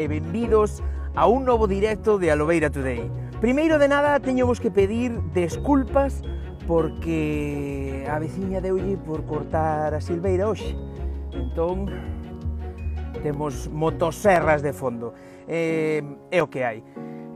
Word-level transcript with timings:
e 0.00 0.08
benvidos 0.08 0.80
a 1.12 1.28
un 1.28 1.44
novo 1.44 1.68
directo 1.68 2.16
de 2.16 2.32
Alobeira 2.32 2.72
Today. 2.72 3.04
Primeiro 3.40 3.76
de 3.76 3.88
nada, 3.88 4.16
teño 4.20 4.48
vos 4.48 4.56
que 4.56 4.70
pedir 4.72 5.12
desculpas 5.36 6.24
porque 6.66 8.08
a 8.08 8.16
veciña 8.18 8.64
deulle 8.64 8.96
por 8.96 9.28
cortar 9.28 9.92
a 9.92 10.00
silveira 10.00 10.48
hoxe. 10.48 10.72
Entón, 11.36 11.92
temos 13.20 13.68
motoserras 13.68 14.64
de 14.64 14.72
fondo. 14.72 15.12
Eh, 15.44 16.00
é 16.32 16.40
o 16.40 16.48
que 16.48 16.64
hai. 16.64 16.80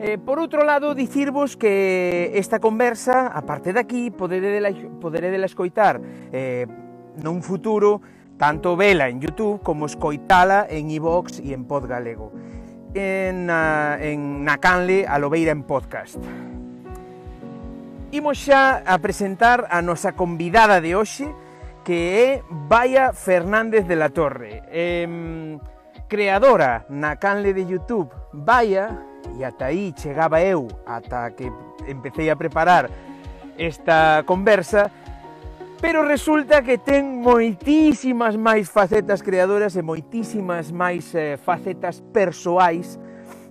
Eh, 0.00 0.16
por 0.16 0.40
outro 0.40 0.64
lado, 0.64 0.96
dicirvos 0.96 1.60
que 1.60 2.32
esta 2.32 2.64
conversa, 2.64 3.28
aparte 3.28 3.76
daqui, 3.76 4.08
poderé 4.08 4.56
dela, 4.56 4.72
poderé 5.04 5.28
escoitar 5.44 6.00
eh, 6.32 6.64
nun 7.20 7.44
futuro 7.44 8.00
tanto 8.36 8.76
vela 8.76 9.08
en 9.08 9.20
YouTube 9.20 9.62
como 9.62 9.86
escoitala 9.86 10.66
en 10.68 10.90
iVox 10.90 11.40
e 11.40 11.52
en 11.52 11.64
Pod 11.64 11.86
Galego 11.86 12.32
En, 12.94 13.50
uh, 13.50 13.98
en 13.98 14.44
na 14.44 14.58
canle 14.62 15.02
a 15.02 15.18
Lobeira 15.18 15.50
en 15.50 15.66
podcast. 15.66 16.14
Imos 18.14 18.38
xa 18.38 18.86
a 18.86 18.94
presentar 19.02 19.66
a 19.66 19.82
nosa 19.82 20.14
convidada 20.14 20.78
de 20.78 20.94
hoxe, 20.94 21.26
que 21.82 22.14
é 22.14 22.28
Baia 22.46 23.10
Fernández 23.10 23.90
de 23.90 23.98
la 23.98 24.14
Torre, 24.14 24.62
eh, 24.70 25.58
creadora 26.06 26.86
na 26.86 27.18
canle 27.18 27.50
de 27.50 27.66
YouTube 27.66 28.14
Baia, 28.30 28.94
e 29.34 29.42
ata 29.42 29.74
aí 29.74 29.90
chegaba 29.98 30.38
eu, 30.38 30.70
ata 30.86 31.34
que 31.34 31.50
empecé 31.90 32.30
a 32.30 32.38
preparar 32.38 32.86
esta 33.58 34.22
conversa, 34.22 34.90
pero 35.84 36.02
resulta 36.02 36.62
que 36.64 36.80
ten 36.80 37.20
moitísimas 37.20 38.40
máis 38.40 38.72
facetas 38.72 39.20
creadoras 39.20 39.76
e 39.76 39.84
moitísimas 39.84 40.72
máis 40.72 41.12
eh, 41.12 41.36
facetas 41.36 42.00
persoais 42.08 42.96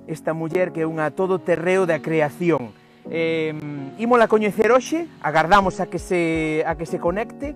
esta 0.09 0.33
muller 0.33 0.73
que 0.73 0.81
é 0.81 0.89
unha 0.89 1.13
todo 1.13 1.37
terreo 1.37 1.85
da 1.85 2.01
creación. 2.01 2.73
Eh, 3.05 3.53
ímola 4.01 4.25
coñecer 4.25 4.73
hoxe, 4.73 5.05
agardamos 5.21 5.77
a 5.77 5.85
que 5.85 6.01
se, 6.01 6.65
a 6.65 6.73
que 6.73 6.89
se 6.89 6.97
conecte 6.97 7.53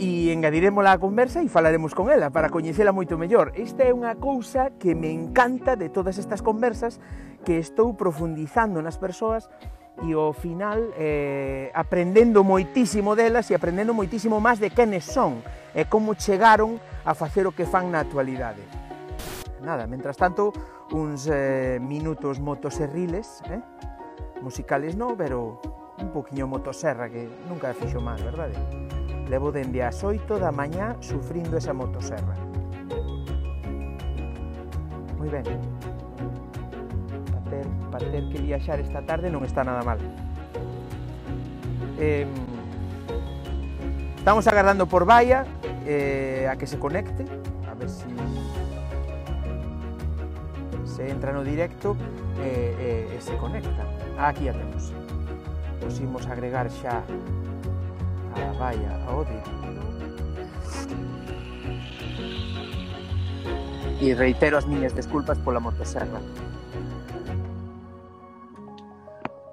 e 0.00 0.32
engadirémola 0.32 0.96
á 0.96 0.98
conversa 0.98 1.44
e 1.44 1.52
falaremos 1.52 1.92
con 1.92 2.08
ela 2.08 2.32
para 2.32 2.48
coñecela 2.48 2.96
moito 2.96 3.20
mellor. 3.20 3.52
Esta 3.52 3.84
é 3.84 3.92
unha 3.92 4.16
cousa 4.16 4.72
que 4.80 4.96
me 4.96 5.12
encanta 5.12 5.76
de 5.76 5.92
todas 5.92 6.16
estas 6.16 6.40
conversas 6.40 7.04
que 7.44 7.60
estou 7.60 7.92
profundizando 7.92 8.80
nas 8.80 8.96
persoas 8.96 9.52
e 10.06 10.12
ao 10.16 10.32
final 10.32 10.80
eh, 10.96 11.70
aprendendo 11.74 12.44
moitísimo 12.44 13.12
delas 13.12 13.50
e 13.50 13.54
aprendendo 13.54 13.92
moitísimo 13.92 14.40
máis 14.40 14.56
de 14.56 14.72
quenes 14.72 15.04
son 15.04 15.44
e 15.76 15.84
como 15.84 16.16
chegaron 16.16 16.80
a 17.04 17.12
facer 17.12 17.44
o 17.44 17.52
que 17.52 17.68
fan 17.68 17.92
na 17.92 18.00
actualidade. 18.00 18.64
Nada, 19.60 19.84
mentras 19.84 20.16
tanto, 20.16 20.52
uns 20.92 21.28
eh, 21.28 21.78
minutos 21.80 22.40
motoserriles, 22.40 23.44
eh? 23.52 23.60
musicales 24.40 24.96
non, 24.96 25.14
pero 25.20 25.60
un 26.00 26.08
poquinho 26.16 26.48
motoserra 26.48 27.12
que 27.12 27.28
nunca 27.44 27.76
fixo 27.76 28.00
máis, 28.00 28.24
verdade? 28.24 28.56
Levo 29.28 29.52
dende 29.52 29.84
as 29.84 30.00
8 30.00 30.40
da 30.40 30.50
mañá 30.50 30.96
sufrindo 31.04 31.60
esa 31.60 31.76
motoserra. 31.76 32.34
Moi 35.20 35.28
ben. 35.28 35.44
Ter, 37.50 37.66
para 37.90 38.06
ter 38.06 38.24
que 38.30 38.38
viaxar 38.38 38.78
esta 38.78 39.02
tarde 39.02 39.28
non 39.28 39.42
está 39.42 39.66
nada 39.66 39.82
mal. 39.82 39.98
Eh, 41.98 42.24
estamos 44.16 44.46
agardando 44.46 44.86
por 44.86 45.04
Baia 45.04 45.44
eh, 45.84 46.46
a 46.48 46.54
que 46.56 46.70
se 46.70 46.78
conecte, 46.78 47.26
a 47.66 47.74
ver 47.74 47.90
si 47.90 48.08
se 50.86 51.10
entra 51.10 51.32
no 51.32 51.42
directo 51.42 51.96
e, 52.40 53.18
se 53.20 53.36
conecta. 53.36 53.84
Aquí 54.18 54.48
a 54.48 54.52
temos. 54.52 54.92
Nos 55.80 56.00
imos 56.00 56.26
agregar 56.26 56.68
xa 56.70 57.04
a 58.36 58.52
Baia 58.56 58.92
ao 59.08 59.24
directo. 59.24 59.60
E 64.00 64.14
reitero 64.16 64.56
as 64.56 64.64
miñas 64.64 64.96
desculpas 64.96 65.36
pola 65.44 65.60
motoserra. 65.60 66.20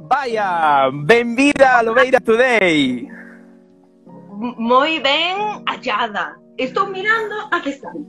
Vaya, 0.08 0.90
benvida 0.94 1.80
a 1.80 1.84
Lobeira 1.84 2.22
Today. 2.22 3.12
Moi 4.56 5.04
ben 5.04 5.68
hallada. 5.68 6.40
Estou 6.56 6.88
mirando 6.88 7.36
a 7.52 7.60
que 7.60 7.76
están. 7.76 8.08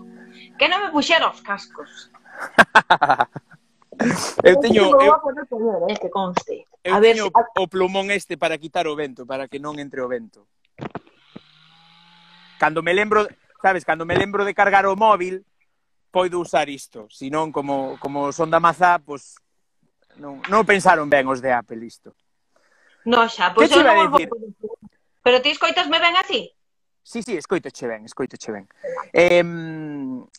Que 0.54 0.70
non 0.70 0.78
me 0.78 0.94
puxera 0.94 1.26
os 1.26 1.42
cascos. 1.42 2.14
eu 4.46 4.54
teño 4.62 4.94
eu, 4.94 5.18
poder, 5.18 5.42
eh, 5.90 5.98
que 5.98 6.06
conste. 6.06 6.70
Eu 6.86 6.94
a 6.94 7.02
ver 7.02 7.18
teño 7.18 7.34
se... 7.34 7.34
o 7.34 7.66
plumón 7.66 8.14
este 8.14 8.38
para 8.38 8.62
quitar 8.62 8.86
o 8.86 8.94
vento, 8.94 9.26
para 9.26 9.50
que 9.50 9.58
non 9.58 9.74
entre 9.82 9.98
o 9.98 10.06
vento. 10.06 10.46
Cando 12.62 12.78
me 12.78 12.94
lembro, 12.94 13.26
sabes, 13.58 13.82
cando 13.82 14.06
me 14.06 14.14
lembro 14.14 14.46
de 14.46 14.54
cargar 14.54 14.86
o 14.86 14.94
móvil, 14.94 15.42
poido 16.14 16.38
usar 16.38 16.70
isto. 16.70 17.10
senón 17.10 17.50
como, 17.50 17.98
como 17.98 18.30
son 18.30 18.54
da 18.54 18.62
mazá, 18.62 19.02
pois 19.02 19.34
pues, 19.34 19.47
non, 20.18 20.42
non 20.50 20.66
pensaron 20.66 21.06
ben 21.06 21.26
os 21.26 21.40
de 21.40 21.50
Apple 21.54 21.80
isto. 21.86 22.14
No, 23.06 23.24
xa, 23.30 23.54
pois 23.54 23.70
pues 23.70 23.78
eu 23.78 23.86
non 23.86 24.10
vou... 24.10 24.20
Pois, 24.20 24.68
pero 25.22 25.40
ti 25.40 25.50
escoitasme 25.54 25.98
ben 25.98 26.14
así? 26.18 26.50
Sí, 27.02 27.22
sí, 27.22 27.36
escoitoche 27.36 27.86
ben, 27.88 28.04
escoitoche 28.04 28.52
ben. 28.52 28.68
Eh, 29.12 29.42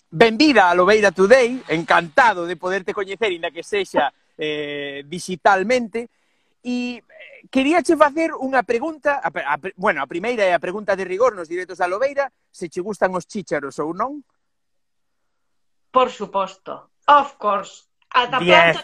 benvida 0.10 0.70
a 0.70 0.76
Lobeira 0.76 1.12
Today, 1.12 1.64
encantado 1.68 2.46
de 2.46 2.56
poderte 2.58 2.94
coñecer, 2.94 3.32
inda 3.32 3.50
que 3.50 3.64
sexa 3.64 4.14
eh, 4.38 5.02
digitalmente, 5.08 6.10
e 6.62 7.02
eh, 7.02 7.02
queríache 7.50 7.98
facer 7.98 8.38
unha 8.38 8.62
pregunta, 8.62 9.18
a, 9.18 9.34
a, 9.34 9.56
bueno, 9.82 10.04
a 10.04 10.08
primeira 10.08 10.46
é 10.46 10.54
a 10.54 10.62
pregunta 10.62 10.94
de 10.94 11.10
rigor 11.10 11.34
nos 11.34 11.50
directos 11.50 11.82
da 11.82 11.90
Lobeira, 11.90 12.30
se 12.54 12.70
che 12.70 12.86
gustan 12.86 13.18
os 13.18 13.26
chícharos 13.26 13.82
ou 13.82 13.98
non? 13.98 14.22
Por 15.90 16.14
suposto, 16.14 16.94
of 17.10 17.34
course. 17.42 17.90
Ata 18.14 18.38
Diez. 18.42 18.78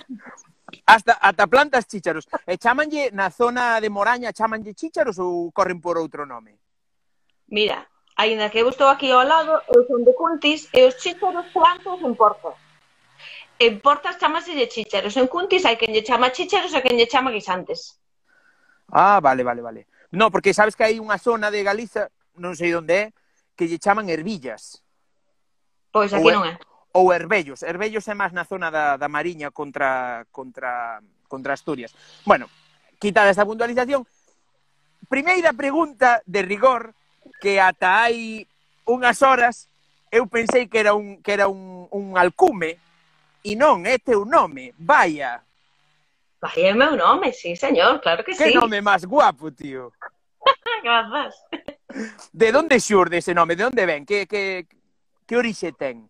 Hasta, 0.85 1.17
ata 1.21 1.47
plantas 1.47 1.87
chícharos. 1.87 2.27
E 2.45 2.57
chamanlle 2.57 3.11
na 3.11 3.29
zona 3.29 3.79
de 3.79 3.89
Moraña, 3.89 4.33
chamanlle 4.33 4.73
chícharos 4.73 5.17
ou 5.19 5.51
corren 5.51 5.81
por 5.81 5.97
outro 5.97 6.25
nome? 6.25 6.57
Mira, 7.47 7.85
aínda 8.17 8.49
que 8.49 8.59
eu 8.59 8.69
estou 8.69 8.89
aquí 8.89 9.11
ao 9.11 9.23
lado, 9.23 9.61
eu 9.69 9.85
son 9.85 10.01
de 10.03 10.13
Cuntis 10.13 10.69
e 10.73 10.85
os 10.85 10.97
chícharos 10.97 11.45
plantas 11.53 12.01
en 12.01 12.13
Porto. 12.15 12.53
En 13.59 13.79
Portas 13.79 14.17
chamaselle 14.17 14.67
chícharos, 14.67 15.15
en 15.17 15.27
Cuntis 15.27 15.65
hai 15.65 15.77
quen 15.77 15.93
lle 15.93 16.03
chama 16.03 16.33
chícharos 16.33 16.73
e 16.73 16.81
quen 16.81 16.97
lle 16.97 17.07
chama 17.07 17.31
guisantes. 17.31 18.01
Ah, 18.91 19.19
vale, 19.21 19.43
vale, 19.43 19.61
vale. 19.61 19.81
No, 20.11 20.29
porque 20.29 20.53
sabes 20.53 20.75
que 20.75 20.83
hai 20.83 20.97
unha 20.99 21.17
zona 21.17 21.49
de 21.53 21.61
Galiza, 21.61 22.09
non 22.37 22.57
sei 22.57 22.73
onde 22.73 23.09
é, 23.09 23.13
que 23.55 23.69
lle 23.69 23.79
chaman 23.79 24.09
ervillas. 24.09 24.81
Pois 25.93 26.11
aquí 26.11 26.27
ou 26.27 26.35
non 26.35 26.43
é 26.45 26.59
ou 26.95 27.11
Herbellos. 27.11 27.59
Herbellos 27.59 28.07
é 28.07 28.15
máis 28.15 28.31
na 28.31 28.47
zona 28.47 28.71
da, 28.71 28.95
da 28.95 29.11
Mariña 29.11 29.51
contra, 29.51 30.23
contra, 30.31 31.03
contra 31.27 31.51
Asturias. 31.51 31.91
Bueno, 32.23 32.47
quitada 32.99 33.29
esta 33.29 33.43
puntualización, 33.43 34.07
primeira 35.11 35.51
pregunta 35.51 36.23
de 36.25 36.41
rigor 36.41 36.95
que 37.43 37.59
ata 37.59 38.07
hai 38.07 38.47
unhas 38.87 39.19
horas 39.19 39.67
eu 40.07 40.23
pensei 40.31 40.71
que 40.71 40.79
era 40.79 40.95
un, 40.95 41.19
que 41.19 41.35
era 41.35 41.51
un, 41.51 41.91
un 41.91 42.15
alcume 42.15 42.79
e 43.43 43.59
non, 43.59 43.83
é 43.83 43.99
teu 43.99 44.23
nome, 44.23 44.71
vaya. 44.79 45.43
Vaya 46.39 46.71
é 46.71 46.73
meu 46.73 46.95
nome, 46.95 47.35
sí, 47.35 47.59
señor, 47.59 47.99
claro 47.99 48.23
que, 48.23 48.31
que 48.31 48.39
sí. 48.39 48.55
Que 48.55 48.55
nome 48.55 48.79
máis 48.79 49.03
guapo, 49.03 49.51
tío. 49.51 49.91
Grazas. 50.85 51.35
De 52.31 52.55
onde 52.55 52.79
xurde 52.79 53.19
ese 53.19 53.35
nome? 53.35 53.59
De 53.59 53.67
onde 53.67 53.83
ven? 53.83 54.07
Que, 54.07 54.23
que, 54.23 54.63
que 55.27 55.35
orixe 55.35 55.75
ten? 55.75 56.07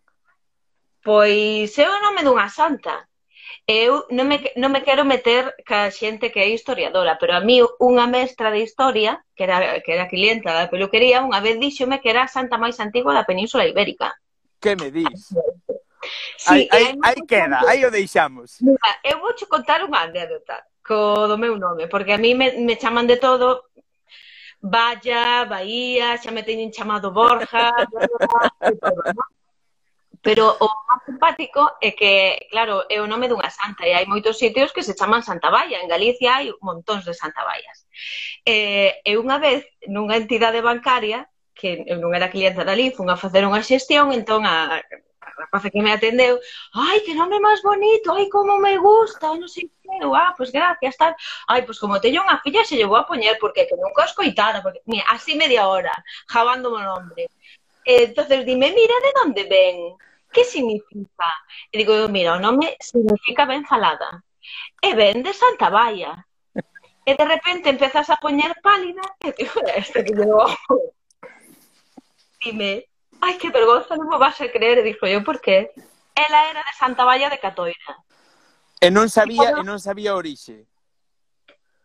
Pois 1.06 1.78
é 1.78 1.86
o 1.86 2.02
nome 2.02 2.26
dunha 2.26 2.50
santa. 2.50 3.06
Eu 3.70 4.10
non 4.10 4.26
me, 4.26 4.42
non 4.58 4.74
me 4.74 4.82
quero 4.82 5.06
meter 5.06 5.54
ca 5.62 5.94
xente 5.94 6.34
que 6.34 6.42
é 6.42 6.50
historiadora, 6.50 7.14
pero 7.22 7.38
a 7.38 7.46
mí 7.46 7.62
unha 7.78 8.10
mestra 8.10 8.50
de 8.50 8.66
historia, 8.66 9.22
que 9.38 9.46
era, 9.46 9.82
que 9.86 9.92
era 9.94 10.10
clienta 10.10 10.50
da 10.50 10.66
peluquería, 10.66 11.22
unha 11.22 11.46
vez 11.46 11.62
díxome 11.62 12.02
que 12.02 12.10
era 12.10 12.26
a 12.26 12.34
santa 12.36 12.58
máis 12.58 12.82
antigua 12.82 13.14
da 13.14 13.22
Península 13.30 13.70
Ibérica. 13.70 14.18
Que 14.58 14.74
me 14.74 14.90
dís? 14.90 15.30
Sí, 16.42 16.66
aí, 16.74 16.98
aí 17.02 17.20
queda, 17.30 17.62
aí 17.70 17.86
o 17.86 17.94
deixamos. 17.94 18.58
Mira, 18.66 18.90
eu 19.06 19.22
vou 19.22 19.34
te 19.38 19.46
contar 19.46 19.86
unha 19.86 20.10
anécdota 20.10 20.58
co 20.82 21.30
do 21.30 21.38
meu 21.38 21.54
nome, 21.54 21.86
porque 21.86 22.18
a 22.18 22.22
mí 22.22 22.34
me, 22.34 22.58
me 22.66 22.82
chaman 22.82 23.06
de 23.06 23.18
todo, 23.22 23.70
Valla, 24.58 25.46
Bahía, 25.46 26.18
xa 26.18 26.34
me 26.34 26.42
teñen 26.42 26.74
chamado 26.74 27.14
Borja, 27.14 27.70
Borja 27.94 28.42
todo, 28.82 29.02
¿no? 29.14 29.35
Pero 30.26 30.58
o 30.58 30.68
máis 30.90 31.06
simpático 31.06 31.62
é 31.78 31.94
que, 31.94 32.50
claro, 32.50 32.82
é 32.90 32.98
o 32.98 33.06
nome 33.06 33.30
dunha 33.30 33.54
santa 33.54 33.86
e 33.86 33.94
hai 33.94 34.10
moitos 34.10 34.42
sitios 34.42 34.74
que 34.74 34.82
se 34.82 34.98
chaman 34.98 35.22
Santa 35.22 35.54
Baia. 35.54 35.78
En 35.78 35.88
Galicia 35.96 36.42
hai 36.42 36.50
montóns 36.66 37.06
de 37.06 37.14
Santa 37.14 37.46
Baias. 37.46 37.86
E, 38.42 38.58
e 39.06 39.12
unha 39.22 39.38
vez, 39.38 39.70
nunha 39.86 40.18
entidade 40.18 40.66
bancaria, 40.66 41.30
que 41.54 41.86
eu 41.86 42.02
non 42.02 42.10
era 42.18 42.34
clienta 42.34 42.66
dali, 42.66 42.90
fun 42.90 43.14
a 43.14 43.22
facer 43.22 43.46
unha 43.46 43.62
xestión, 43.62 44.10
entón 44.18 44.50
a, 44.50 44.82
a 44.82 45.30
rapaza 45.38 45.70
que 45.70 45.86
me 45.86 45.94
atendeu, 45.94 46.42
ai, 46.74 47.06
que 47.06 47.14
nome 47.14 47.38
máis 47.38 47.62
bonito, 47.62 48.10
ai, 48.10 48.26
como 48.26 48.58
me 48.58 48.82
gusta, 48.82 49.30
non 49.38 49.46
sei 49.46 49.70
que, 49.70 49.94
ah, 50.10 50.34
pois 50.34 50.50
pues 50.50 50.58
gracias, 50.58 50.98
tal. 50.98 51.14
Ai, 51.46 51.62
pois 51.62 51.78
pues 51.78 51.80
como 51.86 52.02
teño 52.02 52.26
unha 52.26 52.42
filla, 52.42 52.66
se 52.66 52.74
lle 52.74 52.90
vou 52.90 52.98
a 52.98 53.06
poñer, 53.06 53.38
porque 53.38 53.70
que 53.70 53.78
nunca 53.78 54.10
escoitara, 54.10 54.66
porque, 54.66 54.82
mira, 54.90 55.06
así 55.14 55.38
media 55.38 55.70
hora, 55.70 55.94
jabando 56.34 56.74
o 56.74 56.82
nome. 56.82 57.30
Eh, 57.86 58.10
entonces 58.10 58.42
dime, 58.42 58.74
mira 58.74 58.98
de 59.06 59.12
onde 59.22 59.44
ven. 59.46 59.78
Que 60.32 60.44
significa? 60.44 61.30
E 61.72 61.78
digo, 61.78 61.92
eu, 61.94 62.10
mira, 62.10 62.36
o 62.36 62.40
nome 62.40 62.78
significa 62.82 63.46
ben 63.46 63.66
falada. 63.66 64.24
E 64.82 64.94
ben 64.94 65.24
de 65.24 65.34
Santa 65.34 65.70
Baia. 65.70 66.26
E 67.06 67.14
de 67.14 67.26
repente 67.26 67.70
empezas 67.70 68.10
a 68.10 68.18
poñer 68.18 68.58
pálida 68.62 69.06
e 69.22 69.32
digo, 69.38 69.62
este 69.78 70.04
que 70.04 70.14
llevo. 70.14 70.50
Dime, 72.42 72.90
ai, 73.22 73.38
que 73.38 73.54
vergonza, 73.54 73.94
non 73.94 74.10
me 74.10 74.18
vas 74.18 74.42
a 74.42 74.50
creer. 74.50 74.82
E 74.82 74.88
dixo, 74.90 75.06
eu, 75.06 75.22
por 75.22 75.38
qué? 75.38 75.70
Ela 76.16 76.50
era 76.50 76.62
de 76.66 76.74
Santa 76.74 77.06
Baia 77.06 77.30
de 77.30 77.38
Catoira. 77.38 77.94
Eh, 78.82 78.88
e 78.88 78.94
non 78.94 79.10
sabía, 79.10 79.54
e, 79.54 79.62
e 79.62 79.64
non 79.64 79.78
sabía 79.78 80.14
a 80.14 80.20
orixe. 80.20 80.66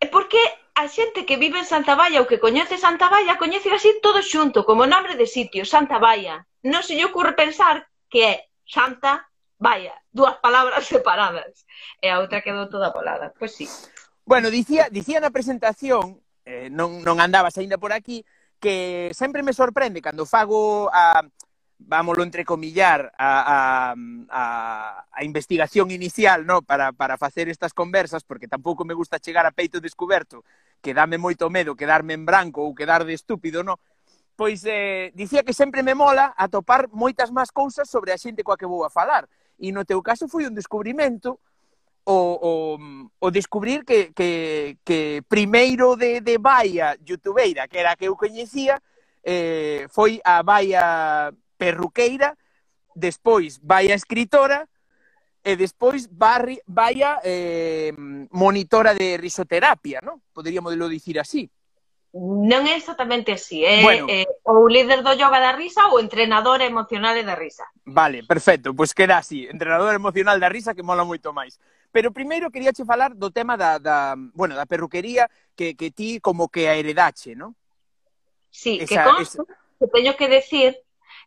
E 0.00 0.06
porque 0.08 0.40
a 0.72 0.88
xente 0.88 1.28
que 1.28 1.36
vive 1.36 1.60
en 1.60 1.68
Santa 1.68 1.92
Baia 1.92 2.24
ou 2.24 2.28
que 2.28 2.40
coñece 2.40 2.80
Santa 2.80 3.12
Baia 3.12 3.36
coñece 3.36 3.68
así 3.68 4.00
todo 4.00 4.24
xunto, 4.24 4.64
como 4.64 4.88
nome 4.88 5.16
de 5.20 5.28
sitio, 5.28 5.68
Santa 5.68 6.00
Baia. 6.00 6.48
Non 6.64 6.80
se 6.80 6.96
lle 6.96 7.04
ocurre 7.04 7.36
pensar 7.36 7.89
que 8.10 8.20
é 8.26 8.34
Santa 8.66 9.30
Baia, 9.60 9.94
dúas 10.10 10.36
palabras 10.42 10.84
separadas, 10.92 11.64
e 12.02 12.08
a 12.10 12.18
outra 12.18 12.42
quedou 12.42 12.66
toda 12.68 12.92
colada. 12.92 13.32
Pois 13.38 13.54
sí. 13.54 13.68
Bueno, 14.26 14.50
dicía, 14.50 14.88
dicía 14.90 15.20
na 15.20 15.30
presentación, 15.30 16.18
eh, 16.44 16.68
non, 16.68 17.00
non 17.06 17.22
andabas 17.22 17.56
aínda 17.56 17.78
por 17.78 17.94
aquí, 17.94 18.24
que 18.58 19.12
sempre 19.16 19.44
me 19.44 19.56
sorprende 19.56 20.04
cando 20.04 20.28
fago 20.28 20.88
a, 20.92 21.24
vámolo 21.80 22.22
entrecomillar, 22.22 23.12
a, 23.16 23.92
a, 23.92 23.94
a, 24.28 25.06
a 25.10 25.24
investigación 25.24 25.90
inicial 25.90 26.44
no 26.44 26.62
para, 26.62 26.92
para 26.92 27.16
facer 27.16 27.48
estas 27.48 27.72
conversas, 27.72 28.24
porque 28.24 28.48
tampouco 28.48 28.84
me 28.84 28.94
gusta 28.94 29.18
chegar 29.18 29.46
a 29.46 29.52
peito 29.52 29.80
descoberto, 29.80 30.44
que 30.80 30.94
dame 30.94 31.16
moito 31.16 31.48
medo 31.48 31.76
quedarme 31.76 32.12
en 32.14 32.24
branco 32.24 32.60
ou 32.62 32.76
quedar 32.76 33.04
de 33.04 33.16
estúpido, 33.16 33.64
no 33.64 33.80
pois 34.40 34.64
eh, 34.64 35.12
dicía 35.12 35.42
que 35.42 35.52
sempre 35.52 35.82
me 35.82 35.92
mola 35.92 36.32
atopar 36.32 36.88
moitas 36.96 37.28
máis 37.28 37.52
cousas 37.52 37.92
sobre 37.92 38.08
a 38.08 38.16
xente 38.16 38.40
coa 38.40 38.56
que 38.56 38.64
vou 38.64 38.88
a 38.88 38.88
falar. 38.88 39.28
E 39.60 39.68
no 39.68 39.84
teu 39.84 40.00
caso 40.00 40.32
foi 40.32 40.48
un 40.48 40.56
descubrimento 40.56 41.44
o, 42.08 42.16
o, 42.40 42.52
o 43.20 43.28
descubrir 43.28 43.84
que, 43.84 44.16
que, 44.16 44.80
que 44.80 45.20
primeiro 45.28 45.92
de, 45.92 46.24
de 46.24 46.40
Baia 46.40 46.96
youtubeira, 47.04 47.68
que 47.68 47.84
era 47.84 47.92
a 47.92 47.96
que 48.00 48.08
eu 48.08 48.16
coñecía, 48.16 48.80
eh, 49.20 49.84
foi 49.92 50.24
a 50.24 50.40
Baia 50.40 51.36
perruqueira, 51.60 52.32
despois 52.96 53.60
Baia 53.60 53.92
escritora, 53.92 54.64
e 55.44 55.52
despois 55.52 56.08
barri, 56.08 56.64
Baia 56.64 57.20
eh, 57.20 57.92
monitora 58.32 58.96
de 58.96 59.20
risoterapia, 59.20 60.00
non? 60.00 60.24
Poderíamos 60.32 60.72
dicir 60.88 61.20
así 61.20 61.44
non 62.12 62.66
é 62.66 62.74
exactamente 62.74 63.30
así, 63.30 63.62
é, 63.62 63.86
bueno. 63.86 64.10
eh, 64.10 64.26
o 64.42 64.66
líder 64.66 65.06
do 65.06 65.14
yoga 65.14 65.38
da 65.38 65.54
risa 65.54 65.86
ou 65.94 66.02
entrenador 66.02 66.58
emocional 66.58 67.14
da 67.22 67.38
risa. 67.38 67.62
Vale, 67.86 68.26
perfecto, 68.26 68.74
pois 68.74 68.90
queda 68.90 69.22
así, 69.22 69.46
entrenador 69.46 69.94
emocional 69.94 70.42
da 70.42 70.50
risa 70.50 70.74
que 70.74 70.82
mola 70.82 71.06
moito 71.06 71.30
máis. 71.30 71.62
Pero 71.94 72.10
primeiro 72.10 72.50
quería 72.50 72.74
che 72.74 72.82
falar 72.82 73.14
do 73.14 73.30
tema 73.30 73.54
da, 73.54 73.78
da, 73.78 74.18
bueno, 74.34 74.58
da 74.58 74.66
perruquería 74.66 75.30
que, 75.54 75.78
que 75.78 75.94
ti 75.94 76.18
como 76.18 76.50
que 76.50 76.66
a 76.66 76.74
heredache, 76.74 77.38
non? 77.38 77.54
Sí, 78.50 78.82
esa, 78.82 78.86
que 78.86 78.96
consta, 79.06 79.42
esa... 79.46 79.54
que 79.78 79.86
teño 79.86 80.12
que 80.18 80.26
decir 80.26 80.74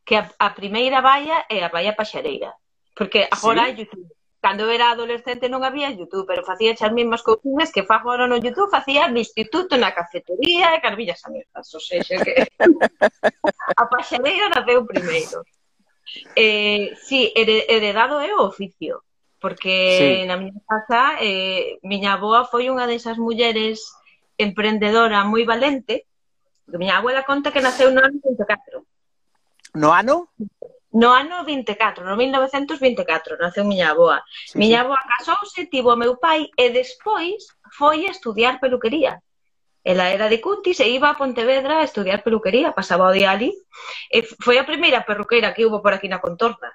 que 0.04 0.20
a, 0.20 0.28
a 0.36 0.52
primeira 0.52 1.00
valla 1.00 1.48
é 1.48 1.64
a 1.64 1.72
valla 1.72 1.96
paxareira, 1.96 2.52
porque 2.92 3.32
agora 3.32 3.64
sí? 3.64 3.66
hai 3.72 3.76
YouTube 3.80 4.08
cando 4.44 4.70
era 4.70 4.92
adolescente 4.92 5.48
non 5.48 5.64
había 5.64 5.88
YouTube, 5.96 6.28
pero 6.28 6.44
facía 6.44 6.76
as 6.76 6.92
mesmas 6.92 7.24
cousiñas 7.24 7.72
que 7.72 7.88
fago 7.88 8.12
agora 8.12 8.28
no 8.28 8.36
YouTube, 8.36 8.68
facía 8.68 9.08
no 9.08 9.16
instituto, 9.16 9.80
na 9.80 9.96
cafetería 9.96 10.76
e 10.76 10.84
a 10.84 10.92
abertas, 10.92 11.72
ou 11.72 11.80
seja 11.80 12.20
que 12.20 12.44
a 13.80 13.84
paxareira 13.88 14.52
naceu 14.52 14.84
primeiro. 14.84 15.48
Eh, 16.36 16.92
sí, 17.00 17.32
heredado 17.32 18.20
é 18.20 18.36
o 18.36 18.44
oficio, 18.44 19.08
porque 19.40 19.72
sí. 19.96 20.28
na 20.28 20.36
miña 20.36 20.60
casa 20.68 21.24
eh, 21.24 21.80
miña 21.80 22.20
aboa 22.20 22.44
foi 22.44 22.68
unha 22.68 22.84
desas 22.84 23.16
mulleres 23.16 23.96
emprendedora 24.36 25.24
moi 25.24 25.48
valente, 25.48 26.04
que 26.68 26.76
miña 26.76 27.00
abuela 27.00 27.24
conta 27.24 27.56
que 27.56 27.64
naceu 27.64 27.96
no 27.96 28.04
ano 28.04 28.20
104. 28.20 28.84
No 29.80 29.96
ano? 29.96 30.28
No 30.94 31.10
ano 31.12 31.42
24, 31.44 32.06
no 32.06 32.16
1924, 32.16 33.42
naceu 33.42 33.66
miña 33.66 33.92
aboa. 33.92 34.22
Sí, 34.46 34.62
miña 34.62 34.80
sí. 34.80 34.84
aboa 34.86 35.02
casouse, 35.10 35.66
tivo 35.66 35.90
o 35.94 35.98
meu 35.98 36.22
pai 36.22 36.54
e 36.54 36.70
despois 36.70 37.50
foi 37.78 38.06
a 38.06 38.14
estudiar 38.14 38.62
peluquería. 38.62 39.18
Ela 39.84 40.14
era 40.16 40.30
de 40.30 40.40
Cuntis 40.40 40.80
e 40.80 40.88
iba 40.88 41.10
a 41.10 41.20
Pontevedra 41.20 41.82
a 41.82 41.88
estudiar 41.90 42.24
peluquería, 42.24 42.72
pasaba 42.72 43.10
o 43.10 43.16
día 43.18 43.32
ali. 43.36 43.52
E 44.08 44.24
foi 44.24 44.56
a 44.62 44.70
primeira 44.70 45.04
perruqueira 45.04 45.52
que 45.52 45.66
houve 45.66 45.84
por 45.84 45.94
aquí 45.94 46.08
na 46.08 46.24
contorna. 46.24 46.72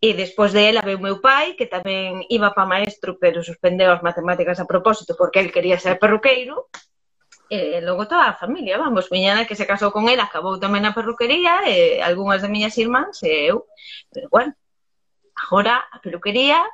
E 0.00 0.16
despois 0.16 0.50
de 0.56 0.64
ela 0.64 0.82
veu 0.82 0.98
meu 0.98 1.20
pai, 1.20 1.54
que 1.54 1.70
tamén 1.70 2.26
iba 2.28 2.50
para 2.56 2.66
maestro, 2.66 3.20
pero 3.22 3.44
suspendeu 3.44 3.92
as 3.92 4.02
matemáticas 4.02 4.58
a 4.58 4.66
propósito 4.66 5.14
porque 5.20 5.38
el 5.38 5.54
quería 5.54 5.78
ser 5.78 6.00
perruqueiro 6.02 6.72
e 7.50 7.80
logo 7.80 8.08
toda 8.08 8.28
a 8.28 8.38
familia, 8.38 8.78
vamos, 8.78 9.10
miña 9.12 9.34
nai 9.34 9.46
que 9.46 9.58
se 9.58 9.68
casou 9.68 9.92
con 9.92 10.08
ela, 10.08 10.24
acabou 10.26 10.56
tamén 10.56 10.82
na 10.84 10.96
perruquería, 10.96 11.68
e 11.68 12.00
algunhas 12.00 12.40
de 12.40 12.48
miñas 12.48 12.76
irmáns 12.80 13.20
e 13.22 13.52
eu, 13.52 13.68
pero 14.12 14.26
bueno, 14.32 14.52
agora 15.36 15.84
a 15.92 16.00
peluquería 16.00 16.64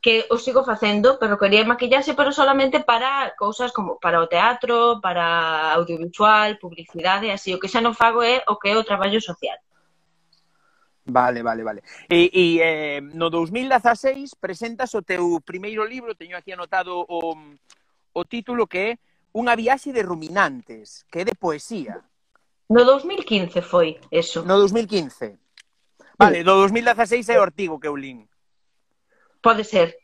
que 0.00 0.26
o 0.30 0.38
sigo 0.38 0.64
facendo, 0.64 1.18
perruquería 1.18 1.60
e 1.60 1.70
maquillaxe, 1.70 2.14
pero 2.14 2.30
solamente 2.32 2.80
para 2.80 3.34
cousas 3.36 3.74
como 3.74 3.98
para 3.98 4.22
o 4.22 4.30
teatro, 4.30 5.00
para 5.02 5.74
audiovisual, 5.74 6.56
publicidade, 6.56 7.30
así, 7.30 7.52
o 7.52 7.60
que 7.60 7.68
xa 7.68 7.82
non 7.82 7.98
fago 7.98 8.22
é 8.22 8.40
o 8.46 8.56
que 8.56 8.70
é 8.70 8.74
o 8.78 8.86
traballo 8.86 9.18
social. 9.20 9.58
Vale, 11.08 11.42
vale, 11.42 11.62
vale. 11.64 11.80
E, 12.08 12.30
e 12.30 12.44
eh, 12.60 13.00
no 13.00 13.32
2016 13.32 14.36
presentas 14.38 14.92
o 14.94 15.02
teu 15.02 15.40
primeiro 15.40 15.82
libro, 15.82 16.14
teño 16.14 16.36
aquí 16.36 16.52
anotado 16.52 17.02
o, 17.08 17.34
o 18.12 18.22
título 18.24 18.68
que 18.68 18.78
é 18.78 19.07
Unha 19.38 19.54
viaxe 19.54 19.94
de 19.94 20.02
ruminantes, 20.02 21.06
que 21.06 21.22
é 21.22 21.24
de 21.24 21.38
poesía. 21.38 22.02
No 22.66 22.82
2015 22.82 23.62
foi 23.62 24.02
eso. 24.10 24.42
No 24.42 24.58
2015. 24.58 25.38
Vale, 26.18 26.42
do 26.42 26.58
2016 26.66 27.30
é 27.30 27.38
Ortigo 27.38 27.78
que 27.78 27.86
eu 27.86 27.94
lín. 27.94 28.26
Pode 29.38 29.62
ser. 29.62 29.94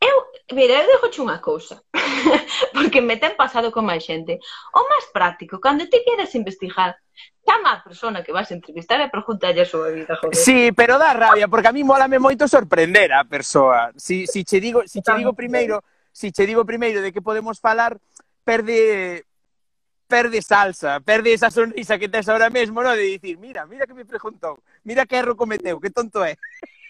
Eu, 0.00 0.16
mira, 0.56 0.80
eu 0.80 1.04
deixo 1.04 1.20
unha 1.20 1.38
cousa, 1.44 1.84
porque 2.74 3.04
me 3.04 3.20
ten 3.20 3.36
pasado 3.36 3.68
con 3.68 3.84
máis 3.84 4.02
xente. 4.08 4.40
O 4.72 4.82
máis 4.88 5.06
práctico, 5.12 5.60
cando 5.60 5.84
ti 5.86 6.00
queres 6.00 6.32
investigar, 6.34 6.96
chama 7.44 7.76
a 7.76 7.82
persona 7.84 8.24
que 8.24 8.32
vas 8.32 8.48
a 8.50 8.56
entrevistar 8.56 8.98
e 9.04 9.12
preguntalle 9.12 9.62
a 9.62 9.68
súa 9.68 9.92
vida, 9.92 10.16
joder. 10.16 10.34
Sí, 10.34 10.72
pero 10.72 10.96
dá 10.96 11.12
rabia, 11.12 11.46
porque 11.46 11.68
a 11.68 11.76
mí 11.76 11.84
molame 11.84 12.16
moito 12.16 12.48
sorprender 12.48 13.12
a 13.12 13.28
persoa. 13.28 13.92
Si, 13.94 14.24
si 14.24 14.42
che 14.42 14.58
digo, 14.58 14.88
si 14.88 15.04
che 15.04 15.12
digo 15.14 15.36
primeiro, 15.36 15.84
si 16.10 16.32
che 16.32 16.48
digo 16.48 16.64
primeiro 16.64 17.04
de 17.04 17.12
que 17.12 17.20
podemos 17.20 17.60
falar, 17.60 18.00
perde 18.48 19.26
perde 20.06 20.40
salsa, 20.40 21.00
perde 21.00 21.34
esa 21.34 21.50
sonrisa 21.50 21.98
que 21.98 22.08
tes 22.08 22.30
ahora 22.30 22.48
mesmo, 22.48 22.82
no? 22.82 22.92
de 22.92 23.02
dicir, 23.02 23.36
mira, 23.36 23.66
mira 23.66 23.86
que 23.86 23.92
me 23.92 24.06
preguntou, 24.06 24.58
mira 24.84 25.04
que 25.04 25.16
erro 25.16 25.36
cometeu, 25.36 25.78
que 25.78 25.90
tonto 25.90 26.24
é. 26.24 26.38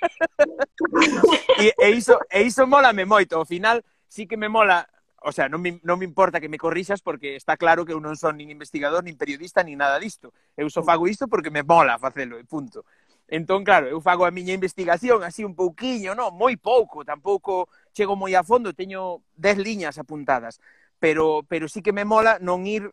e, 1.59 1.75
e, 1.77 1.91
iso, 1.91 2.17
e 2.31 2.43
iso 2.43 2.65
mola 2.65 2.93
me 2.93 3.05
moito, 3.05 3.35
ao 3.35 3.45
final 3.45 3.83
sí 4.07 4.29
que 4.29 4.37
me 4.37 4.49
mola, 4.49 4.87
o 5.27 5.33
sea, 5.33 5.51
non 5.51 5.59
me, 5.59 5.83
non 5.83 5.99
me 5.99 6.07
importa 6.07 6.39
que 6.39 6.47
me 6.47 6.63
corrixas 6.63 7.03
porque 7.03 7.35
está 7.35 7.59
claro 7.59 7.83
que 7.83 7.91
eu 7.91 7.99
non 7.99 8.15
son 8.15 8.39
nin 8.39 8.55
investigador, 8.55 9.03
nin 9.03 9.19
periodista, 9.19 9.67
nin 9.67 9.83
nada 9.83 9.99
disto. 9.99 10.31
Eu 10.55 10.71
só 10.71 10.87
fago 10.87 11.11
isto 11.11 11.27
porque 11.27 11.51
me 11.51 11.67
mola 11.67 11.99
facelo, 11.99 12.39
e 12.39 12.47
punto. 12.47 12.87
Entón, 13.27 13.67
claro, 13.67 13.91
eu 13.91 13.99
fago 13.99 14.25
a 14.25 14.31
miña 14.31 14.55
investigación 14.55 15.27
así 15.27 15.43
un 15.43 15.59
pouquiño, 15.59 16.15
non, 16.15 16.31
moi 16.39 16.55
pouco, 16.55 17.03
tampouco 17.03 17.67
chego 17.91 18.15
moi 18.15 18.31
a 18.39 18.47
fondo, 18.47 18.79
teño 18.79 19.27
10 19.35 19.59
liñas 19.59 19.99
apuntadas, 19.99 20.63
pero, 20.99 21.47
pero 21.49 21.69
sí 21.69 21.83
que 21.83 21.93
me 21.93 22.05
mola 22.05 22.39
non 22.43 22.67
ir 22.67 22.91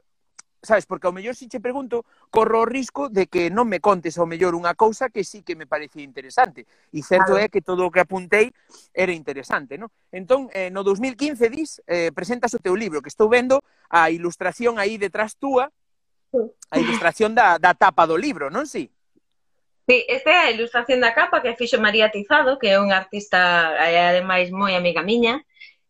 sabes, 0.66 0.86
porque 0.86 1.08
ao 1.08 1.14
mellor 1.14 1.38
si 1.38 1.48
che 1.48 1.62
pregunto, 1.62 2.04
corro 2.30 2.62
o 2.62 2.66
risco 2.66 3.08
de 3.08 3.28
que 3.28 3.54
non 3.54 3.70
me 3.70 3.80
contes 3.80 4.18
ao 4.18 4.26
mellor 4.26 4.58
unha 4.58 4.74
cousa 4.74 5.14
que 5.14 5.24
sí 5.24 5.46
que 5.46 5.56
me 5.56 5.70
parecía 5.70 6.04
interesante. 6.04 6.66
E 6.92 7.00
certo 7.06 7.38
claro. 7.38 7.46
é 7.46 7.48
que 7.48 7.62
todo 7.62 7.86
o 7.86 7.94
que 7.94 8.02
apuntei 8.02 8.52
era 8.92 9.14
interesante, 9.14 9.78
non? 9.78 9.94
Entón, 10.12 10.50
eh, 10.52 10.74
no 10.74 10.82
2015 10.82 11.48
dis, 11.54 11.80
eh, 11.86 12.10
presentas 12.12 12.52
o 12.58 12.60
teu 12.60 12.76
libro, 12.76 13.00
que 13.00 13.14
estou 13.14 13.30
vendo 13.30 13.62
a 13.88 14.10
ilustración 14.10 14.82
aí 14.82 14.98
detrás 14.98 15.38
túa, 15.38 15.70
a 16.36 16.76
ilustración 16.82 17.32
da, 17.32 17.56
da 17.62 17.72
tapa 17.78 18.04
do 18.04 18.20
libro, 18.20 18.52
non 18.52 18.68
si? 18.68 18.92
Sí, 19.86 20.02
esta 20.10 20.34
é 20.34 20.40
a 20.50 20.52
ilustración 20.52 20.98
da 20.98 21.14
capa 21.14 21.46
que 21.46 21.54
fixo 21.54 21.78
María 21.78 22.10
Tizado, 22.10 22.58
que 22.58 22.74
é 22.74 22.82
unha 22.82 22.98
artista, 22.98 23.70
ademais, 23.78 24.50
moi 24.50 24.74
amiga 24.74 25.06
miña, 25.06 25.46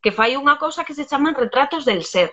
que 0.05 0.13
fai 0.13 0.37
unha 0.37 0.61
cousa 0.61 0.85
que 0.85 0.93
se 0.93 1.09
chaman 1.09 1.33
retratos 1.33 1.81
del 1.81 2.05
ser. 2.05 2.29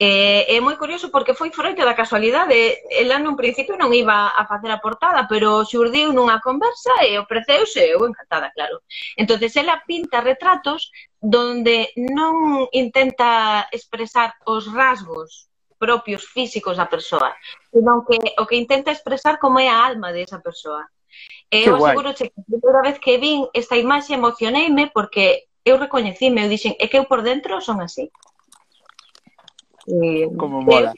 Eh, 0.00 0.48
é 0.48 0.56
moi 0.64 0.80
curioso 0.80 1.12
porque 1.12 1.36
foi 1.36 1.52
froito 1.52 1.84
da 1.84 1.92
casualidade. 1.92 2.80
Ela 2.88 3.20
nun 3.20 3.36
principio 3.36 3.76
non 3.76 3.92
iba 3.92 4.32
a 4.32 4.48
facer 4.48 4.72
a 4.72 4.80
portada, 4.80 5.28
pero 5.28 5.60
xurdiu 5.68 6.08
nunha 6.16 6.40
conversa 6.40 7.04
e 7.04 7.20
ofreceuse, 7.20 7.84
eu 7.84 8.00
encantada, 8.08 8.48
claro. 8.56 8.80
entonces 9.20 9.52
ela 9.60 9.84
pinta 9.84 10.24
retratos 10.24 10.88
donde 11.20 11.92
non 12.00 12.64
intenta 12.72 13.68
expresar 13.76 14.40
os 14.48 14.64
rasgos 14.72 15.52
propios 15.76 16.24
físicos 16.32 16.80
da 16.80 16.88
persoa, 16.88 17.36
senón 17.68 18.08
que 18.08 18.16
o 18.40 18.48
que 18.48 18.56
intenta 18.56 18.88
expresar 18.88 19.36
como 19.36 19.60
é 19.60 19.68
a 19.68 19.84
alma 19.84 20.16
de 20.16 20.24
esa 20.24 20.40
persoa. 20.40 20.88
E 21.52 21.68
eu 21.68 21.76
aseguro 21.76 22.16
que 22.16 22.32
a 22.32 22.44
primeira 22.48 22.80
vez 22.80 22.96
que 22.96 23.20
vin 23.20 23.44
esta 23.52 23.76
imaxe 23.76 24.16
emocioneime 24.16 24.88
porque 24.96 25.49
eu 25.64 25.76
recoñecime, 25.78 26.44
eu 26.44 26.48
dixen, 26.48 26.76
é 26.78 26.88
que 26.88 26.98
eu 26.98 27.04
por 27.04 27.22
dentro 27.22 27.60
son 27.60 27.80
así. 27.80 28.10
E, 29.86 30.28
Como 30.36 30.62
mola. 30.62 30.94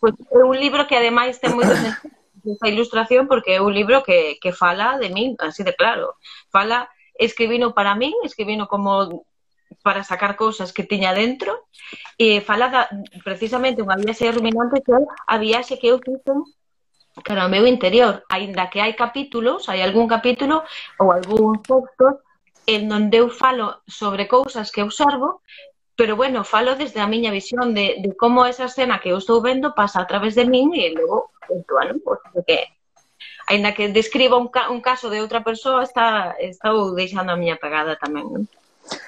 Pois, 0.00 0.14
é 0.14 0.42
un 0.44 0.54
libro 0.54 0.86
que 0.86 0.94
ademais 0.94 1.42
ten 1.42 1.54
moito 1.54 1.74
esa 1.74 2.70
ilustración 2.70 3.26
porque 3.26 3.58
é 3.58 3.60
un 3.60 3.74
libro 3.74 4.02
que, 4.06 4.38
que 4.38 4.54
fala 4.54 4.96
de 4.98 5.10
min, 5.10 5.34
así 5.42 5.66
de 5.66 5.74
claro. 5.74 6.14
Fala, 6.54 6.88
escribino 7.18 7.74
para 7.74 7.98
min, 7.98 8.14
escribino 8.22 8.70
como 8.70 9.26
para 9.82 10.04
sacar 10.04 10.36
cousas 10.36 10.72
que 10.72 10.86
tiña 10.86 11.12
dentro 11.12 11.66
e 12.16 12.40
fala 12.40 12.70
da, 12.70 12.88
precisamente 13.26 13.82
unha 13.84 13.98
viaxe 13.98 14.30
ruminante 14.32 14.80
que 14.80 14.94
é 14.94 15.00
a 15.02 15.36
viaxe 15.36 15.76
que 15.76 15.90
eu 15.92 16.00
fixen 16.00 16.40
cara 17.26 17.42
ao 17.42 17.52
meu 17.52 17.66
interior, 17.66 18.22
aínda 18.30 18.70
que 18.70 18.78
hai 18.78 18.94
capítulos, 18.94 19.66
hai 19.66 19.82
algún 19.82 20.06
capítulo 20.06 20.62
ou 21.02 21.10
algún 21.10 21.58
textos 21.66 22.22
en 22.68 22.86
donde 22.86 23.16
eu 23.24 23.30
falo 23.32 23.80
sobre 23.88 24.28
cousas 24.28 24.70
que 24.70 24.84
eu 24.84 24.90
sorbo, 24.92 25.40
pero 25.96 26.16
bueno, 26.20 26.44
falo 26.44 26.76
desde 26.76 27.00
a 27.00 27.08
miña 27.08 27.32
visión 27.32 27.72
de, 27.72 27.96
de 28.04 28.14
como 28.14 28.44
esa 28.44 28.66
escena 28.66 29.00
que 29.00 29.08
eu 29.08 29.16
estou 29.16 29.40
vendo 29.40 29.74
pasa 29.74 30.04
a 30.04 30.06
través 30.06 30.36
de 30.36 30.44
min 30.44 30.76
e 30.76 30.92
logo, 30.92 31.32
bueno, 31.48 31.96
pois, 32.04 32.20
que 32.44 32.68
ainda 33.48 33.72
que 33.72 33.88
describa 33.88 34.36
un, 34.36 34.52
ca, 34.52 34.68
un 34.68 34.84
caso 34.84 35.08
de 35.08 35.24
outra 35.24 35.40
persoa, 35.40 35.82
está, 35.82 36.36
está 36.38 36.68
deixando 36.92 37.32
a 37.32 37.40
miña 37.40 37.56
pegada 37.56 37.96
tamén, 37.96 38.28
non? 38.28 38.44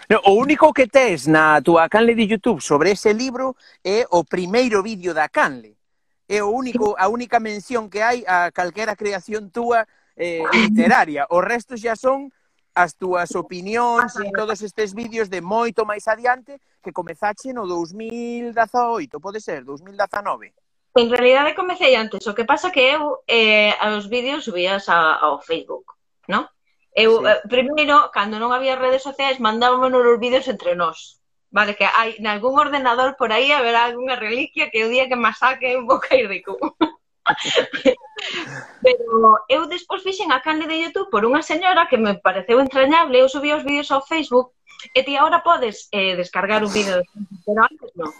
No, 0.08 0.24
o 0.24 0.40
único 0.40 0.72
que 0.72 0.88
tes 0.88 1.28
na 1.28 1.60
túa 1.60 1.92
canle 1.92 2.16
de 2.16 2.24
YouTube 2.24 2.64
sobre 2.64 2.96
ese 2.96 3.12
libro 3.12 3.60
é 3.84 4.08
o 4.08 4.24
primeiro 4.24 4.80
vídeo 4.80 5.12
da 5.12 5.28
canle. 5.28 5.76
É 6.24 6.40
o 6.40 6.48
único, 6.48 6.96
a 6.96 7.12
única 7.12 7.36
mención 7.44 7.92
que 7.92 8.00
hai 8.00 8.24
a 8.24 8.48
calquera 8.48 8.96
creación 8.96 9.52
túa 9.52 9.84
eh, 10.16 10.44
literaria. 10.52 11.28
O 11.28 11.44
resto 11.44 11.76
xa 11.76 11.92
son 11.92 12.32
as 12.80 12.96
túas 12.96 13.30
opinións 13.36 14.16
e 14.16 14.32
todos 14.32 14.60
estes 14.64 14.96
vídeos 14.96 15.28
de 15.28 15.40
moito 15.44 15.84
máis 15.84 16.08
adiante 16.08 16.56
que 16.80 16.92
comezache 16.92 17.52
no 17.52 17.68
2018, 17.68 19.20
pode 19.20 19.40
ser, 19.40 19.64
2019. 19.64 20.52
En 20.96 21.06
realidade 21.12 21.54
comecei 21.54 21.94
antes, 21.94 22.26
o 22.26 22.34
que 22.34 22.48
pasa 22.48 22.72
que 22.72 22.80
eu 22.80 23.22
eh, 23.28 23.76
os 23.94 24.08
vídeos 24.08 24.42
subías 24.42 24.88
a, 24.88 25.20
ao 25.20 25.38
Facebook, 25.38 25.86
non? 26.26 26.48
Eu, 26.90 27.22
sí. 27.22 27.30
eh, 27.30 27.40
primeiro, 27.46 28.10
cando 28.10 28.42
non 28.42 28.50
había 28.50 28.74
redes 28.74 29.04
sociais, 29.04 29.38
mandábamos 29.38 29.92
os 29.94 30.18
vídeos 30.18 30.48
entre 30.50 30.74
nós. 30.74 31.22
Vale, 31.50 31.74
que 31.74 31.86
hai 31.86 32.18
nalgún 32.18 32.58
ordenador 32.58 33.14
por 33.14 33.30
aí 33.30 33.50
haberá 33.50 33.86
algunha 33.86 34.18
reliquia 34.18 34.70
que 34.70 34.82
o 34.86 34.90
día 34.90 35.06
que 35.06 35.18
me 35.18 35.30
saque 35.34 35.66
eu 35.78 35.86
vou 35.86 35.98
caer. 36.02 36.30
Pero 38.84 39.38
eu 39.48 39.66
despois 39.66 40.02
fixen 40.02 40.32
a 40.32 40.40
canle 40.40 40.66
de 40.66 40.80
YouTube 40.82 41.10
por 41.10 41.24
unha 41.24 41.42
señora 41.42 41.88
que 41.88 41.96
me 41.96 42.14
pareceu 42.20 42.60
entrañable, 42.60 43.20
eu 43.20 43.28
subí 43.28 43.52
os 43.52 43.64
vídeos 43.64 43.90
ao 43.90 44.04
Facebook 44.04 44.52
e 44.96 45.00
ti 45.04 45.16
agora 45.16 45.44
podes 45.44 45.88
eh, 45.92 46.16
descargar 46.16 46.64
un 46.64 46.72
vídeo, 46.72 47.04
pero 47.44 47.60
antes 47.64 47.90
non. 47.96 48.10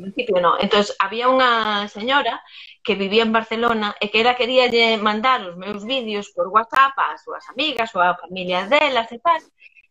En 0.00 0.08
principio 0.08 0.40
non. 0.40 0.56
Entón, 0.56 0.84
había 0.96 1.28
unha 1.28 1.84
señora 1.92 2.40
que 2.80 2.96
vivía 2.96 3.24
en 3.24 3.36
Barcelona 3.36 3.92
e 4.00 4.08
que 4.08 4.24
era 4.24 4.38
quería 4.38 4.68
mandar 4.96 5.44
os 5.44 5.56
meus 5.60 5.84
vídeos 5.84 6.32
por 6.32 6.48
WhatsApp 6.48 6.96
ás 6.96 7.20
súas 7.20 7.44
amigas 7.52 7.92
ou 7.92 8.00
a 8.00 8.16
familia 8.16 8.64
delas 8.64 9.08
e 9.12 9.18
tal. 9.20 9.40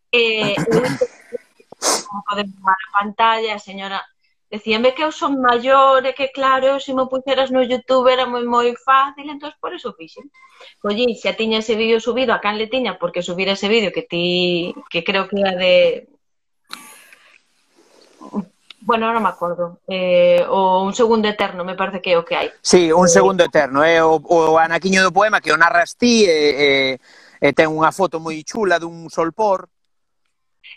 E, 0.09 0.21
eu, 0.57 0.81
como 2.09 2.25
podemos 2.25 2.57
tomar 2.57 2.79
a 2.81 2.93
pantalla, 2.97 3.53
a 3.53 3.61
señora 3.61 4.01
Decíame 4.49 4.95
que 4.95 5.03
eu 5.05 5.11
son 5.13 5.37
maior 5.37 6.01
e 6.09 6.17
que 6.17 6.33
claro, 6.33 6.81
se 6.81 6.89
me 6.97 7.05
puxeras 7.05 7.53
no 7.53 7.61
Youtube 7.61 8.09
era 8.09 8.25
moi 8.25 8.41
moi 8.41 8.73
fácil, 8.73 9.29
entón 9.29 9.53
por 9.61 9.77
eso 9.77 9.93
fixen. 9.93 10.25
Collí, 10.81 11.13
xa 11.13 11.37
tiña 11.37 11.61
ese 11.61 11.77
vídeo 11.77 12.01
subido, 12.01 12.33
a 12.33 12.41
can 12.41 12.57
le 12.57 12.65
tiña, 12.65 12.97
porque 12.97 13.21
subir 13.21 13.45
ese 13.45 13.69
vídeo 13.69 13.93
que 13.93 14.09
ti, 14.09 14.73
que 14.89 15.05
creo 15.05 15.29
que 15.29 15.37
era 15.37 15.53
de... 15.53 16.09
Bueno, 18.81 19.13
non 19.13 19.21
me 19.21 19.29
acordo. 19.29 19.85
Eh, 19.85 20.41
o 20.49 20.81
Un 20.81 20.97
segundo 20.97 21.29
eterno, 21.29 21.61
me 21.61 21.77
parece 21.77 22.01
que 22.01 22.11
é 22.13 22.17
o 22.17 22.25
que 22.25 22.33
hai. 22.33 22.49
Sí, 22.65 22.89
Un 22.89 23.05
segundo 23.05 23.45
eterno, 23.45 23.85
é 23.85 23.97
eh? 23.97 24.01
o, 24.01 24.17
o 24.17 24.57
anaquiño 24.57 25.05
do 25.05 25.13
poema 25.13 25.45
que 25.45 25.53
o 25.53 25.61
narras 25.61 25.93
ti 25.93 26.25
e, 26.25 26.33
eh, 26.33 26.33
e, 26.33 26.69
eh, 27.37 27.53
e 27.53 27.53
ten 27.53 27.69
unha 27.69 27.93
foto 27.93 28.17
moi 28.17 28.41
chula 28.41 28.81
dun 28.81 29.13
solpor. 29.13 29.69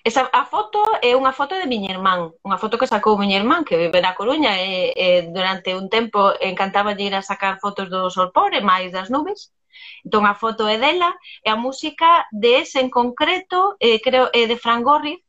Esa, 0.04 0.28
a 0.32 0.44
foto 0.44 0.82
é 0.98 1.14
unha 1.14 1.30
foto 1.30 1.54
de 1.54 1.70
miña 1.70 1.94
irmán, 1.94 2.34
unha 2.42 2.58
foto 2.58 2.74
que 2.80 2.90
sacou 2.90 3.14
miña 3.14 3.38
irmán 3.38 3.62
que 3.62 3.78
vive 3.78 4.02
na 4.02 4.16
Coruña 4.18 4.58
e, 4.58 4.90
e 4.96 5.06
durante 5.30 5.76
un 5.78 5.86
tempo 5.86 6.34
encantaba 6.40 6.96
de 6.96 7.06
ir 7.06 7.14
a 7.14 7.22
sacar 7.22 7.60
fotos 7.62 7.86
do 7.86 8.10
solpor 8.10 8.50
e 8.56 8.60
máis 8.64 8.90
das 8.90 9.12
nubes. 9.14 9.54
Entón 10.02 10.26
a 10.26 10.34
foto 10.34 10.66
é 10.66 10.76
dela 10.76 11.14
e 11.44 11.48
a 11.48 11.56
música 11.56 12.26
de 12.34 12.66
ese 12.66 12.82
en 12.82 12.90
concreto 12.90 13.78
eh, 13.78 14.02
creo 14.02 14.26
é 14.34 14.50
de 14.50 14.58
Fran 14.58 14.82
Gorri. 14.82 15.22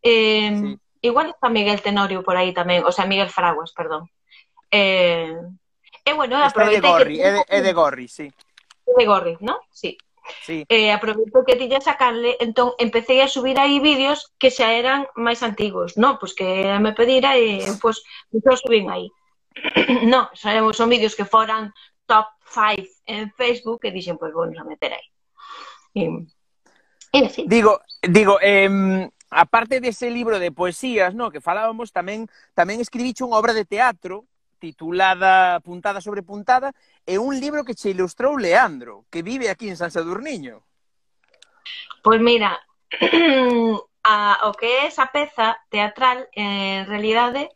Eh, 0.00 0.56
sí. 0.56 0.68
Igual 1.00 1.30
está 1.30 1.48
Miguel 1.48 1.80
Tenorio 1.80 2.24
por 2.24 2.34
aí 2.34 2.50
tamén, 2.50 2.82
o 2.82 2.90
sea, 2.90 3.06
Miguel 3.06 3.30
Fraguas, 3.30 3.70
perdón. 3.70 4.10
Eh, 4.72 5.36
e 6.04 6.10
bueno, 6.12 6.42
aproveitei 6.42 6.90
que... 7.06 7.22
É 7.22 7.30
de, 7.36 7.42
é 7.46 7.58
de 7.62 7.72
Gorri, 7.72 8.08
sí. 8.08 8.32
É 8.82 8.92
de 8.98 9.04
Gorri, 9.06 9.36
¿no? 9.40 9.60
Sí. 9.70 9.94
Sí. 10.44 10.64
Eh, 10.68 10.92
aproveito 10.92 11.44
que 11.46 11.56
tiña 11.56 11.78
ya 11.78 11.92
sacarle, 11.92 12.36
entón 12.40 12.72
empecé 12.78 13.22
a 13.22 13.28
subir 13.28 13.58
aí 13.58 13.80
vídeos 13.80 14.32
que 14.38 14.50
xa 14.50 14.72
eran 14.72 15.06
máis 15.16 15.40
antigos, 15.42 15.96
non? 15.96 16.16
Pois 16.20 16.32
que 16.32 16.46
me 16.80 16.92
pedira 16.92 17.36
e 17.36 17.64
pois 17.80 18.02
muchos 18.32 18.60
subín 18.64 18.90
aí. 18.90 19.08
non, 20.12 20.28
son, 20.34 20.72
son 20.74 20.88
vídeos 20.88 21.16
que 21.16 21.28
foran 21.28 21.72
top 22.08 22.26
5 22.44 23.04
en 23.06 23.32
Facebook 23.36 23.84
e 23.84 23.92
dixen, 23.92 24.16
pois 24.16 24.32
vamos 24.32 24.56
a 24.56 24.64
meter 24.64 24.96
aí. 24.96 25.06
E, 25.96 26.02
e 27.12 27.18
así. 27.24 27.44
Digo, 27.48 27.80
digo, 28.04 28.40
eh, 28.40 29.08
aparte 29.30 29.80
dese 29.80 30.08
libro 30.08 30.38
de 30.38 30.52
poesías, 30.52 31.14
no, 31.14 31.30
que 31.30 31.44
falábamos, 31.44 31.92
tamén 31.92 32.28
tamén 32.56 32.80
escribiche 32.80 33.24
unha 33.24 33.36
obra 33.36 33.52
de 33.52 33.68
teatro 33.68 34.24
titulada 34.58 35.60
Puntada 35.60 36.00
sobre 36.00 36.22
Puntada, 36.22 36.74
e 37.06 37.16
un 37.18 37.38
libro 37.38 37.64
que 37.64 37.74
che 37.74 37.90
ilustrou 37.90 38.36
Leandro, 38.36 39.06
que 39.10 39.22
vive 39.22 39.48
aquí 39.48 39.68
en 39.68 39.76
San 39.76 39.90
Sadurniño. 39.90 40.62
Pois 42.02 42.20
mira, 42.20 42.58
a, 44.04 44.48
o 44.48 44.52
que 44.52 44.66
é 44.66 44.86
esa 44.86 45.06
peza 45.06 45.56
teatral, 45.70 46.28
en 46.34 46.86
realidade, 46.86 47.48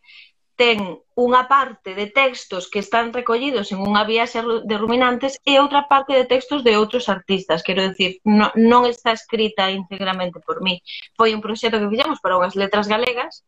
ten 0.56 0.78
unha 1.16 1.48
parte 1.48 1.96
de 1.96 2.06
textos 2.12 2.68
que 2.70 2.78
están 2.84 3.10
recollidos 3.10 3.72
en 3.72 3.80
unha 3.82 4.04
viaxe 4.04 4.44
de 4.44 4.76
ruminantes 4.78 5.40
e 5.42 5.58
outra 5.58 5.88
parte 5.88 6.12
de 6.14 6.28
textos 6.28 6.60
de 6.62 6.76
outros 6.76 7.08
artistas. 7.08 7.64
Quero 7.66 7.82
dicir, 7.82 8.20
no, 8.22 8.52
non 8.54 8.86
está 8.86 9.10
escrita 9.16 9.72
íntegramente 9.72 10.38
por 10.44 10.60
mí. 10.60 10.78
Foi 11.18 11.32
un 11.32 11.42
proxecto 11.42 11.80
que 11.80 11.90
fixemos 11.90 12.20
para 12.20 12.38
unhas 12.38 12.54
letras 12.54 12.86
galegas 12.86 13.42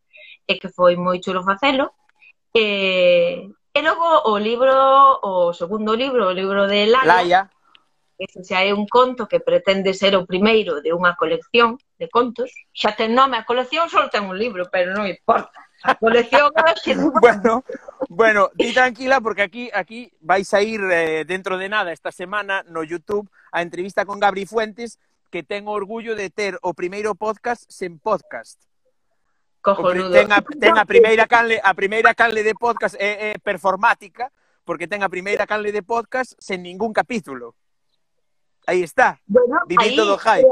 e 0.51 0.59
que 0.59 0.73
foi 0.73 0.97
moi 0.97 1.21
chulo 1.21 1.45
facelo 1.45 1.93
Eh, 2.55 3.51
e 3.75 3.83
logo 3.83 4.31
o 4.31 4.39
libro, 4.39 4.71
o 5.27 5.53
segundo 5.53 5.99
libro, 5.99 6.31
o 6.31 6.33
libro 6.33 6.71
de 6.71 6.87
Laia, 6.87 7.05
Laia. 7.05 7.43
Ese 8.17 8.47
xa 8.47 8.63
é 8.63 8.71
un 8.71 8.87
conto 8.87 9.27
que 9.27 9.43
pretende 9.43 9.91
ser 9.91 10.15
o 10.15 10.23
primeiro 10.23 10.79
de 10.79 10.95
unha 10.95 11.19
colección 11.19 11.75
de 11.99 12.07
contos. 12.07 12.55
Xa 12.71 12.95
ten 12.95 13.11
nome 13.11 13.35
a 13.35 13.43
colección, 13.43 13.91
só 13.91 14.07
ten 14.07 14.31
un 14.31 14.39
libro, 14.39 14.71
pero 14.71 14.95
non 14.95 15.11
importa. 15.11 15.59
A 15.83 15.99
colección... 15.99 16.55
bueno, 17.21 17.67
bueno, 18.07 18.55
di 18.55 18.71
tranquila 18.71 19.19
porque 19.19 19.43
aquí 19.43 19.67
aquí 19.75 20.15
vais 20.23 20.47
a 20.55 20.63
ir 20.63 20.79
eh, 20.95 21.27
dentro 21.27 21.59
de 21.59 21.67
nada 21.67 21.91
esta 21.91 22.15
semana 22.15 22.63
no 22.71 22.87
YouTube 22.87 23.27
a 23.51 23.67
entrevista 23.67 24.07
con 24.07 24.23
Gabri 24.23 24.47
Fuentes 24.47 25.03
que 25.35 25.43
ten 25.43 25.67
o 25.67 25.75
orgullo 25.75 26.15
de 26.15 26.31
ter 26.31 26.55
o 26.63 26.71
primeiro 26.71 27.19
podcast 27.19 27.67
sen 27.67 27.99
podcast 27.99 28.63
cojonudo. 29.65 30.13
Ten 30.13 30.29
a, 30.29 30.45
ten 30.61 30.77
a 30.77 30.85
primeira 30.85 31.25
canle, 31.25 31.57
a 31.65 31.73
primeira 31.73 32.13
canle 32.13 32.45
de 32.45 32.53
podcast 32.53 32.95
é, 33.01 33.33
é 33.33 33.39
performática, 33.41 34.29
porque 34.69 34.85
ten 34.85 35.01
a 35.01 35.09
primeira 35.09 35.49
canle 35.49 35.73
de 35.73 35.81
podcast 35.81 36.37
sen 36.37 36.61
ningún 36.61 36.93
capítulo. 36.93 37.57
Aí 38.67 38.83
está. 38.83 39.21
Bueno, 39.27 39.61
aí 39.77 39.97
todo 39.97 40.17
hype. 40.17 40.49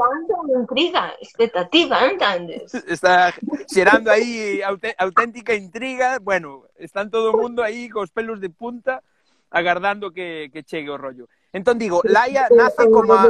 intriga, 0.53 1.17
expectativa, 1.19 2.05
entendes? 2.05 2.73
Está 2.85 3.33
xerando 3.65 4.11
aí 4.11 4.61
auténtica 4.97 5.55
intriga. 5.55 6.19
Bueno, 6.21 6.69
están 6.77 7.09
todo 7.09 7.33
o 7.33 7.37
mundo 7.37 7.63
aí 7.63 7.89
cos 7.89 8.11
pelos 8.11 8.39
de 8.39 8.49
punta 8.49 9.01
agardando 9.49 10.11
que, 10.11 10.49
que 10.53 10.61
chegue 10.61 10.89
o 10.89 10.97
rollo. 10.97 11.25
Entón 11.53 11.77
digo, 11.77 12.01
Laia 12.05 12.49
nace 12.53 12.89
como... 12.89 13.13
A... 13.13 13.29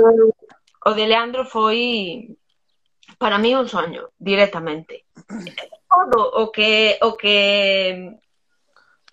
O 0.85 0.91
de 0.91 1.07
Leandro 1.07 1.45
foi 1.45 2.35
para 3.17 3.37
mí 3.37 3.55
un 3.55 3.67
soño, 3.67 4.09
directamente. 4.17 5.05
Todo 5.89 6.31
o 6.31 6.51
que, 6.51 6.97
o 7.01 7.15
que 7.15 8.19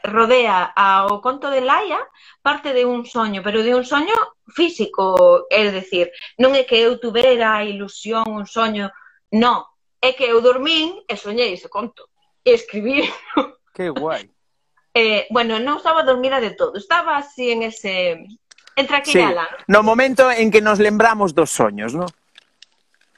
rodea 0.03 0.73
ao 0.75 1.21
conto 1.21 1.51
de 1.51 1.61
Laia 1.61 2.01
parte 2.43 2.73
de 2.73 2.85
un 2.85 3.05
soño, 3.05 3.43
pero 3.43 3.63
de 3.63 3.75
un 3.75 3.85
soño 3.85 4.15
físico, 4.49 5.47
é 5.51 5.69
dicir, 5.71 6.11
non 6.41 6.57
é 6.57 6.65
que 6.65 6.81
eu 6.81 6.99
tuvera 6.99 7.61
a 7.61 7.65
ilusión, 7.65 8.25
un 8.27 8.49
soño, 8.49 8.91
non, 9.31 9.63
é 10.01 10.17
que 10.17 10.25
eu 10.25 10.41
dormín 10.41 11.05
e 11.07 11.15
soñei 11.17 11.53
ese 11.55 11.69
conto, 11.69 12.09
e 12.45 12.57
escribí. 12.57 13.05
Que 13.71 13.89
guai. 13.89 14.29
Eh, 14.93 15.31
bueno, 15.31 15.63
non 15.63 15.79
estaba 15.79 16.03
dormida 16.03 16.43
de 16.43 16.51
todo, 16.59 16.75
estaba 16.75 17.17
así 17.17 17.55
en 17.55 17.63
ese... 17.63 18.19
Entre 18.75 18.97
aquí 18.99 19.15
sí. 19.15 19.23
e 19.23 19.31
alá. 19.31 19.47
No 19.71 19.87
momento 19.87 20.27
en 20.27 20.51
que 20.51 20.59
nos 20.59 20.83
lembramos 20.83 21.39
dos 21.39 21.55
soños, 21.55 21.95
non? 21.95 22.11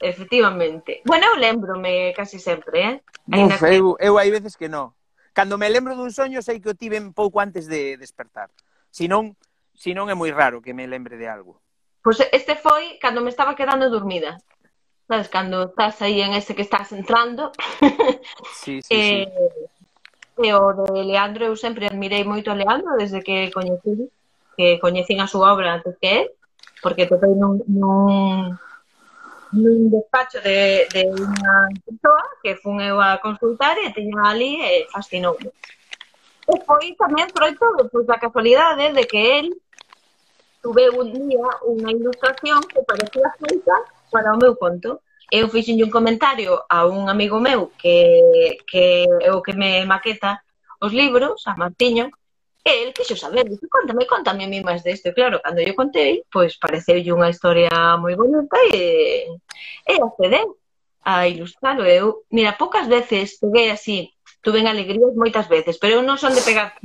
Efectivamente. 0.02 1.00
Bueno, 1.06 1.26
eu 1.30 1.36
lembrome 1.38 2.12
casi 2.12 2.42
sempre, 2.42 2.82
eh? 2.82 3.02
Uf, 3.30 3.58
que... 3.62 3.78
eu, 3.78 3.96
eu 4.02 4.18
hai 4.18 4.34
veces 4.34 4.58
que 4.58 4.66
non. 4.66 4.90
Cando 5.30 5.54
me 5.56 5.70
lembro 5.70 5.94
dun 5.94 6.10
soño 6.10 6.42
sei 6.42 6.58
que 6.58 6.74
o 6.74 6.76
tiven 6.76 7.14
pouco 7.14 7.38
antes 7.38 7.70
de 7.70 7.94
despertar. 7.96 8.50
Si 8.90 9.06
non, 9.06 9.38
si 9.72 9.94
non 9.94 10.10
é 10.10 10.18
moi 10.18 10.34
raro 10.34 10.58
que 10.58 10.74
me 10.74 10.90
lembre 10.90 11.14
de 11.14 11.30
algo. 11.30 11.62
Pois 12.02 12.18
pues 12.18 12.34
este 12.34 12.58
foi 12.58 12.98
cando 12.98 13.22
me 13.22 13.30
estaba 13.30 13.54
quedando 13.54 13.86
dormida. 13.86 14.42
Sabes, 15.06 15.30
cando 15.30 15.70
estás 15.70 16.02
aí 16.02 16.18
en 16.18 16.34
ese 16.34 16.58
que 16.58 16.66
estás 16.66 16.90
entrando. 16.90 17.54
Sí, 18.58 18.82
sí, 18.82 18.90
eh, 18.90 19.26
sí. 19.26 19.72
E 20.42 20.50
o 20.50 20.72
de 20.74 21.04
Leandro, 21.04 21.46
eu 21.46 21.54
sempre 21.54 21.86
admirei 21.86 22.24
moito 22.26 22.50
a 22.50 22.58
Leandro 22.58 22.98
desde 22.98 23.22
que 23.22 23.54
coñecí, 23.54 24.10
que 24.56 24.80
coñecín 24.82 25.22
a 25.22 25.30
súa 25.30 25.54
obra 25.54 25.78
antes 25.78 25.94
que 26.00 26.26
él, 26.26 26.26
porque 26.82 27.06
topei 27.06 27.36
nun, 27.36 27.62
nun, 27.68 28.58
nun 29.52 29.92
despacho 29.92 30.40
de, 30.40 30.88
de 30.88 31.02
unha 31.12 31.54
persoa 31.84 32.24
que 32.40 32.56
fun 32.56 32.80
eu 32.80 32.96
a 32.96 33.20
consultar 33.20 33.76
e 33.76 33.92
teña 33.92 34.32
ali 34.32 34.56
e 34.60 34.88
fascinoume. 34.88 35.52
E 36.48 36.54
foi 36.64 36.96
tamén 36.96 37.28
froito 37.30 37.64
pois, 37.92 38.06
da 38.08 38.18
casualidade 38.18 38.96
de 38.96 39.04
que 39.04 39.22
el 39.38 39.46
tuve 40.64 40.88
un 40.88 41.12
día 41.12 41.48
unha 41.68 41.90
ilustración 41.92 42.64
que 42.64 42.80
parecía 42.86 43.28
feita 43.36 43.76
para 44.08 44.32
o 44.32 44.40
meu 44.40 44.56
conto. 44.56 45.04
Eu 45.32 45.48
fixen 45.48 45.80
un 45.80 45.92
comentario 45.92 46.64
a 46.68 46.84
un 46.84 47.08
amigo 47.08 47.40
meu 47.40 47.72
que, 47.80 48.60
que 48.68 49.08
é 49.20 49.30
o 49.32 49.40
que 49.44 49.52
me 49.52 49.84
maqueta 49.84 50.40
os 50.80 50.92
libros, 50.92 51.46
a 51.46 51.56
Martiño, 51.56 52.10
E 52.64 52.84
el 52.84 52.94
quixo 52.94 53.16
saber, 53.16 53.48
dixo, 53.50 53.66
contame, 53.68 54.06
contame 54.06 54.44
a 54.44 54.52
mí 54.52 54.62
máis 54.62 54.82
desto. 54.86 55.10
E 55.10 55.16
claro, 55.18 55.42
cando 55.42 55.60
eu 55.60 55.74
contei, 55.74 56.22
pois 56.30 56.54
pareceu 56.62 56.98
unha 57.14 57.30
historia 57.30 57.98
moi 57.98 58.14
bonita 58.14 58.58
e, 58.70 59.26
e 59.90 59.92
accedeu 59.98 60.54
a 61.02 61.26
ilustralo. 61.26 61.82
Eu, 61.82 62.22
mira, 62.30 62.54
poucas 62.54 62.86
veces 62.86 63.38
peguei 63.42 63.70
así, 63.70 64.14
tuve 64.42 64.62
alegrías 64.62 65.14
moitas 65.18 65.50
veces, 65.50 65.78
pero 65.78 65.98
eu 65.98 66.02
non 66.06 66.22
son 66.22 66.38
de 66.38 66.46
pegar, 66.46 66.78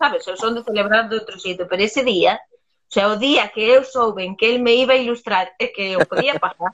sabes, 0.00 0.24
eu 0.24 0.40
son 0.40 0.56
de 0.56 0.64
celebrar 0.64 1.08
de 1.08 1.20
outro 1.20 1.36
xeito, 1.36 1.68
pero 1.68 1.84
ese 1.84 2.00
día, 2.00 2.40
o 2.88 2.92
sea, 2.92 3.12
o 3.12 3.20
día 3.20 3.52
que 3.52 3.60
eu 3.60 3.84
souben 3.84 4.36
que 4.36 4.48
el 4.48 4.64
me 4.64 4.72
iba 4.72 4.96
a 4.96 5.00
ilustrar 5.00 5.52
e 5.60 5.68
que 5.68 5.96
eu 5.96 6.00
podía 6.08 6.40
pasar, 6.40 6.72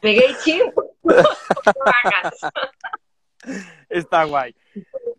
peguei 0.00 0.36
chimpo. 0.44 0.92
Está 3.88 4.24
guai 4.24 4.54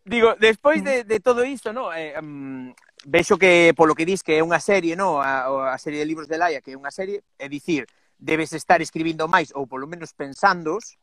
digo, 0.05 0.36
despois 0.39 0.83
de, 0.83 1.03
mm. 1.03 1.07
de 1.07 1.19
todo 1.19 1.43
isto, 1.43 1.74
no, 1.74 1.91
eh, 1.93 2.19
um, 2.22 2.74
vexo 3.05 3.38
que 3.38 3.74
polo 3.75 3.95
que 3.95 4.05
dis 4.05 4.23
que 4.23 4.39
é 4.39 4.43
unha 4.43 4.60
serie, 4.60 4.95
no, 4.95 5.19
a, 5.19 5.73
a 5.73 5.78
serie 5.80 5.99
de 5.99 6.08
libros 6.08 6.28
de 6.28 6.38
Laia, 6.38 6.62
que 6.62 6.75
é 6.75 6.80
unha 6.80 6.91
serie, 6.91 7.23
é 7.39 7.47
dicir, 7.47 7.88
debes 8.19 8.51
estar 8.54 8.80
escribindo 8.80 9.28
máis 9.28 9.51
ou 9.56 9.67
polo 9.67 9.88
menos 9.88 10.15
pensándos, 10.15 10.95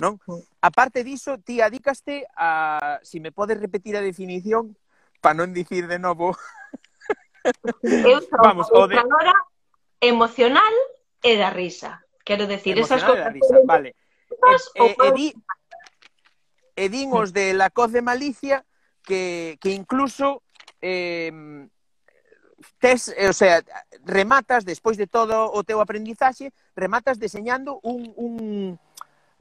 non? 0.00 0.20
Mm. 0.28 0.40
A 0.64 0.70
parte 0.72 1.04
diso, 1.04 1.40
ti 1.40 1.60
adícaste 1.60 2.24
a, 2.36 3.00
si 3.04 3.20
me 3.20 3.32
podes 3.32 3.60
repetir 3.60 3.96
a 3.96 4.04
definición, 4.04 4.76
para 5.20 5.36
non 5.36 5.52
dicir 5.52 5.84
de 5.84 6.00
novo. 6.00 6.32
Eu 7.84 8.20
sou 8.28 8.40
Vamos, 8.40 8.68
o 8.72 8.88
de... 8.88 8.96
emocional 10.00 10.72
e 11.20 11.36
da 11.36 11.52
risa. 11.52 12.00
Quero 12.24 12.48
decir, 12.48 12.76
emocional 12.76 12.84
esas 12.84 13.02
cosas... 13.04 13.24
Da 13.24 13.32
risa, 13.32 13.56
vale. 13.64 13.96
E, 14.76 14.84
e, 14.84 14.96
e, 14.96 15.08
di, 15.12 15.26
e 16.80 16.88
din 16.88 17.12
os 17.12 17.36
de 17.36 17.52
la 17.52 17.68
Coz 17.68 17.92
de 17.92 18.00
Malicia 18.00 18.64
que, 19.04 19.60
que 19.60 19.76
incluso 19.76 20.40
eh, 20.80 21.28
tes, 22.80 23.12
o 23.12 23.32
sea, 23.36 23.60
rematas, 24.04 24.64
despois 24.64 24.96
de 24.96 25.04
todo 25.04 25.52
o 25.52 25.60
teu 25.60 25.84
aprendizaxe, 25.84 26.56
rematas 26.72 27.20
deseñando 27.20 27.80
un, 27.84 28.08
un 28.16 28.34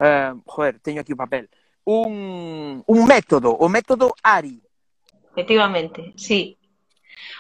eh, 0.03 0.35
joder, 0.43 0.83
teño 0.83 0.99
aquí 0.99 1.15
o 1.15 1.21
papel, 1.23 1.47
un, 1.87 2.83
un 2.83 2.99
método, 3.07 3.55
o 3.55 3.71
método 3.71 4.11
ARI. 4.19 4.59
Efectivamente, 5.31 6.11
sí. 6.19 6.58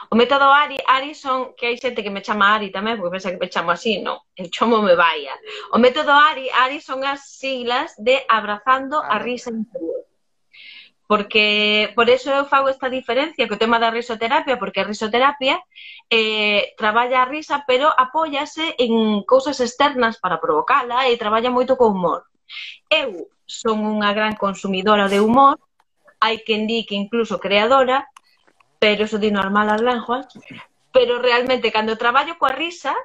O 0.09 0.15
método 0.17 0.49
Ari, 0.49 0.77
Ari 0.89 1.13
son, 1.13 1.53
que 1.53 1.69
hai 1.69 1.77
xente 1.77 2.01
que 2.01 2.09
me 2.09 2.25
chama 2.25 2.57
Ari 2.57 2.73
tamén, 2.73 2.97
porque 2.97 3.13
pensa 3.21 3.29
que 3.29 3.37
me 3.37 3.53
chamo 3.53 3.69
así, 3.69 4.01
non, 4.01 4.17
el 4.33 4.49
chomo 4.49 4.81
me 4.81 4.97
vaia. 4.97 5.37
O 5.69 5.77
método 5.77 6.17
Ari, 6.17 6.49
Ari 6.49 6.81
son 6.81 7.05
as 7.05 7.29
siglas 7.37 7.93
de 8.01 8.25
abrazando 8.25 8.97
a 9.05 9.21
risa 9.21 9.53
interior. 9.53 10.09
Porque 11.09 11.93
por 11.97 12.09
eso 12.09 12.29
eu 12.29 12.45
fago 12.45 12.69
esta 12.69 12.89
diferencia 12.89 13.49
co 13.49 13.57
tema 13.57 13.77
da 13.77 13.93
risoterapia, 13.93 14.61
porque 14.61 14.81
a 14.81 14.89
risoterapia 14.89 15.61
eh, 16.09 16.73
traballa 16.77 17.21
a 17.21 17.29
risa, 17.29 17.65
pero 17.69 17.89
apóyase 17.89 18.77
en 18.77 19.25
cousas 19.25 19.57
externas 19.61 20.21
para 20.21 20.41
provocala 20.41 21.09
e 21.09 21.21
traballa 21.21 21.53
moito 21.53 21.77
co 21.77 21.89
humor. 21.89 22.29
Eu 22.89 23.29
son 23.45 23.81
unha 23.85 24.13
gran 24.13 24.37
consumidora 24.37 25.09
de 25.09 25.17
humor, 25.17 25.57
hai 26.21 26.45
quen 26.45 26.69
di 26.69 26.85
que 26.85 26.93
incluso 26.93 27.41
creadora, 27.41 28.05
pero 28.79 29.03
eso 29.03 29.19
di 29.19 29.29
normal 29.29 29.69
as 29.69 29.83
lenguas, 29.83 30.25
pero 30.95 31.19
realmente 31.19 31.71
cando 31.71 31.99
traballo 31.99 32.39
coa 32.39 32.55
risa, 32.55 32.95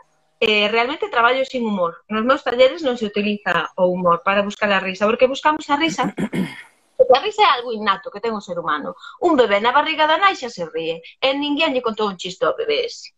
eh, 0.40 0.70
realmente 0.70 1.10
traballo 1.10 1.44
sin 1.44 1.66
humor. 1.66 2.06
Nos 2.08 2.24
meus 2.24 2.46
talleres 2.46 2.86
non 2.86 2.96
se 2.96 3.10
utiliza 3.10 3.74
o 3.74 3.90
humor 3.90 4.22
para 4.22 4.46
buscar 4.46 4.70
a 4.70 4.80
risa, 4.80 5.04
porque 5.04 5.28
buscamos 5.28 5.66
a 5.68 5.76
risa 5.76 6.14
Porque 6.96 7.18
a 7.18 7.22
risa 7.22 7.42
é 7.42 7.50
algo 7.50 7.72
innato 7.72 8.10
que 8.10 8.22
ten 8.22 8.32
o 8.32 8.40
ser 8.40 8.58
humano. 8.58 8.94
Un 9.18 9.34
bebé 9.34 9.58
na 9.58 9.74
barriga 9.74 10.06
da 10.06 10.14
nai 10.14 10.38
xa 10.38 10.46
se 10.46 10.64
ríe. 10.70 11.02
E 11.18 11.28
ninguén 11.34 11.74
lle 11.74 11.82
contou 11.82 12.06
un 12.06 12.16
chiste 12.16 12.46
ao 12.46 12.54
bebé 12.54 12.86
ese. 12.86 13.10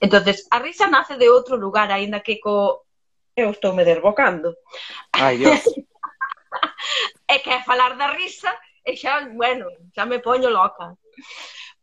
entonces 0.00 0.46
a 0.50 0.58
risa 0.58 0.86
nace 0.86 1.18
de 1.18 1.28
outro 1.28 1.56
lugar, 1.56 1.90
aínda 1.90 2.22
que 2.22 2.38
co... 2.38 2.86
Eu 3.34 3.50
estou 3.50 3.74
me 3.74 3.82
desbocando. 3.82 4.54
Ai, 5.10 5.42
Dios. 5.42 5.58
é 7.26 7.36
que 7.42 7.50
é 7.50 7.66
falar 7.66 7.98
da 7.98 8.14
risa 8.14 8.54
e 8.86 8.94
xa, 8.94 9.26
bueno, 9.34 9.66
xa 9.90 10.06
me 10.06 10.22
poño 10.22 10.48
loca 10.50 10.94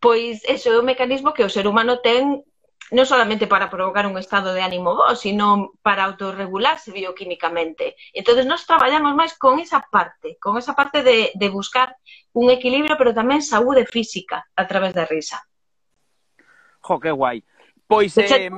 pois 0.02 0.42
eso 0.50 0.74
é 0.74 0.80
un 0.82 0.90
mecanismo 0.90 1.32
que 1.32 1.46
o 1.46 1.54
ser 1.54 1.70
humano 1.70 2.02
ten 2.02 2.44
non 2.92 3.08
solamente 3.08 3.48
para 3.48 3.72
provocar 3.72 4.04
un 4.04 4.20
estado 4.20 4.52
de 4.52 4.60
ánimo 4.60 5.00
bo, 5.00 5.16
sino 5.16 5.72
para 5.80 6.04
autorregularse 6.04 6.92
bioquímicamente. 6.92 7.96
Entonces 8.12 8.44
nós 8.44 8.68
traballamos 8.68 9.16
máis 9.16 9.32
con 9.40 9.64
esa 9.64 9.80
parte, 9.88 10.36
con 10.44 10.60
esa 10.60 10.76
parte 10.76 11.00
de, 11.00 11.32
de 11.32 11.48
buscar 11.48 11.96
un 12.36 12.52
equilibrio, 12.52 13.00
pero 13.00 13.16
tamén 13.16 13.40
saúde 13.40 13.88
física 13.88 14.44
a 14.58 14.68
través 14.68 14.92
da 14.92 15.08
risa. 15.08 15.40
Jo, 16.84 17.00
que 17.00 17.16
guai. 17.16 17.40
Pois... 17.88 18.12
Eh... 18.18 18.28
Se 18.28 18.52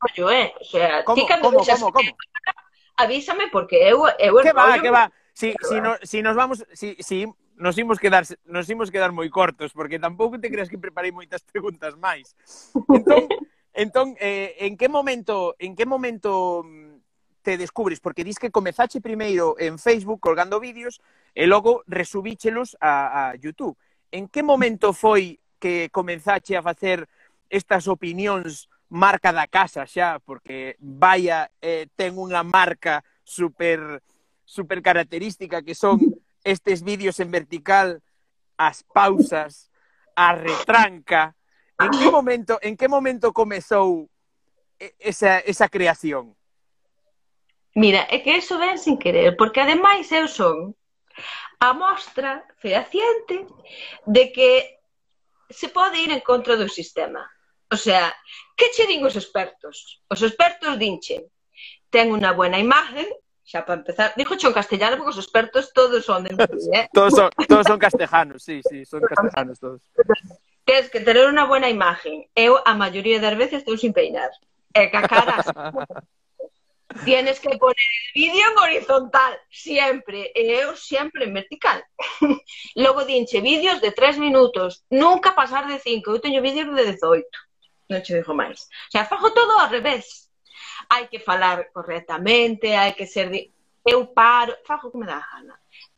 pollo, 0.00 0.26
eh? 0.32 0.54
O 0.56 0.64
sea, 0.64 1.04
como, 1.04 1.16
ti 1.20 1.28
como, 1.28 1.60
como, 1.60 1.92
como? 1.92 2.10
Avísame 2.96 3.52
porque 3.52 3.76
eu... 3.84 4.08
eu 4.16 4.32
que 4.40 4.56
va, 4.56 4.80
que 4.80 4.90
va. 4.90 5.12
Si, 5.36 5.52
si, 5.60 5.76
eh. 5.76 5.80
no, 5.84 5.92
si 6.00 6.24
nos 6.24 6.36
vamos... 6.36 6.64
Si, 6.72 6.96
si 7.04 7.28
nos 7.58 7.76
imos 7.76 7.98
quedar 7.98 8.24
nos 8.46 8.70
imos 8.70 8.90
quedar 8.90 9.10
moi 9.10 9.26
cortos 9.28 9.74
porque 9.74 9.98
tampouco 9.98 10.38
te 10.38 10.48
creas 10.48 10.70
que 10.70 10.78
preparei 10.78 11.10
moitas 11.10 11.42
preguntas 11.50 11.98
máis. 11.98 12.32
Entón, 12.88 13.26
entón 13.74 14.06
eh, 14.22 14.54
en 14.62 14.78
que 14.78 14.88
momento 14.88 15.58
en 15.58 15.74
que 15.74 15.84
momento 15.84 16.62
mm, 16.64 17.02
te 17.42 17.58
descubres 17.58 18.00
porque 18.00 18.24
dis 18.24 18.38
que 18.38 18.54
comezache 18.54 19.02
primeiro 19.02 19.58
en 19.58 19.78
Facebook 19.78 20.22
colgando 20.22 20.62
vídeos 20.62 21.02
e 21.34 21.50
logo 21.50 21.82
resubíchelos 21.90 22.78
a, 22.80 23.30
a 23.30 23.36
YouTube. 23.36 23.76
En 24.14 24.30
que 24.30 24.46
momento 24.46 24.94
foi 24.94 25.42
que 25.58 25.90
comenzache 25.90 26.54
a 26.56 26.62
facer 26.62 27.10
estas 27.50 27.90
opinións 27.90 28.70
marca 28.88 29.32
da 29.32 29.50
casa 29.50 29.84
xa, 29.84 30.16
porque 30.22 30.78
vaya 30.80 31.50
eh, 31.60 31.90
ten 31.92 32.16
unha 32.16 32.40
marca 32.40 33.04
super 33.20 34.00
super 34.48 34.80
característica 34.80 35.60
que 35.60 35.76
son 35.76 36.00
estes 36.44 36.82
vídeos 36.82 37.20
en 37.20 37.30
vertical, 37.30 38.02
as 38.56 38.82
pausas, 38.82 39.70
a 40.14 40.34
retranca. 40.34 41.34
En 41.78 41.90
que 41.94 42.10
momento, 42.10 42.58
en 42.62 42.76
que 42.76 42.88
momento 42.88 43.32
comezou 43.32 44.10
esa, 44.98 45.38
esa 45.38 45.68
creación? 45.68 46.34
Mira, 47.78 48.06
é 48.10 48.18
que 48.18 48.34
eso 48.34 48.58
ven 48.58 48.78
sin 48.78 48.98
querer, 48.98 49.38
porque 49.38 49.62
ademais 49.62 50.10
eu 50.10 50.26
son 50.26 50.74
a 51.62 51.70
mostra 51.74 52.42
fehaciente 52.58 53.46
de 54.06 54.32
que 54.34 54.82
se 55.50 55.68
pode 55.68 55.98
ir 56.02 56.10
en 56.10 56.20
contra 56.20 56.56
do 56.56 56.68
sistema. 56.68 57.22
O 57.70 57.76
sea, 57.76 58.14
que 58.56 58.70
che 58.74 58.86
din 58.90 59.04
os 59.06 59.14
expertos? 59.14 60.02
Os 60.10 60.22
expertos 60.22 60.74
dinche, 60.78 61.30
ten 61.90 62.10
unha 62.10 62.34
buena 62.34 62.58
imagen, 62.58 63.06
xa 63.48 63.64
para 63.64 63.80
empezar, 63.80 64.12
dijo 64.14 64.36
xo 64.36 64.52
castellano 64.52 64.98
porque 64.98 65.16
os 65.16 65.24
expertos 65.24 65.72
todos 65.72 66.04
son 66.04 66.24
de 66.24 66.36
Madrid, 66.36 66.68
eh? 66.74 66.84
todos, 66.92 67.14
son, 67.14 67.30
todos 67.48 67.66
son 67.66 67.78
castellanos, 67.78 68.44
sí, 68.44 68.60
sí, 68.68 68.84
son 68.84 69.00
castellanos 69.00 69.58
todos. 69.58 69.80
Tens 70.68 70.92
que 70.92 71.00
tener 71.00 71.24
unha 71.24 71.48
buena 71.48 71.72
imagen. 71.72 72.28
Eu 72.36 72.60
a 72.60 72.76
maioría 72.76 73.16
das 73.24 73.32
veces 73.40 73.64
estou 73.64 73.80
sin 73.80 73.96
peinar. 73.96 74.28
E 74.76 74.92
ca 74.92 75.00
cara 75.08 75.40
Tienes 77.04 77.40
que 77.40 77.56
poner 77.56 77.76
el 77.76 78.08
vídeo 78.20 78.44
en 78.48 78.56
horizontal, 78.58 79.32
siempre, 79.48 80.32
e 80.36 80.52
eu 80.60 80.76
sempre 80.76 81.24
en 81.24 81.32
vertical. 81.32 81.80
Logo 82.84 83.08
dinche 83.08 83.40
vídeos 83.40 83.80
de 83.80 83.92
tres 83.92 84.20
minutos, 84.20 84.84
nunca 84.92 85.32
pasar 85.32 85.68
de 85.68 85.80
cinco, 85.80 86.12
eu 86.12 86.20
teño 86.20 86.44
vídeos 86.44 86.68
de 86.76 86.84
18. 86.84 87.24
Non 87.88 88.04
che 88.04 88.12
digo 88.12 88.36
máis. 88.36 88.68
O 88.88 88.92
sea, 88.92 89.08
fajo 89.08 89.32
todo 89.32 89.56
ao 89.56 89.72
revés 89.72 90.27
hai 90.88 91.08
que 91.08 91.20
falar 91.20 91.70
correctamente, 91.72 92.74
hai 92.74 92.92
que 92.92 93.06
ser... 93.06 93.30
De... 93.30 93.52
Eu 93.86 94.06
paro, 94.12 94.52
fago 94.66 94.90
como 94.90 95.04
me 95.04 95.10
dá 95.10 95.16
a 95.16 95.28
gana. 95.32 95.54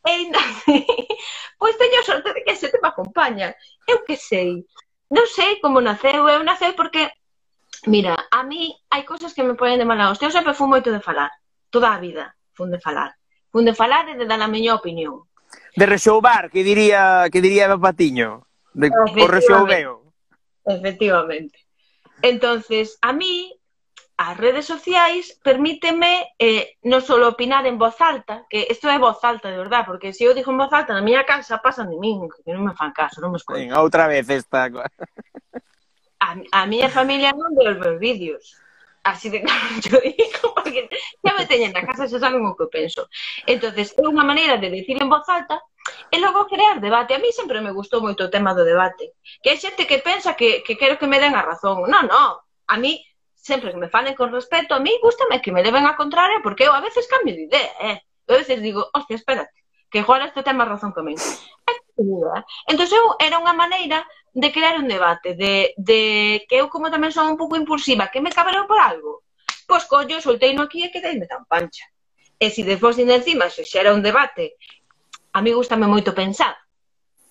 E 0.07 0.11
ainda 0.11 0.39
así, 0.39 0.85
pois 1.59 1.77
teño 1.77 2.03
sorte 2.03 2.33
de 2.33 2.43
que 2.43 2.55
se 2.55 2.69
te 2.69 2.79
me 2.79 2.87
acompañan. 2.87 3.51
Eu 3.87 4.05
que 4.07 4.15
sei. 4.15 4.63
Non 5.11 5.27
sei 5.27 5.59
como 5.59 5.83
naceu, 5.83 6.29
eu 6.29 6.43
naceu 6.43 6.71
porque... 6.73 7.11
Mira, 7.87 8.15
a 8.29 8.45
mí 8.45 8.71
hai 8.93 9.03
cousas 9.03 9.33
que 9.33 9.43
me 9.43 9.57
ponen 9.57 9.81
de 9.81 9.89
mala 9.89 10.13
hostia. 10.13 10.29
Eu 10.29 10.35
sempre 10.35 10.53
fui 10.53 10.69
moito 10.69 10.93
de 10.93 11.01
falar. 11.01 11.33
Toda 11.73 11.91
a 11.91 11.99
vida 11.99 12.31
fun 12.61 12.71
de 12.71 12.79
falar. 12.79 13.15
Fun 13.51 13.65
de 13.65 13.73
falar 13.73 14.07
e 14.09 14.15
de 14.15 14.25
dar 14.29 14.39
a 14.39 14.47
miña 14.47 14.75
opinión. 14.75 15.25
De 15.75 15.85
rexoubar, 15.85 16.49
que 16.51 16.63
diría 16.63 17.27
que 17.31 17.41
diría 17.41 17.65
Eva 17.65 17.79
Patiño. 17.79 18.45
De, 18.73 18.87
o 18.87 19.27
rexoubeo. 19.27 20.13
Efectivamente. 20.65 21.57
Entonces, 22.21 22.97
a 23.01 23.11
mí 23.11 23.59
as 24.17 24.37
redes 24.37 24.65
sociais 24.65 25.39
permíteme 25.41 26.35
eh, 26.37 26.77
non 26.85 27.01
só 27.01 27.17
opinar 27.25 27.65
en 27.65 27.77
voz 27.81 27.97
alta, 27.99 28.45
que 28.49 28.67
isto 28.69 28.89
é 28.89 28.97
voz 29.01 29.17
alta, 29.23 29.49
de 29.49 29.57
verdad, 29.57 29.83
porque 29.85 30.13
se 30.13 30.25
eu 30.25 30.33
digo 30.33 30.51
en 30.51 30.61
voz 30.61 30.71
alta 30.73 30.93
na 30.93 31.01
miña 31.01 31.25
casa 31.25 31.63
pasan 31.63 31.89
de 31.89 31.97
min, 31.97 32.29
que 32.29 32.53
non 32.53 32.65
me 32.65 32.77
fan 32.77 32.93
caso, 32.93 33.17
non 33.19 33.33
me 33.33 33.39
escoitan. 33.41 33.65
Venga, 33.65 33.81
outra 33.81 34.05
vez 34.05 34.29
esta. 34.29 34.69
a, 36.21 36.29
a 36.37 36.61
miña 36.69 36.89
familia 36.89 37.33
non 37.33 37.55
ve 37.57 37.65
os 37.73 37.79
meus 37.81 37.97
vídeos. 37.97 38.57
Así 39.01 39.33
de 39.33 39.41
claro 39.41 39.65
yo 39.81 39.97
digo, 40.05 40.53
porque 40.53 40.85
xa 41.25 41.33
me 41.33 41.49
teñen 41.49 41.73
na 41.73 41.81
casa, 41.81 42.05
xa 42.05 42.21
saben 42.21 42.45
o 42.45 42.53
que 42.53 42.69
penso. 42.69 43.09
entonces 43.49 43.97
é 43.97 44.05
unha 44.05 44.21
maneira 44.21 44.61
de 44.61 44.69
decir 44.69 45.01
en 45.01 45.09
voz 45.09 45.25
alta 45.25 45.57
E 46.13 46.17
logo 46.19 46.45
crear 46.45 46.79
debate. 46.79 47.15
A 47.15 47.19
mí 47.19 47.31
sempre 47.31 47.61
me 47.61 47.71
gustou 47.71 48.05
moito 48.05 48.21
o 48.25 48.29
tema 48.29 48.53
do 48.53 48.67
debate. 48.67 49.17
Que 49.41 49.49
hai 49.51 49.57
xente 49.57 49.89
que 49.89 50.03
pensa 50.09 50.37
que, 50.39 50.61
que 50.65 50.77
quero 50.77 50.99
que 50.99 51.09
me 51.09 51.17
den 51.23 51.33
a 51.33 51.41
razón. 51.41 51.89
Non, 51.89 52.05
non. 52.05 52.37
A 52.67 52.75
mí 52.77 53.01
sempre 53.41 53.71
que 53.71 53.77
me 53.77 53.89
falen 53.89 54.13
con 54.13 54.31
respeto, 54.31 54.75
a 54.75 54.79
mí 54.79 54.93
gustame 55.01 55.41
que 55.41 55.51
me 55.51 55.63
leven 55.63 55.85
a 55.85 55.95
contraria, 55.95 56.39
porque 56.43 56.65
eu 56.65 56.73
a 56.73 56.81
veces 56.81 57.07
cambio 57.09 57.33
de 57.33 57.49
idea, 57.49 57.73
eh? 57.81 57.97
Eu 58.27 58.35
a 58.35 58.37
veces 58.37 58.61
digo, 58.61 58.87
hostia, 58.93 59.15
espérate, 59.17 59.57
que 59.89 59.99
igual 59.99 60.21
este 60.21 60.43
tema 60.43 60.63
razón 60.63 60.93
que 60.93 61.01
min. 61.01 61.17
Eh. 61.17 62.41
Entón, 62.69 62.87
eu 62.87 63.05
era 63.19 63.41
unha 63.41 63.57
maneira 63.57 64.05
de 64.33 64.49
crear 64.53 64.77
un 64.77 64.87
debate, 64.87 65.33
de, 65.33 65.73
de 65.75 66.45
que 66.47 66.61
eu 66.61 66.69
como 66.69 66.93
tamén 66.93 67.11
son 67.11 67.33
un 67.33 67.37
pouco 67.41 67.57
impulsiva, 67.57 68.13
que 68.13 68.21
me 68.21 68.31
cabreo 68.31 68.69
por 68.69 68.79
algo, 68.79 69.25
pois 69.65 69.89
collo, 69.89 70.21
soltei 70.21 70.53
no 70.53 70.63
aquí 70.69 70.85
e 70.85 70.93
quedeime 70.93 71.25
tan 71.25 71.43
pancha. 71.49 71.89
E 72.37 72.49
se 72.53 72.61
despois 72.61 72.95
de 72.97 73.09
encima 73.09 73.49
se 73.49 73.65
xera 73.65 73.93
un 73.93 74.05
debate, 74.05 74.57
a 75.33 75.41
mí 75.41 75.49
gustame 75.49 75.89
moito 75.89 76.13
pensar, 76.13 76.55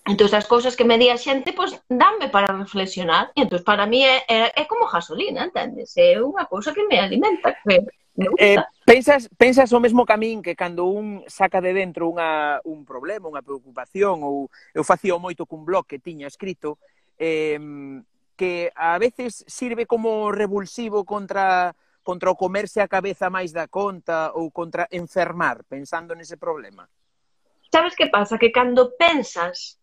Entón, 0.05 0.33
as 0.33 0.49
cousas 0.49 0.75
que 0.75 0.83
me 0.83 0.97
di 0.97 1.13
a 1.13 1.17
xente, 1.17 1.53
pois, 1.53 1.77
danme 1.85 2.33
para 2.33 2.49
reflexionar. 2.49 3.29
E 3.37 3.45
entón, 3.45 3.61
para 3.61 3.85
mí 3.85 4.01
é, 4.01 4.25
é, 4.25 4.39
é 4.57 4.63
como 4.65 4.89
gasolina, 4.89 5.45
entendes? 5.45 5.93
É 5.93 6.17
unha 6.17 6.49
cousa 6.49 6.73
que 6.73 6.81
me 6.89 6.97
alimenta, 6.97 7.53
que 7.53 7.65
me 7.69 7.77
eh, 7.77 8.29
gusta. 8.33 8.41
Eh, 8.41 8.57
pensas, 8.81 9.29
pensas 9.37 9.69
o 9.69 9.79
mesmo 9.79 10.01
camín 10.01 10.41
que 10.41 10.57
cando 10.57 10.89
un 10.89 11.21
saca 11.29 11.61
de 11.61 11.77
dentro 11.77 12.09
unha, 12.09 12.57
un 12.65 12.81
problema, 12.81 13.29
unha 13.29 13.45
preocupación, 13.45 14.25
ou 14.25 14.49
eu 14.73 14.81
facía 14.81 15.13
moito 15.21 15.45
cun 15.45 15.61
blog 15.61 15.85
que 15.85 16.01
tiña 16.01 16.25
escrito, 16.25 16.81
eh, 17.21 17.61
que 18.33 18.73
a 18.73 18.97
veces 18.97 19.45
sirve 19.45 19.85
como 19.85 20.33
revulsivo 20.33 21.05
contra 21.05 21.77
contra 22.01 22.33
o 22.33 22.35
comerse 22.35 22.81
a 22.81 22.89
cabeza 22.89 23.29
máis 23.29 23.53
da 23.53 23.69
conta 23.69 24.33
ou 24.33 24.49
contra 24.49 24.89
enfermar 24.89 25.61
pensando 25.69 26.17
nese 26.17 26.41
problema. 26.41 26.89
Sabes 27.69 27.93
que 27.93 28.09
pasa? 28.09 28.41
Que 28.41 28.49
cando 28.49 28.97
pensas 28.97 29.77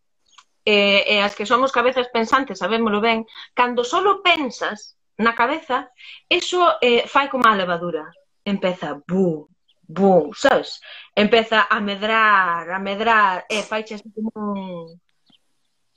eh, 0.69 1.17
e 1.17 1.25
as 1.25 1.33
que 1.33 1.49
somos 1.49 1.73
cabezas 1.73 2.13
pensantes, 2.13 2.61
sabémoslo 2.61 3.01
ben, 3.01 3.25
cando 3.57 3.81
solo 3.89 4.21
pensas 4.21 5.01
na 5.17 5.33
cabeza, 5.33 5.89
eso 6.29 6.77
eh, 6.85 7.09
fai 7.09 7.33
como 7.33 7.49
a 7.49 7.57
levadura. 7.57 8.05
Empeza, 8.45 9.01
bu, 9.09 9.49
bu, 9.81 10.31
sabes? 10.37 10.81
Empeza 11.17 11.67
a 11.71 11.81
medrar, 11.81 12.69
a 12.69 12.79
medrar, 12.79 13.49
e 13.49 13.65
faixe 13.65 13.97
así 13.97 14.09
como 14.13 14.29
un, 14.37 14.61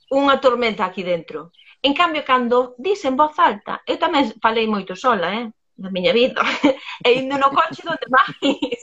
unha 0.07 0.39
tormenta 0.39 0.87
aquí 0.87 1.03
dentro. 1.03 1.51
En 1.83 1.91
cambio, 1.91 2.23
cando 2.23 2.75
dis 2.79 3.03
en 3.03 3.19
voz 3.19 3.35
alta, 3.43 3.83
eu 3.83 3.99
tamén 3.99 4.31
falei 4.39 4.71
moito 4.71 4.95
sola, 4.95 5.35
eh? 5.35 5.51
Na 5.83 5.91
miña 5.91 6.15
vida. 6.15 6.39
e 7.05 7.09
indo 7.19 7.35
no 7.35 7.51
coche 7.51 7.83
donde 7.83 8.07
máis. 8.07 8.79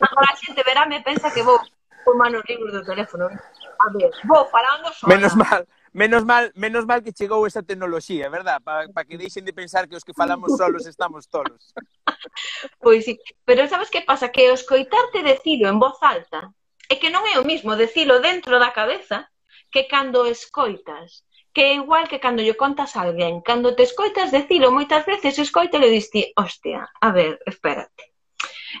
Agora 0.00 0.32
a 0.32 0.38
xente 0.40 0.64
verá 0.64 0.88
me 0.88 1.04
pensa 1.04 1.28
que 1.28 1.44
vou 1.44 1.60
por 2.08 2.16
mano 2.16 2.40
libros 2.48 2.72
do 2.72 2.82
teléfono. 2.82 3.28
A 3.28 3.92
ver, 3.92 4.10
vou 4.24 4.46
falando 4.48 4.88
sola. 4.94 5.14
Menos 5.14 5.34
mal. 5.36 5.68
Menos 5.92 6.24
mal, 6.24 6.50
menos 6.54 6.84
mal 6.86 7.02
que 7.02 7.12
chegou 7.12 7.46
esa 7.46 7.62
tecnoloxía, 7.62 8.30
verdad? 8.30 8.62
Para 8.64 8.88
pa 8.88 9.04
que 9.04 9.20
deixen 9.20 9.44
de 9.44 9.52
pensar 9.52 9.88
que 9.88 9.96
os 9.96 10.04
que 10.04 10.16
falamos 10.16 10.56
solos 10.56 10.86
estamos 10.86 11.28
tolos. 11.28 11.74
pois 12.80 13.04
sí, 13.04 13.20
pero 13.44 13.68
sabes 13.68 13.90
que 13.90 14.00
pasa? 14.00 14.32
Que 14.32 14.48
os 14.52 14.64
coitarte 14.64 15.20
decilo 15.22 15.68
en 15.68 15.76
voz 15.76 16.00
alta 16.00 16.48
é 16.88 16.96
que 16.96 17.12
non 17.12 17.24
é 17.28 17.36
o 17.36 17.44
mismo 17.44 17.76
decilo 17.76 18.24
dentro 18.24 18.56
da 18.56 18.72
cabeza 18.72 19.28
que 19.68 19.84
cando 19.84 20.24
escoitas 20.24 21.28
que 21.52 21.60
é 21.60 21.74
igual 21.76 22.08
que 22.08 22.22
cando 22.24 22.40
lle 22.40 22.56
contas 22.56 22.96
a 22.96 23.04
alguén. 23.04 23.44
Cando 23.44 23.76
te 23.76 23.84
escoitas 23.84 24.32
decilo, 24.32 24.72
moitas 24.72 25.04
veces 25.04 25.36
escoita 25.36 25.76
e 25.76 25.92
diste, 25.92 26.32
hostia, 26.40 26.88
a 27.04 27.08
ver, 27.12 27.36
espérate. 27.44 28.16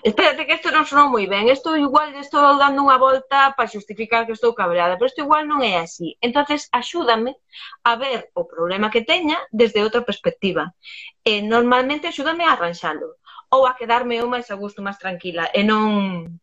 Espérate 0.02 0.44
que 0.46 0.54
isto 0.54 0.70
non 0.70 0.84
sonou 0.84 1.08
moi 1.08 1.24
ben, 1.24 1.48
isto 1.48 1.72
igual 1.72 2.12
estou 2.16 2.44
dando 2.60 2.84
unha 2.84 3.00
volta 3.00 3.56
para 3.56 3.70
justificar 3.70 4.28
que 4.28 4.36
estou 4.36 4.52
cabreada, 4.52 5.00
pero 5.00 5.08
isto 5.08 5.24
igual 5.24 5.48
non 5.48 5.64
é 5.64 5.80
así. 5.80 6.16
entonces 6.20 6.68
axúdame 6.72 7.36
a 7.84 7.96
ver 7.96 8.28
o 8.36 8.44
problema 8.44 8.92
que 8.92 9.06
teña 9.06 9.40
desde 9.48 9.80
outra 9.80 10.04
perspectiva. 10.04 10.76
E 11.24 11.40
normalmente 11.40 12.08
axúdame 12.08 12.44
a 12.44 12.52
arranxalo 12.52 13.16
ou 13.48 13.64
a 13.64 13.72
quedarme 13.72 14.20
eu 14.20 14.28
máis 14.28 14.52
a 14.52 14.56
gusto, 14.60 14.84
máis 14.84 15.00
tranquila, 15.00 15.48
e 15.56 15.64
non... 15.64 16.36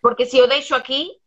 Porque 0.00 0.24
se 0.24 0.40
o 0.40 0.48
deixo 0.48 0.72
aquí, 0.72 1.20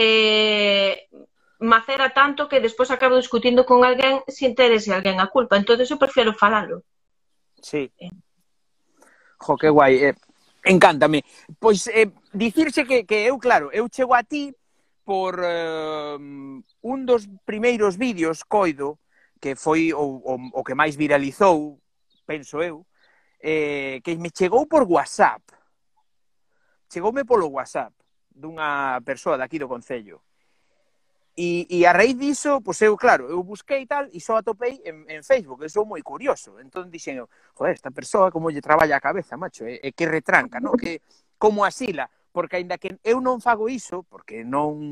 eh, 0.00 1.12
macera 1.60 2.08
tanto 2.16 2.48
que 2.48 2.60
despois 2.60 2.90
acabo 2.90 3.20
discutindo 3.20 3.66
con 3.68 3.84
alguén 3.84 4.24
sin 4.28 4.54
ter 4.54 4.72
ese 4.72 4.94
alguén 4.94 5.20
a 5.20 5.28
culpa. 5.28 5.60
entonces 5.60 5.90
eu 5.90 6.00
prefiero 6.00 6.32
falalo. 6.32 6.82
Sí. 7.60 7.92
Eh. 7.98 8.08
Jo, 9.44 9.56
que 9.56 9.68
guai. 9.68 9.94
Eh, 10.08 10.14
Encántame. 10.68 11.24
Pois 11.58 11.88
eh, 11.88 12.12
dicirse 12.32 12.84
que, 12.84 13.04
que 13.04 13.26
eu, 13.26 13.38
claro, 13.38 13.72
eu 13.72 13.88
chego 13.88 14.14
a 14.14 14.22
ti 14.22 14.52
por 15.04 15.40
eh, 15.40 16.16
un 16.20 16.98
dos 17.08 17.24
primeiros 17.44 17.96
vídeos, 17.96 18.44
Coido, 18.44 19.00
que 19.40 19.56
foi 19.56 19.92
o, 19.92 20.20
o, 20.20 20.34
o 20.52 20.64
que 20.64 20.76
máis 20.76 20.94
viralizou, 20.94 21.80
penso 22.28 22.60
eu, 22.60 22.84
eh, 23.40 24.00
que 24.04 24.16
me 24.16 24.28
chegou 24.28 24.68
por 24.68 24.84
WhatsApp. 24.84 25.42
Chegoume 26.92 27.24
polo 27.24 27.48
WhatsApp 27.48 27.94
dunha 28.38 29.00
persoa 29.04 29.36
daqui 29.36 29.58
do 29.58 29.68
Concello. 29.68 30.22
E, 31.38 31.70
e 31.70 31.86
a 31.86 31.94
raíz 31.94 32.18
diso, 32.18 32.58
pois 32.66 32.82
eu, 32.82 32.98
claro, 32.98 33.30
eu 33.30 33.38
busquei 33.46 33.86
tal 33.86 34.10
e 34.10 34.18
só 34.18 34.42
atopei 34.42 34.82
en, 34.82 35.06
en 35.06 35.22
Facebook, 35.22 35.62
eu 35.62 35.70
sou 35.70 35.86
moi 35.86 36.02
curioso. 36.02 36.58
Entón 36.58 36.90
dixen 36.90 37.14
eu, 37.22 37.30
joder, 37.54 37.78
esta 37.78 37.94
persoa 37.94 38.34
como 38.34 38.50
lle 38.50 38.58
traballa 38.58 38.98
a 38.98 39.00
cabeza, 39.00 39.38
macho, 39.38 39.62
e, 39.62 39.78
e 39.78 39.94
que 39.94 40.02
retranca, 40.10 40.58
no? 40.58 40.74
Que 40.74 40.98
como 41.38 41.62
asila, 41.62 42.10
porque 42.34 42.58
aínda 42.58 42.74
que 42.74 42.98
eu 43.06 43.22
non 43.22 43.38
fago 43.38 43.70
iso, 43.70 44.02
porque 44.10 44.42
non 44.42 44.90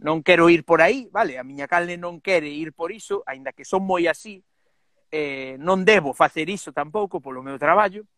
non 0.00 0.24
quero 0.24 0.48
ir 0.48 0.64
por 0.64 0.80
aí, 0.80 1.12
vale, 1.12 1.36
a 1.36 1.44
miña 1.44 1.68
calne 1.68 2.00
non 2.00 2.24
quere 2.24 2.48
ir 2.48 2.72
por 2.72 2.88
iso, 2.88 3.20
aínda 3.28 3.52
que 3.52 3.68
son 3.68 3.84
moi 3.84 4.08
así, 4.08 4.40
eh, 5.12 5.60
non 5.60 5.84
debo 5.84 6.16
facer 6.16 6.48
iso 6.48 6.72
tampouco 6.72 7.20
polo 7.20 7.44
meu 7.44 7.60
traballo. 7.60 8.08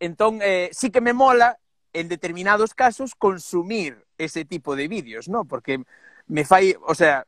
Entón, 0.00 0.40
eh, 0.40 0.72
sí 0.72 0.88
que 0.88 1.04
me 1.04 1.12
mola, 1.12 1.60
en 1.92 2.08
determinados 2.08 2.72
casos, 2.72 3.12
consumir 3.12 4.07
ese 4.18 4.44
tipo 4.44 4.76
de 4.76 4.88
vídeos, 4.88 5.28
¿no? 5.28 5.44
Porque 5.44 5.82
me 6.26 6.44
fai, 6.44 6.76
o 6.86 6.94
sea, 6.94 7.24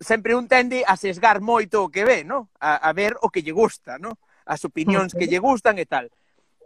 sempre 0.00 0.34
un 0.34 0.48
tende 0.48 0.84
a 0.86 0.96
sesgar 0.96 1.40
moito 1.40 1.84
o 1.84 1.90
que 1.90 2.04
ve, 2.04 2.24
¿no? 2.24 2.48
A, 2.60 2.76
a 2.76 2.92
ver 2.92 3.18
o 3.20 3.28
que 3.28 3.42
lle 3.42 3.52
gusta, 3.52 3.98
¿no? 3.98 4.18
As 4.46 4.64
opinións 4.64 5.14
okay. 5.14 5.26
que 5.26 5.30
lle 5.30 5.40
gustan 5.40 5.78
e 5.78 5.86
tal. 5.86 6.08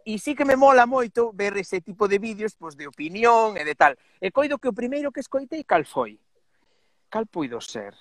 E 0.04 0.16
sí 0.18 0.34
que 0.34 0.48
me 0.48 0.56
mola 0.56 0.87
moito 0.87 1.32
ver 1.32 1.56
ese 1.56 1.80
tipo 1.80 2.08
de 2.08 2.18
vídeos 2.18 2.56
pois, 2.56 2.76
de 2.76 2.88
opinión 2.88 3.56
e 3.56 3.64
de 3.64 3.74
tal. 3.74 3.96
E 4.20 4.30
coido 4.30 4.58
que 4.58 4.68
o 4.68 4.76
primeiro 4.76 5.12
que 5.12 5.20
escoitei 5.20 5.64
cal 5.64 5.84
foi? 5.84 6.18
Cal 7.08 7.26
puido 7.26 7.61
ser? 7.61 7.94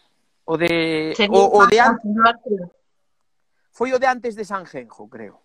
O 0.45 0.55
de... 0.55 1.13
O, 1.29 1.59
o 1.59 1.67
de 1.67 1.79
antes... 1.79 2.07
Foi 3.71 3.93
o 3.93 3.99
de 3.99 4.07
antes 4.07 4.33
de 4.33 4.45
San 4.47 4.65
Genjo, 4.65 5.05
creo. 5.07 5.43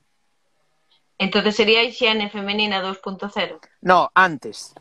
Entonces 1.18 1.54
sería 1.54 1.82
higiene 1.82 2.30
femenina 2.30 2.82
2.0. 2.82 3.60
No, 3.82 4.10
antes 4.14 4.74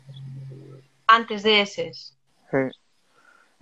antes 1.12 1.44
deses. 1.44 2.16
Sí. 2.48 2.72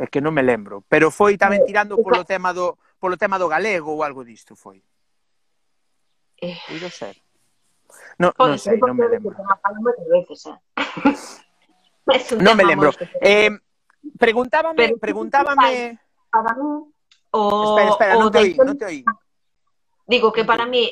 É 0.00 0.06
que 0.08 0.24
non 0.24 0.32
me 0.32 0.40
lembro, 0.40 0.80
pero 0.88 1.12
foi 1.12 1.36
tamén 1.36 1.60
eh, 1.60 1.66
tirando 1.68 2.00
polo 2.00 2.24
tema 2.24 2.56
do 2.56 2.80
polo 2.96 3.20
tema 3.20 3.36
do 3.36 3.50
galego 3.50 3.92
ou 3.92 4.00
algo 4.00 4.24
disto 4.24 4.56
foi. 4.56 4.80
Eh... 6.40 6.56
Puido 6.64 6.88
ser. 6.88 7.20
No, 8.16 8.32
Pode 8.32 8.56
non 8.56 8.58
sei, 8.58 8.80
non 8.80 8.96
me 8.96 9.08
lembro. 9.12 9.36
Veces, 10.08 10.48
eh? 10.48 10.56
non 12.40 12.56
me 12.56 12.64
lembro. 12.64 12.96
Eh, 13.20 13.52
preguntábame, 14.16 14.76
pero, 14.76 14.96
preguntábame... 14.96 16.00
Para 16.30 16.54
mí, 16.56 16.88
o... 17.36 17.40
Espera, 17.76 17.90
espera, 17.92 18.12
o 18.16 18.20
non 18.24 18.30
te 18.32 18.38
oí, 18.40 18.52
non 18.56 18.76
te 18.78 18.86
oí. 18.88 19.02
Digo 20.08 20.32
que 20.32 20.48
para 20.48 20.64
mí, 20.64 20.90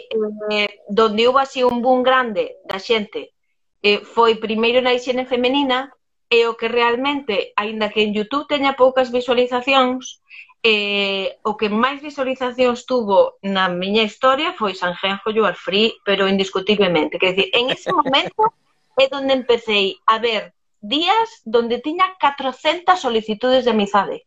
eh, 0.52 0.84
donde 0.86 1.26
houve 1.26 1.42
así 1.42 1.64
un 1.64 1.80
boom 1.80 2.04
grande 2.04 2.60
da 2.68 2.76
xente, 2.76 3.34
eh, 3.82 4.04
foi 4.04 4.36
primeiro 4.36 4.84
na 4.84 4.92
higiene 4.92 5.26
femenina 5.26 5.90
e 6.28 6.46
o 6.46 6.56
que 6.56 6.68
realmente, 6.68 7.52
aínda 7.56 7.88
que 7.88 8.04
en 8.04 8.12
YouTube 8.12 8.48
teña 8.48 8.76
poucas 8.76 9.08
visualizacións, 9.10 10.20
eh, 10.62 11.38
o 11.46 11.56
que 11.56 11.72
máis 11.72 12.02
visualizacións 12.04 12.84
tuvo 12.84 13.40
na 13.40 13.72
miña 13.72 14.04
historia 14.04 14.52
foi 14.52 14.76
San 14.76 14.92
Genjo 14.98 15.32
You 15.32 15.48
Are 15.48 15.56
Free, 15.56 15.96
pero 16.04 16.28
indiscutiblemente. 16.28 17.16
Quer 17.16 17.32
dizer, 17.34 17.50
en 17.54 17.70
ese 17.70 17.92
momento 17.92 18.52
é 18.98 19.08
donde 19.08 19.32
empecé 19.32 19.96
a 20.04 20.18
ver 20.18 20.52
días 20.80 21.42
donde 21.44 21.80
tiña 21.80 22.12
400 22.20 22.98
solicitudes 22.98 23.64
de 23.64 23.70
amizade. 23.70 24.26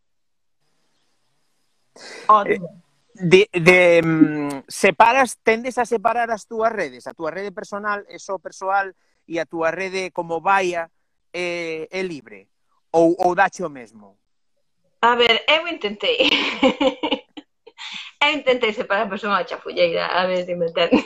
Eh, 2.48 2.60
de, 3.14 3.50
de 3.52 4.02
mm, 4.02 4.64
separas, 4.68 5.38
tendes 5.44 5.78
a 5.78 5.86
separar 5.86 6.32
as 6.32 6.48
túas 6.48 6.72
redes, 6.72 7.08
a 7.08 7.14
túa 7.14 7.30
rede 7.30 7.52
personal, 7.52 8.06
eso 8.08 8.40
persoal, 8.40 8.96
e 9.28 9.40
a 9.40 9.46
túa 9.46 9.72
rede 9.72 10.12
como 10.12 10.42
vaia, 10.42 10.90
é, 11.34 11.88
é 11.92 12.02
libre? 12.02 12.48
Ou, 12.92 13.16
ou 13.18 13.36
dache 13.36 13.64
o 13.64 13.70
mesmo? 13.70 14.18
A 15.02 15.16
ver, 15.16 15.44
eu 15.48 15.68
intentei. 15.68 16.18
eu 18.22 18.32
intentei 18.32 18.74
separar 18.74 19.06
a 19.06 19.10
persona 19.10 19.38
a 19.38 19.48
chafulleira, 19.48 20.08
a 20.08 20.28
ver 20.28 20.46
se 20.46 20.56
me 20.56 20.68
entendes. 20.68 21.06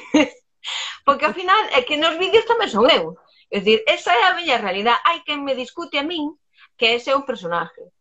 Porque 1.05 1.25
ao 1.25 1.33
final 1.33 1.55
é 1.71 1.81
que 1.83 1.97
nos 1.97 2.17
vídeos 2.17 2.49
tamén 2.49 2.67
son 2.67 2.89
eu. 2.89 3.13
É 3.53 3.61
dicir, 3.61 3.85
esa 3.85 4.11
é 4.11 4.25
a 4.25 4.35
miña 4.35 4.57
realidade. 4.57 5.05
Hai 5.05 5.21
quen 5.21 5.45
me 5.45 5.53
discute 5.53 6.01
a 6.01 6.03
min 6.03 6.33
que 6.75 6.97
ese 6.97 7.13
é 7.13 7.15
un 7.15 7.23
personaje. 7.23 7.93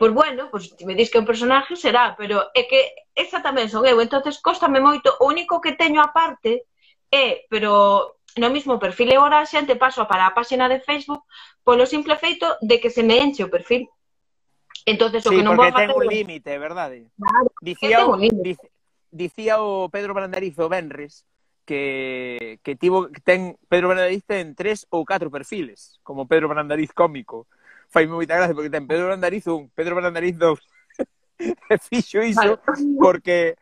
Pois 0.00 0.10
bueno, 0.16 0.48
pois 0.48 0.72
ti 0.72 0.88
me 0.88 0.96
dis 0.96 1.12
que 1.12 1.20
é 1.20 1.22
un 1.22 1.28
personaje 1.28 1.76
será, 1.76 2.16
pero 2.16 2.40
é 2.56 2.64
que 2.64 2.88
esa 3.14 3.44
tamén 3.44 3.68
son 3.68 3.84
eu. 3.84 4.00
entonces 4.00 4.40
costame 4.40 4.80
moito. 4.80 5.12
O 5.20 5.28
único 5.28 5.60
que 5.60 5.76
teño 5.76 6.00
aparte 6.00 6.64
é, 7.12 7.44
pero 7.50 8.16
no 8.36 8.50
mismo 8.50 8.78
perfil 8.78 9.10
e 9.10 9.16
agora 9.16 9.40
a 9.40 9.48
xente 9.48 9.74
paso 9.74 10.06
para 10.06 10.26
a 10.26 10.34
páxina 10.34 10.68
de 10.68 10.78
Facebook 10.78 11.24
polo 11.64 11.86
simple 11.86 12.14
feito 12.14 12.46
de 12.60 12.78
que 12.78 12.90
se 12.90 13.02
me 13.02 13.18
enche 13.18 13.42
o 13.42 13.50
perfil. 13.50 13.88
Entonces, 14.86 15.26
o 15.26 15.30
sí, 15.30 15.36
que 15.36 15.44
non 15.44 15.56
vou 15.56 15.66
a 15.66 15.72
facer... 15.72 15.90
ten 15.90 15.96
un 15.96 16.06
límite, 16.06 16.50
verdade? 16.56 17.10
Claro, 17.18 17.48
dicía, 17.60 18.06
o, 18.06 18.16
dic, 18.16 18.58
dicía 19.10 19.60
o 19.60 19.90
Pedro 19.90 20.14
Brandarizo 20.14 20.68
Benres 20.68 21.26
que, 21.70 22.58
que 22.62 22.74
tivo, 22.74 23.08
ten, 23.22 23.54
Pedro 23.68 23.94
Brandariz 23.94 24.24
ten 24.26 24.58
tres 24.58 24.90
ou 24.90 25.06
catro 25.06 25.30
perfiles, 25.30 26.02
como 26.02 26.26
Pedro 26.26 26.50
Brandariz 26.50 26.90
cómico. 26.90 27.46
Fai 27.90 28.06
moita 28.10 28.34
gracia 28.34 28.56
porque 28.56 28.72
ten 28.72 28.90
Pedro 28.90 29.06
Brandariz 29.12 29.46
un, 29.46 29.70
Pedro 29.70 29.94
Brandariz 29.94 30.34
dos. 30.34 30.58
e 31.70 31.76
fixo 31.78 32.20
iso 32.24 32.58
porque 32.98 33.56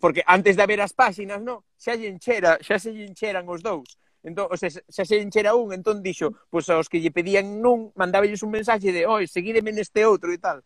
porque 0.00 0.22
antes 0.26 0.56
de 0.56 0.62
haber 0.62 0.80
as 0.80 0.92
páxinas, 0.92 1.40
no, 1.40 1.64
xa 1.78 1.94
lle 1.94 2.08
enchera, 2.08 2.58
xa 2.62 2.78
se 2.78 2.90
lle 2.90 3.06
encheran 3.06 3.46
os 3.48 3.62
dous. 3.62 3.98
Entón, 4.22 4.46
o 4.50 4.56
sea, 4.56 4.70
xa 4.70 5.04
se 5.04 5.18
enchera 5.18 5.54
un, 5.54 5.74
entón 5.74 6.02
dixo, 6.02 6.30
pois 6.50 6.70
aos 6.70 6.86
que 6.86 7.02
lle 7.02 7.10
pedían 7.10 7.58
nun, 7.62 7.90
mandábelles 7.98 8.42
un 8.46 8.54
mensaxe 8.54 8.94
de, 8.94 9.02
oi, 9.06 9.26
seguídeme 9.26 9.74
neste 9.74 10.06
outro 10.06 10.30
e 10.30 10.38
tal. 10.38 10.62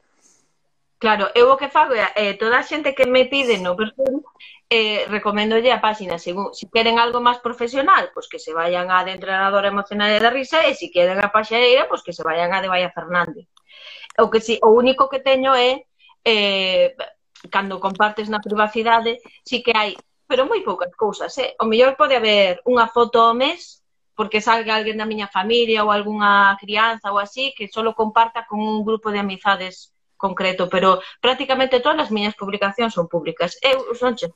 Claro, 0.97 1.29
eu 1.37 1.53
o 1.53 1.61
que 1.61 1.69
fago 1.69 1.93
é, 1.93 2.09
eh, 2.17 2.35
toda 2.41 2.57
a 2.57 2.65
xente 2.65 2.97
que 2.97 3.05
me 3.05 3.29
pide 3.29 3.61
no 3.61 3.77
perfil, 3.77 4.25
eh, 4.69 5.05
recomendolle 5.13 5.69
a 5.73 5.81
páxina, 5.81 6.17
según, 6.17 6.57
se 6.57 6.65
si 6.65 6.73
queren 6.73 6.97
algo 6.97 7.21
máis 7.21 7.41
profesional, 7.45 8.13
pois 8.17 8.25
pues 8.25 8.33
que 8.33 8.41
se 8.41 8.57
vayan 8.57 8.89
a 8.89 9.05
de 9.05 9.13
entrenadora 9.13 9.69
emocional 9.69 10.09
da 10.17 10.33
risa, 10.33 10.65
e 10.65 10.73
se 10.73 10.89
si 10.89 10.93
queren 10.93 11.21
a 11.21 11.29
paxareira, 11.29 11.85
pois 11.85 12.01
pues 12.01 12.03
que 12.05 12.17
se 12.17 12.25
vayan 12.25 12.53
a 12.57 12.65
de 12.65 12.73
Vaya 12.73 12.91
Fernández. 12.97 13.45
O, 14.17 14.33
que 14.33 14.41
si, 14.41 14.57
o 14.65 14.73
único 14.73 15.09
que 15.13 15.21
teño 15.21 15.53
é 15.53 15.85
eh, 16.25 16.97
cando 17.49 17.81
compartes 17.81 18.29
na 18.29 18.43
privacidade, 18.43 19.19
sí 19.45 19.63
que 19.63 19.73
hai, 19.75 19.97
pero 20.27 20.47
moi 20.47 20.61
poucas 20.67 20.91
cousas, 20.95 21.33
eh? 21.39 21.55
O 21.63 21.67
mellor 21.67 21.95
pode 21.95 22.19
haber 22.19 22.61
unha 22.67 22.91
foto 22.91 23.23
ao 23.23 23.35
mes 23.35 23.83
porque 24.17 24.41
salga 24.41 24.75
alguén 24.75 24.97
da 24.97 25.07
miña 25.07 25.29
familia 25.29 25.85
ou 25.85 25.93
algunha 25.93 26.57
crianza 26.59 27.13
ou 27.13 27.21
así 27.21 27.53
que 27.53 27.69
solo 27.69 27.93
comparta 27.93 28.49
con 28.49 28.59
un 28.59 28.83
grupo 28.83 29.13
de 29.13 29.21
amizades 29.21 29.93
concreto, 30.17 30.69
pero 30.69 31.01
prácticamente 31.21 31.81
todas 31.81 32.09
as 32.09 32.11
miñas 32.11 32.35
publicacións 32.35 32.97
son 32.97 33.07
públicas. 33.07 33.61
Eu 33.61 33.93
son 33.95 34.17
che. 34.17 34.33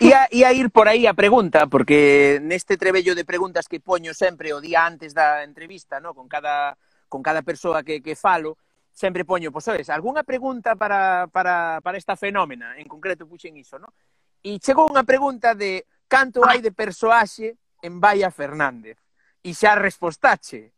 Ia, 0.00 0.24
ia 0.32 0.52
ir 0.56 0.72
por 0.72 0.88
aí 0.88 1.04
a 1.04 1.12
pregunta, 1.12 1.68
porque 1.68 2.40
neste 2.40 2.80
trebello 2.80 3.12
de 3.12 3.28
preguntas 3.28 3.68
que 3.68 3.78
poño 3.78 4.16
sempre 4.16 4.56
o 4.56 4.60
día 4.64 4.88
antes 4.88 5.12
da 5.12 5.44
entrevista, 5.44 6.00
no? 6.00 6.16
con 6.16 6.26
cada 6.26 6.80
con 7.06 7.22
cada 7.22 7.42
persoa 7.42 7.84
que, 7.84 8.02
que 8.02 8.16
falo, 8.16 8.58
sempre 8.96 9.28
poño, 9.28 9.52
pois 9.52 9.68
sabes, 9.68 9.92
algunha 9.92 10.24
pregunta 10.24 10.72
para, 10.72 11.28
para, 11.28 11.84
para 11.84 12.00
esta 12.00 12.16
fenómena, 12.16 12.80
en 12.80 12.88
concreto 12.88 13.28
puxen 13.28 13.60
iso, 13.60 13.76
non? 13.76 13.92
E 14.40 14.56
chegou 14.56 14.88
unha 14.88 15.04
pregunta 15.04 15.52
de 15.52 15.84
canto 16.08 16.40
hai 16.48 16.64
de 16.64 16.72
persoaxe 16.72 17.60
en 17.84 18.00
Baia 18.00 18.32
Fernández. 18.32 18.96
E 19.44 19.52
xa 19.52 19.76
respostache. 19.76 20.72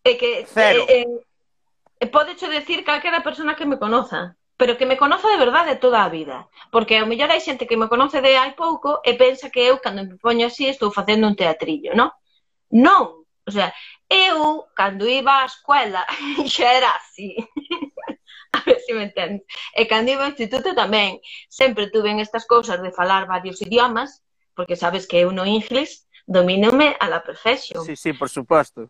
É 0.00 0.16
que 0.16 0.48
Cero. 0.48 0.88
Eh, 0.88 1.04
eh, 2.00 2.08
podecho 2.08 2.48
decir 2.48 2.80
calquera 2.80 3.20
persona 3.20 3.52
que 3.52 3.68
me 3.68 3.76
conoza 3.76 4.40
pero 4.60 4.76
que 4.76 4.84
me 4.84 4.98
conoza 4.98 5.26
de 5.28 5.38
verdade 5.38 5.76
toda 5.76 6.04
a 6.04 6.10
vida. 6.10 6.46
Porque 6.68 7.00
ao 7.00 7.08
mellor 7.08 7.32
hai 7.32 7.40
xente 7.40 7.64
que 7.64 7.80
me 7.80 7.88
conoce 7.88 8.20
de 8.20 8.36
hai 8.36 8.52
pouco 8.52 9.00
e 9.08 9.16
pensa 9.16 9.48
que 9.48 9.64
eu, 9.64 9.80
cando 9.80 10.04
me 10.04 10.20
poño 10.20 10.44
así, 10.44 10.68
estou 10.68 10.92
facendo 10.92 11.24
un 11.24 11.32
teatrillo, 11.32 11.96
non? 11.96 12.12
Non, 12.68 13.19
O 13.50 13.52
sea, 13.52 13.74
eu, 14.06 14.70
cando 14.78 15.10
iba 15.10 15.42
á 15.42 15.46
escola, 15.50 16.06
xa 16.46 16.68
era 16.78 16.94
así. 16.94 17.34
a 18.54 18.62
ver 18.62 18.78
se 18.78 18.94
me 18.94 19.10
entendes. 19.10 19.42
E 19.74 19.90
cando 19.90 20.14
iba 20.14 20.22
ao 20.22 20.30
instituto 20.30 20.70
tamén, 20.70 21.18
sempre 21.50 21.90
tuve 21.90 22.14
estas 22.22 22.46
cousas 22.46 22.78
de 22.78 22.94
falar 22.94 23.26
varios 23.26 23.58
idiomas, 23.58 24.22
porque 24.54 24.78
sabes 24.78 25.10
que 25.10 25.18
eu 25.18 25.34
no 25.34 25.42
inglés 25.42 26.06
dominome 26.30 26.94
a 27.02 27.10
la 27.10 27.26
perfección. 27.26 27.82
Sí, 27.82 27.98
sí, 27.98 28.14
por 28.14 28.30
suposto. 28.30 28.86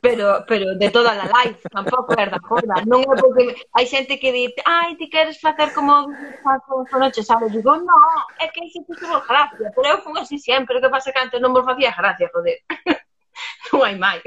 Pero, 0.00 0.42
pero 0.48 0.74
de 0.74 0.88
toda 0.90 1.12
a 1.12 1.28
life, 1.30 1.68
tampouco 1.68 2.16
é 2.18 2.26
da 2.26 2.40
joda. 2.42 2.80
Non 2.88 3.06
é 3.06 3.14
porque 3.14 3.54
hai 3.76 3.86
xente 3.86 4.18
que 4.18 4.32
di, 4.32 4.50
ai, 4.66 4.96
ti 4.98 5.06
queres 5.06 5.36
facer 5.36 5.70
como 5.76 6.08
faco 6.42 6.82
esta 6.82 6.96
noche, 6.96 7.20
sabes? 7.22 7.52
Digo, 7.52 7.76
no, 7.76 8.00
é 8.40 8.48
que 8.48 8.66
ese 8.66 8.82
tipo 8.88 9.04
vos 9.06 9.22
gracia, 9.28 9.68
pero 9.70 9.86
eu 9.86 10.02
fun 10.02 10.16
así 10.18 10.40
sempre, 10.40 10.80
o 10.80 10.82
que 10.82 10.90
pasa 10.90 11.12
que 11.12 11.22
antes 11.22 11.38
non 11.38 11.54
vos 11.54 11.62
facía 11.62 11.94
gracia, 11.94 12.32
joder. 12.34 12.64
non 13.72 13.80
hai 13.84 13.96
máis. 13.96 14.22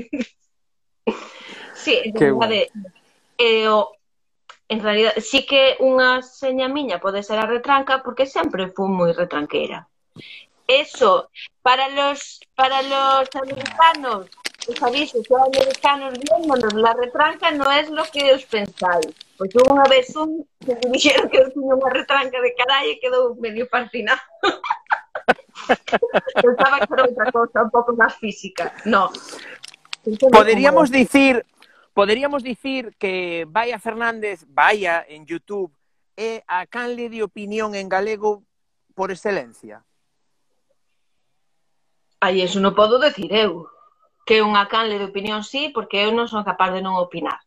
sí, 1.74 2.12
de 2.12 2.20
verdade, 2.20 2.72
eh, 3.38 3.64
eh, 3.64 3.68
o, 3.70 3.96
en 4.68 4.80
realidad, 4.82 5.14
sí 5.22 5.46
que 5.46 5.78
unha 5.80 6.26
seña 6.26 6.66
miña 6.66 6.98
pode 6.98 7.22
ser 7.22 7.38
a 7.38 7.46
retranca 7.46 8.02
porque 8.02 8.26
sempre 8.26 8.74
fui 8.74 8.90
moi 8.90 9.14
retranqueira. 9.14 9.86
Eso, 10.66 11.30
para 11.62 11.90
los 11.94 12.42
para 12.58 12.82
los 12.82 13.30
americanos, 13.38 14.26
os 14.66 14.82
avisos, 14.82 15.22
os 15.30 15.42
americanos 15.42 16.18
viéndonos, 16.18 16.74
la 16.74 16.94
retranca 16.94 17.52
no 17.52 17.70
es 17.72 17.90
lo 17.90 18.04
que 18.10 18.34
os 18.34 18.44
pensáis. 18.46 19.14
Pois 19.38 19.52
pues 19.54 19.68
unha 19.70 19.86
vez 19.86 20.10
un 20.16 20.48
que 20.66 20.74
me 20.82 20.88
dixeron 20.96 21.30
que 21.30 21.38
eu 21.38 21.54
tiña 21.54 21.78
unha 21.78 21.92
retranca 21.94 22.42
de 22.42 22.52
carallo 22.58 22.90
e 22.90 23.02
quedou 23.04 23.38
medio 23.38 23.70
partinado. 23.70 24.22
Pensaba 26.42 26.86
que 26.86 26.94
era 26.94 27.04
outra 27.06 27.32
cosa, 27.32 27.64
un 27.64 27.72
pouco 27.72 27.92
máis 27.98 28.14
física. 28.22 28.74
No. 28.86 29.10
Poderíamos 30.30 30.92
dicir, 30.92 31.46
poderíamos 31.94 32.44
dicir 32.44 32.94
que 32.98 33.46
Vaya 33.50 33.80
Fernández, 33.80 34.46
Vaya 34.48 35.04
en 35.08 35.26
YouTube, 35.26 35.74
é 36.16 36.44
a 36.48 36.66
canle 36.66 37.10
de 37.10 37.24
opinión 37.24 37.76
en 37.76 37.90
galego 37.90 38.44
por 38.94 39.12
excelencia. 39.12 39.84
Ai, 42.22 42.42
eso 42.42 42.62
non 42.64 42.78
podo 42.78 43.02
decir 43.02 43.30
eu. 43.34 43.68
Que 44.26 44.42
unha 44.42 44.66
canle 44.66 44.98
de 44.98 45.10
opinión 45.10 45.46
sí, 45.46 45.70
porque 45.70 46.02
eu 46.02 46.10
non 46.16 46.26
son 46.26 46.48
capaz 46.48 46.74
de 46.74 46.82
non 46.82 46.98
opinar. 46.98 47.38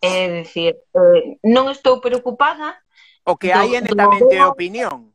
É 0.00 0.40
dicir, 0.40 0.80
eh, 0.96 1.36
non 1.44 1.68
estou 1.68 2.00
preocupada. 2.00 2.80
O 3.28 3.36
que 3.36 3.52
hai 3.52 3.76
é 3.76 3.80
netamente 3.84 4.40
opinión. 4.40 5.12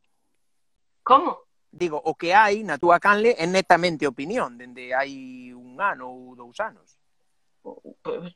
Como? 1.01 1.44
digo, 1.75 1.99
o 1.99 2.15
que 2.15 2.31
hai 2.31 2.63
na 2.63 2.79
túa 2.79 3.03
canle 3.03 3.35
é 3.35 3.43
netamente 3.43 4.07
opinión, 4.07 4.55
dende 4.55 4.95
hai 4.95 5.51
un 5.51 5.75
ano 5.75 6.07
ou 6.07 6.35
dous 6.39 6.55
anos. 6.63 6.95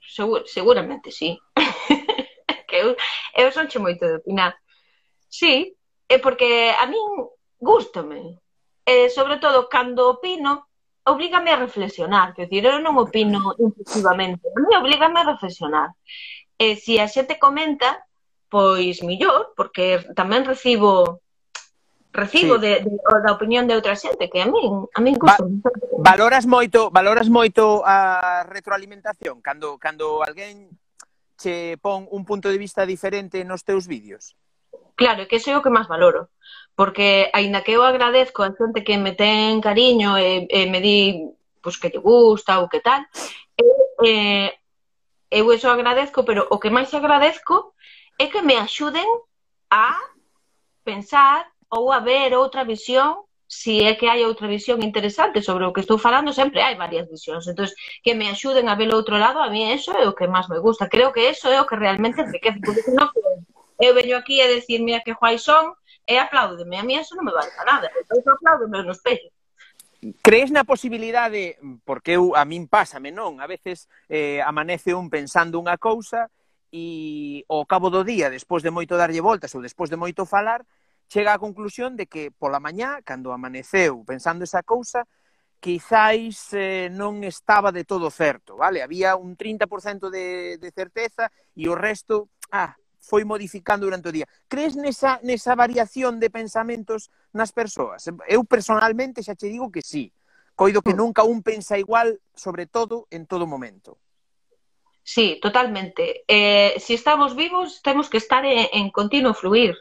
Segur, 0.03 0.43
seguramente 0.43 1.07
sí. 1.11 1.39
que 2.67 2.75
eu, 2.75 2.95
eu 3.39 3.51
sonche 3.51 3.79
moito 3.79 4.03
de 4.05 4.19
opinar. 4.19 4.59
Sí, 5.29 5.73
é 6.09 6.19
porque 6.19 6.75
a 6.75 6.85
min 6.85 7.31
gustame. 7.59 8.37
E, 8.85 9.09
sobre 9.09 9.37
todo, 9.37 9.69
cando 9.69 10.09
opino, 10.09 10.67
oblígame 11.05 11.51
a 11.51 11.61
reflexionar. 11.63 12.33
Quer 12.35 12.49
dizer, 12.49 12.75
eu 12.75 12.83
non 12.83 12.99
opino 12.99 13.55
impulsivamente. 13.55 14.43
A 14.51 14.59
mí 14.59 14.71
oblígame 14.75 15.23
a 15.23 15.31
reflexionar. 15.31 15.95
E 16.59 16.75
se 16.75 16.99
a 16.99 17.07
xente 17.07 17.39
comenta, 17.39 18.03
pois 18.51 18.99
millor, 18.99 19.53
porque 19.55 20.03
tamén 20.17 20.43
recibo 20.43 21.23
recibo 22.11 22.55
sí. 22.55 22.61
de, 22.61 22.71
de, 22.81 22.91
da 23.23 23.31
opinión 23.31 23.67
de 23.67 23.75
outra 23.75 23.95
xente 23.95 24.29
que 24.29 24.41
a 24.41 24.47
min 24.49 24.89
a 24.93 24.99
min 25.01 25.15
gusta. 25.15 25.43
Va, 25.45 26.17
valoras 26.17 26.49
moito, 26.49 26.89
valoras 26.89 27.29
moito 27.29 27.85
a 27.85 28.43
retroalimentación 28.49 29.41
cando 29.41 29.77
cando 29.77 30.25
alguén 30.25 30.73
che 31.37 31.77
pon 31.79 32.09
un 32.11 32.25
punto 32.25 32.49
de 32.49 32.57
vista 32.57 32.85
diferente 32.85 33.45
nos 33.45 33.63
teus 33.63 33.87
vídeos. 33.87 34.35
Claro, 34.99 35.29
que 35.29 35.39
eso 35.39 35.53
é 35.53 35.55
o 35.55 35.63
que 35.63 35.71
máis 35.71 35.87
valoro, 35.87 36.27
porque 36.75 37.31
aínda 37.31 37.63
que 37.63 37.77
eu 37.77 37.85
agradezco 37.85 38.43
a 38.43 38.51
xente 38.51 38.83
que 38.83 38.99
me 38.99 39.15
ten 39.15 39.61
cariño 39.61 40.17
e, 40.19 40.49
e 40.49 40.67
me 40.67 40.81
di 40.81 41.29
pois 41.61 41.77
pues, 41.77 41.79
que 41.79 41.89
lle 41.93 42.01
gusta 42.03 42.59
ou 42.59 42.67
que 42.67 42.81
tal, 42.81 43.05
eu, 43.55 43.69
eh, 44.03 44.57
eu 45.29 45.51
eso 45.53 45.69
agradezco, 45.69 46.25
pero 46.25 46.47
o 46.49 46.59
que 46.59 46.73
máis 46.73 46.91
agradezco 46.91 47.75
é 48.17 48.27
que 48.27 48.41
me 48.41 48.57
axuden 48.57 49.07
a 49.69 49.95
pensar 50.83 51.47
ou 51.69 51.93
haber 51.93 52.33
outra 52.33 52.63
visión 52.63 53.25
si 53.49 53.81
é 53.81 53.97
que 53.97 54.05
hai 54.05 54.21
outra 54.29 54.45
visión 54.45 54.85
interesante 54.85 55.41
sobre 55.41 55.65
o 55.65 55.73
que 55.73 55.81
estou 55.81 55.97
falando, 55.97 56.29
sempre 56.29 56.61
hai 56.61 56.77
varias 56.77 57.09
visións. 57.09 57.49
Entón, 57.49 57.65
que 58.05 58.13
me 58.13 58.29
axuden 58.29 58.69
a 58.69 58.77
ver 58.77 58.93
o 58.93 58.97
outro 59.01 59.17
lado, 59.17 59.41
a 59.41 59.49
mí 59.49 59.65
eso 59.65 59.89
é 59.97 60.05
o 60.05 60.13
que 60.13 60.29
máis 60.29 60.45
me 60.53 60.61
gusta. 60.61 60.85
Creo 60.85 61.09
que 61.09 61.33
eso 61.33 61.49
é 61.49 61.57
o 61.57 61.65
que 61.65 61.73
realmente 61.73 62.21
enriquece. 62.21 62.61
Porque 62.61 62.85
senón, 62.85 63.09
eu 63.81 63.97
veño 63.97 64.21
aquí 64.21 64.37
a 64.37 64.45
decir, 64.45 64.85
mira 64.85 65.01
que 65.01 65.17
guai 65.17 65.41
son, 65.41 65.73
e 66.05 66.21
aplaudeme. 66.21 66.77
A 66.77 66.85
mí 66.85 66.93
eso 66.93 67.17
non 67.17 67.25
me 67.25 67.33
vale 67.33 67.49
para 67.57 67.73
nada. 67.73 67.87
Entón, 67.97 68.21
aplaudeme 68.37 68.85
no 68.85 68.93
espello. 68.93 69.33
Crees 70.21 70.53
na 70.53 70.61
posibilidade, 70.61 71.57
porque 71.89 72.21
eu, 72.21 72.37
a 72.37 72.45
min 72.45 72.69
pásame, 72.69 73.09
non? 73.09 73.41
A 73.41 73.49
veces 73.49 73.89
eh, 74.13 74.45
amanece 74.45 74.93
un 74.93 75.09
pensando 75.09 75.57
unha 75.57 75.81
cousa 75.81 76.29
e 76.69 77.41
ao 77.49 77.65
cabo 77.65 77.89
do 77.89 78.05
día, 78.05 78.29
despois 78.29 78.61
de 78.61 78.69
moito 78.69 78.93
darlle 78.93 79.25
voltas 79.25 79.49
ou 79.57 79.61
despois 79.65 79.89
de 79.89 79.97
moito 79.97 80.29
falar, 80.29 80.61
chega 81.09 81.33
á 81.33 81.41
conclusión 81.41 81.97
de 81.97 82.05
que 82.05 82.29
pola 82.29 82.61
mañá, 82.61 83.01
cando 83.01 83.33
amaneceu 83.33 84.05
pensando 84.05 84.45
esa 84.45 84.61
cousa, 84.61 85.09
quizáis 85.59 86.53
eh, 86.53 86.87
non 86.93 87.25
estaba 87.27 87.73
de 87.73 87.83
todo 87.83 88.07
certo, 88.13 88.55
vale? 88.55 88.79
Había 88.85 89.17
un 89.17 89.35
30% 89.35 90.07
de, 90.07 90.55
de 90.61 90.69
certeza 90.71 91.27
e 91.57 91.67
o 91.67 91.75
resto, 91.75 92.31
ah, 92.53 92.77
foi 93.01 93.25
modificando 93.25 93.89
durante 93.89 94.07
o 94.07 94.15
día. 94.15 94.29
Crees 94.47 94.77
nesa, 94.77 95.19
nesa 95.25 95.57
variación 95.57 96.21
de 96.21 96.29
pensamentos 96.29 97.11
nas 97.33 97.51
persoas? 97.51 98.07
Eu 98.29 98.45
personalmente 98.45 99.25
xa 99.25 99.35
che 99.35 99.51
digo 99.51 99.73
que 99.73 99.83
sí. 99.83 100.13
Coido 100.55 100.85
que 100.85 100.93
mm. 100.93 100.99
nunca 100.99 101.25
un 101.25 101.41
pensa 101.41 101.75
igual, 101.79 102.21
sobre 102.35 102.67
todo 102.67 103.07
en 103.09 103.25
todo 103.25 103.47
momento. 103.47 103.97
Sí, 105.01 105.39
totalmente. 105.41 106.23
Eh, 106.27 106.77
si 106.77 106.93
estamos 106.93 107.35
vivos, 107.35 107.81
temos 107.81 108.09
que 108.11 108.21
estar 108.21 108.45
en, 108.45 108.67
en 108.71 108.91
continuo 108.91 109.33
fluir. 109.33 109.73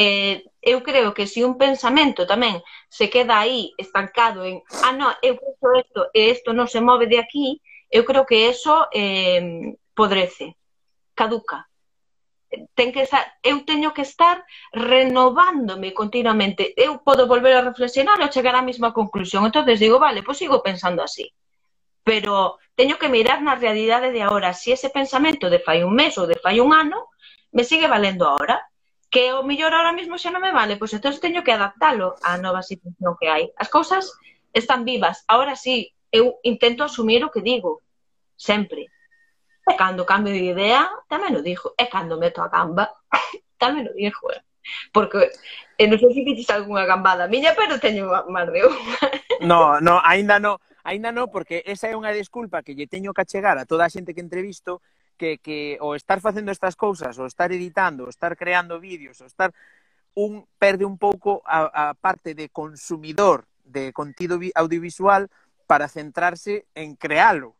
Eh, 0.00 0.44
eu 0.68 0.82
creo 0.82 1.14
que 1.16 1.26
se 1.26 1.40
un 1.48 1.56
pensamento 1.56 2.28
tamén 2.28 2.60
se 2.92 3.08
queda 3.08 3.40
aí 3.40 3.72
estancado 3.80 4.44
en 4.44 4.60
ah, 4.84 4.92
no, 4.92 5.08
eu 5.24 5.40
penso 5.40 5.66
isto 5.80 6.00
e 6.12 6.20
isto 6.36 6.52
non 6.52 6.68
se 6.68 6.84
move 6.84 7.08
de 7.08 7.16
aquí, 7.16 7.64
eu 7.88 8.04
creo 8.04 8.28
que 8.28 8.52
eso 8.52 8.84
eh, 8.92 9.72
podrece, 9.96 10.60
caduca. 11.16 11.64
Ten 12.76 12.92
que 12.92 13.04
estar, 13.04 13.24
eu 13.44 13.64
teño 13.64 13.92
que 13.96 14.04
estar 14.04 14.44
renovándome 14.72 15.92
continuamente. 15.92 16.72
Eu 16.76 17.00
podo 17.00 17.28
volver 17.28 17.56
a 17.56 17.64
reflexionar 17.64 18.20
ou 18.20 18.32
chegar 18.32 18.56
á 18.56 18.62
mesma 18.64 18.92
conclusión. 18.92 19.44
entonces 19.44 19.80
digo, 19.80 19.96
vale, 20.00 20.20
pois 20.20 20.36
pues 20.36 20.38
sigo 20.44 20.64
pensando 20.64 21.00
así. 21.04 21.28
Pero 22.04 22.56
teño 22.72 22.96
que 22.96 23.12
mirar 23.12 23.40
na 23.44 23.54
realidade 23.56 24.12
de 24.12 24.22
agora. 24.24 24.56
Si 24.56 24.72
ese 24.72 24.88
pensamento 24.88 25.48
de 25.52 25.60
fai 25.60 25.84
un 25.84 25.92
mes 25.92 26.16
ou 26.16 26.24
de 26.24 26.40
fai 26.40 26.56
un 26.60 26.72
ano, 26.72 27.12
me 27.52 27.64
sigue 27.64 27.88
valendo 27.88 28.24
agora 28.28 28.56
que 29.10 29.32
o 29.32 29.42
millor 29.42 29.72
ahora 29.72 29.92
mismo 29.92 30.20
xa 30.20 30.28
non 30.28 30.44
me 30.44 30.52
vale, 30.52 30.76
pois 30.76 30.92
entón 30.92 31.16
teño 31.16 31.40
que 31.40 31.56
adaptalo 31.56 32.16
á 32.20 32.36
nova 32.36 32.60
situación 32.60 33.16
que 33.16 33.28
hai. 33.32 33.44
As 33.56 33.72
cousas 33.72 34.12
están 34.52 34.84
vivas. 34.84 35.24
Ahora 35.28 35.56
sí, 35.56 35.96
eu 36.12 36.40
intento 36.44 36.84
asumir 36.84 37.24
o 37.24 37.32
que 37.32 37.40
digo, 37.40 37.80
sempre. 38.36 38.92
E 39.68 39.72
cando 39.76 40.08
cambio 40.08 40.32
de 40.32 40.44
idea, 40.52 40.88
tamén 41.08 41.36
o 41.36 41.44
dixo. 41.44 41.72
E 41.76 41.88
cando 41.88 42.20
meto 42.20 42.40
a 42.40 42.48
gamba, 42.52 42.92
tamén 43.62 43.88
o 43.88 43.92
dixo. 43.96 44.28
Eh? 44.32 44.40
Porque 44.92 45.32
eh, 45.80 45.88
non 45.88 45.96
sei 45.96 46.12
se 46.12 46.22
dices 46.24 46.48
algunha 46.52 46.84
gambada 46.84 47.28
miña, 47.28 47.56
pero 47.56 47.80
teño 47.80 48.12
máis 48.28 48.48
de 48.52 48.60
unha. 48.64 48.96
No, 49.38 49.78
no, 49.78 50.02
aínda 50.02 50.42
non, 50.42 50.58
aínda 50.82 51.14
non, 51.14 51.30
porque 51.30 51.62
esa 51.62 51.86
é 51.86 51.94
unha 51.94 52.10
desculpa 52.10 52.66
que 52.66 52.74
lle 52.74 52.90
teño 52.90 53.14
que 53.14 53.22
achegar 53.22 53.54
a 53.54 53.68
toda 53.70 53.86
a 53.86 53.92
xente 53.92 54.10
que 54.10 54.24
entrevisto, 54.24 54.82
que, 55.18 55.38
que 55.38 55.76
o 55.82 55.94
estar 55.94 56.22
facendo 56.22 56.54
estas 56.54 56.76
cousas, 56.76 57.18
o 57.18 57.26
estar 57.26 57.52
editando, 57.52 58.06
o 58.06 58.08
estar 58.08 58.38
creando 58.38 58.80
vídeos, 58.80 59.20
o 59.20 59.26
estar 59.26 59.52
un 60.14 60.46
perde 60.58 60.86
un 60.86 60.96
pouco 60.96 61.42
a, 61.44 61.90
a 61.90 61.94
parte 61.94 62.34
de 62.34 62.48
consumidor 62.48 63.44
de 63.64 63.92
contido 63.92 64.40
audiovisual 64.54 65.28
para 65.66 65.88
centrarse 65.88 66.64
en 66.74 66.96
crealo. 66.96 67.58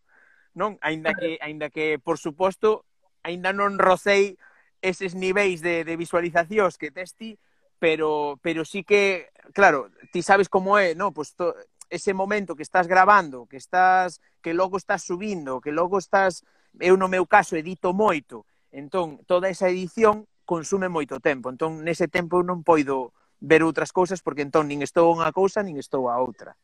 Non, 0.56 0.80
aínda 0.80 1.12
que 1.12 1.36
aínda 1.44 1.68
que 1.68 2.00
por 2.00 2.16
suposto 2.16 2.88
aínda 3.22 3.52
non 3.52 3.76
rocei 3.76 4.40
eses 4.80 5.12
niveis 5.14 5.60
de, 5.60 5.84
de 5.84 5.94
visualizacións 5.98 6.78
que 6.78 6.90
tes 6.90 7.14
ti, 7.14 7.36
pero, 7.78 8.38
pero 8.42 8.64
sí 8.64 8.82
que, 8.82 9.30
claro, 9.52 9.90
ti 10.10 10.22
sabes 10.22 10.48
como 10.48 10.78
é, 10.78 10.94
no? 10.94 11.12
Pues 11.12 11.34
pois 11.34 11.54
to, 11.54 11.78
ese 11.90 12.12
momento 12.12 12.54
que 12.54 12.62
estás 12.62 12.86
grabando, 12.86 13.46
que 13.46 13.56
estás 13.56 14.20
que 14.42 14.54
logo 14.54 14.76
estás 14.76 15.02
subindo, 15.02 15.60
que 15.60 15.72
logo 15.72 15.98
estás 15.98 16.44
eu 16.76 16.96
no 16.96 17.08
meu 17.08 17.24
caso 17.24 17.56
edito 17.56 17.96
moito, 17.96 18.44
entón 18.72 19.24
toda 19.24 19.48
esa 19.48 19.68
edición 19.72 20.28
consume 20.44 20.88
moito 20.88 21.20
tempo, 21.20 21.48
entón 21.48 21.84
nese 21.84 22.08
tempo 22.08 22.40
eu 22.40 22.44
non 22.44 22.60
poido 22.64 23.16
ver 23.40 23.62
outras 23.62 23.94
cousas 23.94 24.18
porque 24.20 24.42
entón 24.42 24.66
nin 24.66 24.82
estou 24.82 25.06
a 25.06 25.14
unha 25.14 25.30
cousa 25.30 25.62
nin 25.62 25.78
estou 25.78 26.10
a 26.10 26.18
outra. 26.18 26.58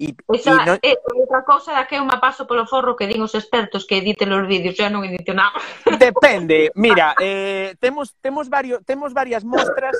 E, 0.00 0.16
Esa, 0.32 0.52
e 0.52 0.64
non... 0.64 0.76
é, 0.80 0.96
outra 1.12 1.44
cousa 1.44 1.72
da 1.76 1.84
que 1.84 1.96
eu 2.00 2.04
me 2.08 2.16
paso 2.16 2.48
polo 2.48 2.64
forro 2.64 2.96
que 2.96 3.08
din 3.08 3.20
os 3.20 3.36
expertos 3.36 3.84
que 3.84 4.00
editen 4.00 4.32
os 4.32 4.48
vídeos, 4.48 4.76
xa 4.76 4.88
non 4.88 5.04
edito 5.04 5.36
nada. 5.36 5.56
Depende, 6.00 6.72
mira, 6.76 7.12
eh, 7.20 7.76
temos, 7.80 8.16
temos, 8.20 8.48
varios, 8.48 8.80
temos 8.88 9.12
varias 9.12 9.44
mostras, 9.44 9.96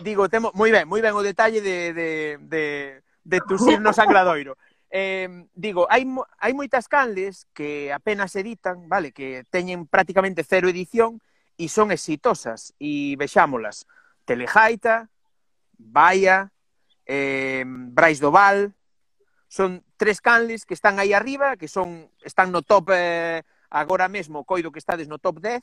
digo, 0.00 0.28
temos, 0.32 0.56
moi 0.56 0.72
ben, 0.72 0.88
moi 0.88 1.04
ben 1.04 1.12
o 1.12 1.24
detalle 1.24 1.60
de, 1.60 1.92
de, 1.92 2.08
de, 2.40 2.64
de 3.24 3.38
tusirnos 3.44 3.96
sangradoiro 3.96 4.56
eh, 4.90 5.46
digo, 5.54 5.86
hai, 5.88 6.02
hai 6.42 6.52
moitas 6.52 6.90
canles 6.90 7.46
que 7.54 7.94
apenas 7.94 8.34
editan, 8.34 8.90
vale, 8.90 9.14
que 9.14 9.46
teñen 9.50 9.86
prácticamente 9.86 10.42
cero 10.42 10.66
edición 10.66 11.22
e 11.54 11.70
son 11.70 11.94
exitosas, 11.94 12.74
e 12.82 13.14
vexámolas, 13.14 13.86
Telejaita, 14.26 15.10
Baia, 15.78 16.50
eh, 17.06 17.62
Brais 17.66 18.18
do 18.18 18.34
Val, 18.34 18.74
son 19.46 19.82
tres 19.96 20.20
canles 20.20 20.66
que 20.66 20.74
están 20.74 20.98
aí 20.98 21.12
arriba, 21.12 21.56
que 21.56 21.68
son 21.68 22.10
están 22.22 22.50
no 22.50 22.62
top 22.62 22.90
eh, 22.90 23.42
agora 23.70 24.08
mesmo, 24.08 24.42
coido 24.44 24.72
que 24.72 24.78
estades 24.78 25.06
no 25.06 25.18
top 25.18 25.38
10, 25.38 25.62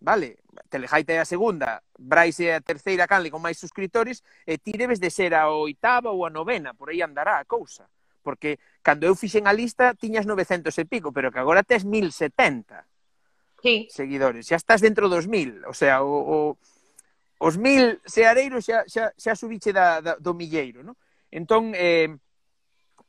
vale? 0.00 0.38
Telejaita 0.68 1.12
é 1.14 1.18
a 1.18 1.26
segunda, 1.26 1.82
Brais 1.98 2.38
é 2.40 2.54
a 2.54 2.60
terceira 2.60 3.06
canle 3.06 3.30
con 3.30 3.42
máis 3.42 3.58
suscriptores, 3.58 4.26
e 4.46 4.58
ti 4.58 4.74
debes 4.74 4.98
de 4.98 5.10
ser 5.10 5.34
a 5.34 5.50
oitava 5.50 6.10
ou 6.10 6.26
a 6.26 6.30
novena, 6.30 6.74
por 6.74 6.90
aí 6.90 7.02
andará 7.02 7.38
a 7.38 7.46
cousa 7.46 7.86
porque 8.28 8.60
cando 8.84 9.08
eu 9.08 9.16
fixen 9.16 9.48
a 9.48 9.56
lista 9.56 9.96
tiñas 9.96 10.28
900 10.28 10.68
e 10.76 10.84
pico, 10.84 11.16
pero 11.16 11.32
que 11.32 11.40
agora 11.40 11.64
tes 11.64 11.88
1070 11.88 12.84
sí. 13.64 13.88
seguidores. 13.88 14.44
Xa 14.44 14.60
estás 14.60 14.84
dentro 14.84 15.08
dos 15.08 15.24
1000, 15.24 15.64
o 15.64 15.72
sea, 15.72 16.04
o, 16.04 16.12
o 16.12 16.38
os 17.40 17.56
1000 17.56 18.04
seareiros 18.04 18.68
xa, 18.68 18.84
xa, 18.84 19.16
xa 19.16 19.32
subiche 19.32 19.72
da, 19.72 20.04
da, 20.04 20.20
do 20.20 20.36
milleiro, 20.36 20.84
non? 20.84 20.92
Entón, 21.32 21.72
eh, 21.72 22.12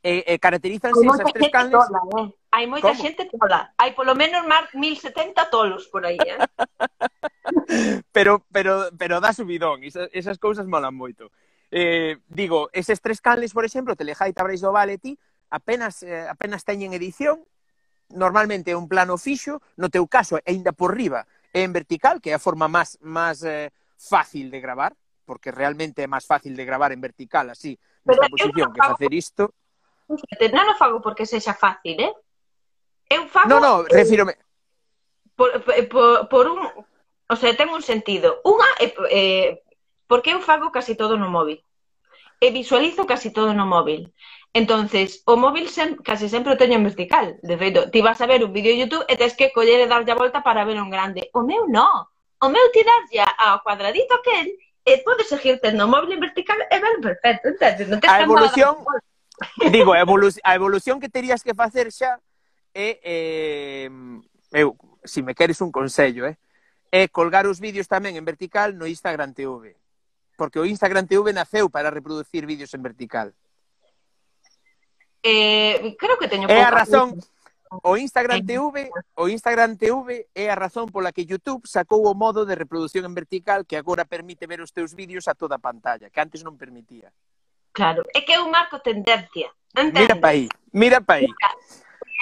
eh, 0.00 0.24
eh, 0.24 0.38
caracterízanse 0.40 1.04
esas 1.04 1.28
tres 1.36 1.52
canles... 1.52 1.84
Tola, 1.84 2.00
eh? 2.16 2.26
Hai 2.50 2.64
moita 2.64 2.88
¿Cómo? 2.88 3.02
xente 3.04 3.28
tola. 3.28 3.76
Hai 3.76 3.92
polo 3.92 4.16
menos 4.16 4.42
mar 4.48 4.72
1070 4.72 5.52
tolos 5.52 5.84
por 5.92 6.08
aí, 6.08 6.16
eh? 6.16 6.40
pero, 8.16 8.40
pero, 8.48 8.88
pero 8.96 9.20
dá 9.20 9.36
subidón. 9.36 9.84
Esas, 9.84 10.08
esas 10.16 10.40
cousas 10.40 10.64
molan 10.64 10.96
moito. 10.96 11.28
Eh, 11.70 12.18
digo, 12.28 12.68
eses 12.72 13.00
tres 13.00 13.20
canles, 13.20 13.52
por 13.52 13.64
exemplo, 13.64 13.94
Telejaita, 13.94 14.42
Brais 14.42 14.60
do 14.60 14.72
Vale, 14.72 14.98
ti, 14.98 15.18
apenas, 15.50 16.02
eh, 16.02 16.26
apenas 16.28 16.64
teñen 16.64 16.92
edición, 16.92 17.46
normalmente 18.10 18.74
é 18.74 18.76
un 18.76 18.90
plano 18.90 19.14
fixo, 19.14 19.62
no 19.78 19.86
teu 19.86 20.06
caso, 20.10 20.42
aínda 20.42 20.74
por 20.74 20.98
riba, 20.98 21.30
é 21.54 21.62
en 21.62 21.70
vertical, 21.70 22.18
que 22.18 22.30
é 22.30 22.34
a 22.34 22.42
forma 22.42 22.66
máis 22.66 22.98
máis 22.98 23.46
eh, 23.46 23.70
fácil 23.94 24.50
de 24.50 24.58
gravar, 24.58 24.98
porque 25.22 25.54
realmente 25.54 26.02
é 26.02 26.10
máis 26.10 26.26
fácil 26.26 26.58
de 26.58 26.66
gravar 26.66 26.90
en 26.90 26.98
vertical 26.98 27.54
así, 27.54 27.78
nesta 28.02 28.26
posición, 28.26 28.74
que 28.74 28.82
facer 28.82 29.14
isto. 29.14 29.54
Non 30.10 30.66
o 30.66 30.74
fago 30.74 30.98
porque 30.98 31.22
sexa 31.22 31.54
fácil, 31.54 32.02
eh? 32.02 32.14
Eu 33.06 33.30
fago... 33.30 33.46
Non, 33.46 33.62
non, 33.62 33.86
refírome... 33.86 34.34
Por, 35.38 35.54
por, 35.86 36.26
por 36.26 36.44
un... 36.50 36.66
O 37.30 37.36
sea, 37.38 37.54
ten 37.54 37.70
un 37.70 37.78
sentido. 37.78 38.42
Unha, 38.42 38.66
eh, 38.82 38.90
eh 39.06 39.50
Porque 40.10 40.34
eu 40.34 40.42
fago 40.42 40.74
casi 40.74 40.98
todo 40.98 41.14
no 41.14 41.30
móvil. 41.30 41.62
E 42.42 42.50
visualizo 42.50 43.06
casi 43.06 43.30
todo 43.30 43.54
no 43.54 43.62
móvil. 43.62 44.10
Entonces, 44.52 45.22
o 45.22 45.38
móvil 45.38 45.70
sem, 45.70 45.94
casi 46.02 46.26
sempre 46.26 46.50
o 46.50 46.58
teño 46.58 46.74
en 46.74 46.82
vertical. 46.82 47.38
De 47.46 47.54
feito, 47.54 47.86
ti 47.94 48.02
vas 48.02 48.18
a 48.18 48.26
ver 48.26 48.42
un 48.42 48.50
vídeo 48.50 48.74
de 48.74 48.82
YouTube 48.82 49.06
e 49.06 49.14
tens 49.14 49.38
que 49.38 49.54
coller 49.54 49.78
e 49.78 49.86
darlle 49.86 50.10
a 50.10 50.18
volta 50.18 50.42
para 50.42 50.66
ver 50.66 50.82
un 50.82 50.90
grande. 50.90 51.30
O 51.30 51.46
meu 51.46 51.70
non. 51.70 52.10
O 52.42 52.50
meu 52.50 52.66
ti 52.74 52.82
darlle 52.82 53.22
ao 53.38 53.62
cuadradito 53.62 54.10
aquel 54.18 54.50
e 54.82 54.98
podes 55.06 55.30
seguir 55.30 55.62
tendo 55.62 55.86
o 55.86 55.92
móvil 55.94 56.18
en 56.18 56.26
vertical 56.26 56.58
e 56.58 56.76
ver 56.82 56.98
perfecto. 56.98 57.54
Entonces, 57.54 57.86
non 57.86 58.02
tens 58.02 58.10
a 58.10 58.26
evolución, 58.26 58.82
digo, 59.70 59.94
a, 59.94 60.02
evolu 60.02 60.26
a 60.42 60.52
evolución 60.58 60.98
que 60.98 61.06
terías 61.06 61.46
que 61.46 61.54
facer 61.54 61.86
xa 61.94 62.18
é, 62.74 62.98
eh, 62.98 63.90
eu, 64.58 64.74
si 65.06 65.22
me 65.22 65.38
queres 65.38 65.62
un 65.62 65.70
consello, 65.70 66.26
eh, 66.26 66.34
é 66.90 67.06
colgar 67.06 67.46
os 67.46 67.62
vídeos 67.62 67.86
tamén 67.86 68.18
en 68.18 68.26
vertical 68.26 68.74
no 68.74 68.90
Instagram 68.90 69.38
TV 69.38 69.78
porque 70.40 70.56
o 70.56 70.64
Instagram 70.64 71.04
TV 71.04 71.36
naceu 71.36 71.68
para 71.68 71.92
reproducir 71.92 72.48
vídeos 72.48 72.72
en 72.72 72.80
vertical. 72.80 73.36
Eh, 75.20 75.92
creo 76.00 76.16
que 76.16 76.32
teño 76.32 76.48
É 76.48 76.64
a 76.64 76.72
razón 76.72 77.20
o 77.84 77.92
Instagram 78.00 78.40
TV, 78.40 78.88
o 79.20 79.28
Instagram 79.28 79.76
TV 79.76 80.32
é 80.32 80.48
a 80.48 80.56
razón 80.56 80.88
pola 80.88 81.12
que 81.12 81.28
YouTube 81.28 81.68
sacou 81.68 82.08
o 82.08 82.16
modo 82.16 82.48
de 82.48 82.56
reproducción 82.56 83.04
en 83.04 83.12
vertical 83.12 83.68
que 83.68 83.76
agora 83.76 84.08
permite 84.08 84.48
ver 84.48 84.64
os 84.64 84.72
teus 84.72 84.96
vídeos 84.96 85.28
a 85.28 85.36
toda 85.36 85.60
a 85.60 85.62
pantalla, 85.62 86.08
que 86.08 86.24
antes 86.24 86.40
non 86.40 86.56
permitía. 86.56 87.12
Claro, 87.76 88.00
é 88.16 88.24
que 88.24 88.32
é 88.32 88.40
un 88.40 88.48
marco 88.48 88.80
tendencia. 88.80 89.52
Entende? 89.76 90.08
Mira 90.08 90.16
pa 90.16 90.32
aí, 90.32 90.48
mira 90.72 90.98
pa 91.04 91.20
aí. 91.20 91.28
Mira, 91.28 91.52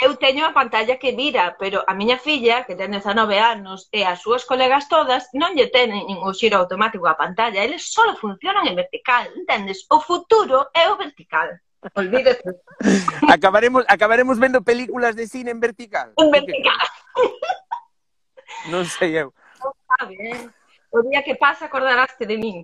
eu 0.00 0.16
teño 0.16 0.46
a 0.46 0.54
pantalla 0.54 0.98
que 0.98 1.12
vira, 1.12 1.56
pero 1.58 1.82
a 1.86 1.94
miña 1.94 2.18
filla, 2.18 2.64
que 2.64 2.74
ten 2.78 2.94
19 2.94 3.38
anos, 3.38 3.88
e 3.90 4.06
as 4.06 4.22
súas 4.22 4.46
colegas 4.46 4.86
todas, 4.86 5.26
non 5.34 5.58
lle 5.58 5.66
tenen 5.74 6.06
o 6.22 6.30
xiro 6.30 6.54
automático 6.58 7.10
a 7.10 7.18
pantalla, 7.18 7.66
eles 7.66 7.90
só 7.90 8.06
funcionan 8.14 8.70
en 8.70 8.78
vertical, 8.78 9.26
entendes? 9.34 9.82
O 9.90 9.98
futuro 9.98 10.70
é 10.70 10.86
o 10.86 10.94
vertical. 10.94 11.50
Olvídate. 11.94 12.42
acabaremos, 13.34 13.82
acabaremos 13.88 14.38
vendo 14.38 14.62
películas 14.62 15.16
de 15.18 15.26
cine 15.26 15.50
en 15.50 15.58
vertical. 15.58 16.14
En 16.14 16.30
vertical. 16.30 16.86
non 18.72 18.86
sei 18.86 19.18
eu. 19.18 19.34
Non 19.58 19.74
sabe, 19.98 20.14
eh? 20.14 20.46
O 20.94 21.02
día 21.04 21.20
que 21.26 21.34
pasa 21.34 21.66
acordaraste 21.66 22.22
de 22.22 22.38
min. 22.38 22.62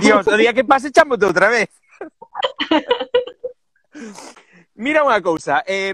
Dios, 0.00 0.24
o 0.26 0.36
día 0.36 0.56
que 0.56 0.64
pase 0.64 0.90
chamote 0.90 1.28
outra 1.28 1.52
vez. 1.52 1.68
Mira 4.80 5.04
unha 5.04 5.20
cousa, 5.20 5.60
eh, 5.68 5.92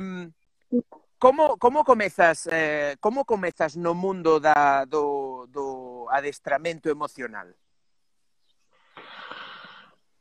Como, 1.18 1.56
como 1.56 1.84
comezas 1.84 2.48
eh, 2.52 2.96
como 3.00 3.24
comezas 3.24 3.76
no 3.76 3.94
mundo 3.94 4.38
da, 4.38 4.84
do, 4.84 5.46
do 5.48 6.06
adestramento 6.10 6.90
emocional? 6.90 7.54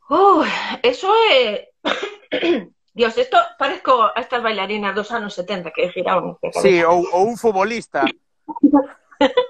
Uh, 0.08 0.44
eso 0.82 1.12
é... 1.30 1.68
Dios, 2.94 3.18
esto 3.18 3.36
parezco 3.58 4.04
a 4.04 4.20
estas 4.20 4.42
bailarinas 4.42 4.94
dos 4.94 5.12
anos 5.12 5.34
70 5.34 5.70
que 5.70 5.90
giraban. 5.90 6.38
Sí, 6.62 6.82
ou, 6.82 7.04
ou 7.12 7.28
un 7.28 7.36
futbolista. 7.36 8.06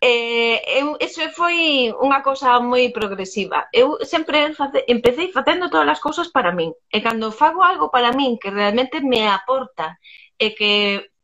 Eh, 0.00 0.60
eu, 0.80 0.96
eso 1.00 1.24
foi 1.32 1.88
unha 1.96 2.20
cousa 2.20 2.60
moi 2.60 2.92
progresiva. 2.92 3.64
Eu 3.72 3.96
sempre 4.04 4.52
face, 4.52 4.84
empecé 4.88 5.32
facendo 5.32 5.72
todas 5.72 5.88
as 5.88 6.00
cousas 6.04 6.28
para 6.28 6.52
min. 6.52 6.72
E 6.92 7.00
cando 7.00 7.32
fago 7.32 7.64
algo 7.64 7.88
para 7.88 8.12
min 8.12 8.36
que 8.36 8.52
realmente 8.52 9.00
me 9.00 9.24
aporta 9.28 9.96
e 10.36 10.52
que 10.52 10.72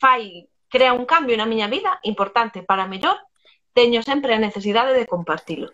fai, 0.00 0.48
crea 0.72 0.96
un 0.96 1.04
cambio 1.04 1.36
na 1.36 1.44
miña 1.44 1.68
vida 1.68 2.00
importante 2.02 2.64
para 2.64 2.88
mellor, 2.88 3.20
teño 3.76 4.00
sempre 4.00 4.32
a 4.32 4.40
necesidade 4.40 4.96
de 4.96 5.06
compartilo. 5.06 5.68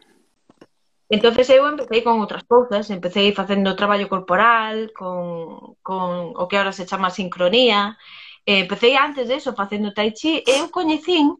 Entonces 1.09 1.49
eu 1.49 1.65
empecé 1.71 2.03
con 2.03 2.21
outras 2.21 2.45
cousas, 2.45 2.91
empecé 2.91 3.33
facendo 3.33 3.79
traballo 3.79 4.11
corporal, 4.11 4.93
con, 4.93 5.79
con 5.87 6.35
o 6.37 6.45
que 6.51 6.59
agora 6.59 6.75
se 6.75 6.85
chama 6.85 7.15
sincronía, 7.15 7.97
empecé 8.45 8.97
antes 8.99 9.29
de 9.29 9.37
eso 9.41 9.55
facendo 9.55 9.95
tai 9.95 10.13
chi, 10.13 10.43
e 10.45 10.53
eu 10.61 10.69
coñecín 10.69 11.39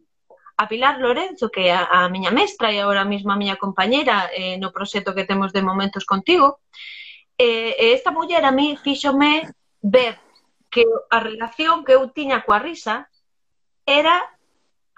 a 0.59 0.67
Pilar 0.67 0.99
Lorenzo, 0.99 1.47
que 1.47 1.71
é 1.71 1.73
a, 1.73 1.87
a 2.03 2.09
miña 2.11 2.35
mestra 2.35 2.67
e 2.67 2.83
agora 2.83 3.07
mesmo 3.07 3.31
a 3.31 3.39
miña 3.39 3.55
compañera 3.55 4.27
eh, 4.35 4.59
no 4.59 4.75
proxecto 4.75 5.15
que 5.15 5.23
temos 5.23 5.55
de 5.55 5.63
Momentos 5.63 6.03
Contigo, 6.03 6.59
eh, 7.39 7.95
esta 7.95 8.11
muller 8.11 8.43
a 8.43 8.51
mí 8.51 8.75
fíxome 8.75 9.47
ver 9.79 10.19
que 10.67 10.83
a 10.83 11.23
relación 11.23 11.87
que 11.87 11.95
eu 11.95 12.11
tiña 12.11 12.43
coa 12.43 12.59
risa 12.59 13.07
era 13.87 14.19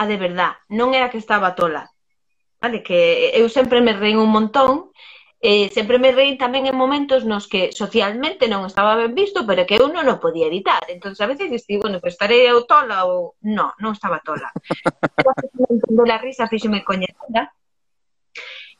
a 0.01 0.03
de 0.09 0.17
verdad, 0.17 0.57
non 0.73 0.97
era 0.97 1.13
que 1.13 1.21
estaba 1.21 1.53
tola. 1.53 1.93
Vale, 2.57 2.81
que 2.81 3.29
eu 3.37 3.45
sempre 3.45 3.85
me 3.85 3.93
reí 3.93 4.17
un 4.17 4.33
montón 4.33 4.89
eh, 5.41 5.69
sempre 5.73 5.97
me 5.97 6.13
reí 6.13 6.37
tamén 6.37 6.69
en 6.69 6.77
momentos 6.77 7.25
nos 7.25 7.49
que 7.49 7.73
socialmente 7.73 8.45
non 8.45 8.69
estaba 8.69 8.93
ben 8.93 9.17
visto, 9.17 9.41
pero 9.41 9.65
que 9.65 9.81
eu 9.81 9.89
non 9.89 10.05
o 10.05 10.21
podía 10.21 10.45
evitar. 10.45 10.85
Entón, 10.85 11.17
a 11.17 11.25
veces 11.25 11.49
dixi, 11.49 11.81
bueno, 11.81 11.97
pues 11.97 12.13
estarei 12.13 12.45
eu 12.45 12.69
tola 12.69 13.09
ou... 13.09 13.33
No, 13.41 13.73
non 13.81 13.97
estaba 13.97 14.21
tola. 14.21 14.53
de 14.53 15.25
pois, 15.25 16.05
la 16.05 16.21
risa 16.21 16.45
fíxeme 16.45 16.85
coñecida. 16.85 17.49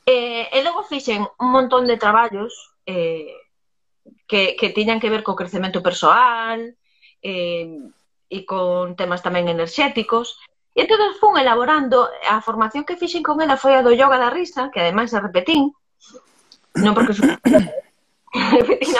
Eh, 0.05 0.53
e 0.53 0.57
logo 0.61 0.85
fixen 0.85 1.25
un 1.25 1.49
montón 1.49 1.89
de 1.89 1.97
traballos 1.97 2.53
eh, 2.85 3.33
que, 4.29 4.53
que 4.53 4.69
tiñan 4.69 5.01
que 5.01 5.09
ver 5.09 5.25
co 5.25 5.33
crecemento 5.33 5.81
persoal 5.81 6.77
eh, 7.25 7.73
e 8.29 8.39
con 8.45 8.93
temas 8.93 9.25
tamén 9.25 9.49
enerxéticos. 9.49 10.37
E 10.77 10.85
entón 10.85 11.01
fun 11.17 11.41
elaborando, 11.41 12.05
a 12.29 12.37
formación 12.45 12.85
que 12.85 13.01
fixen 13.01 13.25
con 13.25 13.41
ela 13.41 13.57
foi 13.57 13.73
a 13.73 13.81
do 13.81 13.97
yoga 13.97 14.21
da 14.21 14.29
risa, 14.29 14.69
que 14.69 14.77
ademais 14.77 15.09
se 15.09 15.17
repetín, 15.17 15.73
non 16.79 16.95
porque 16.95 17.13
sino 17.13 17.35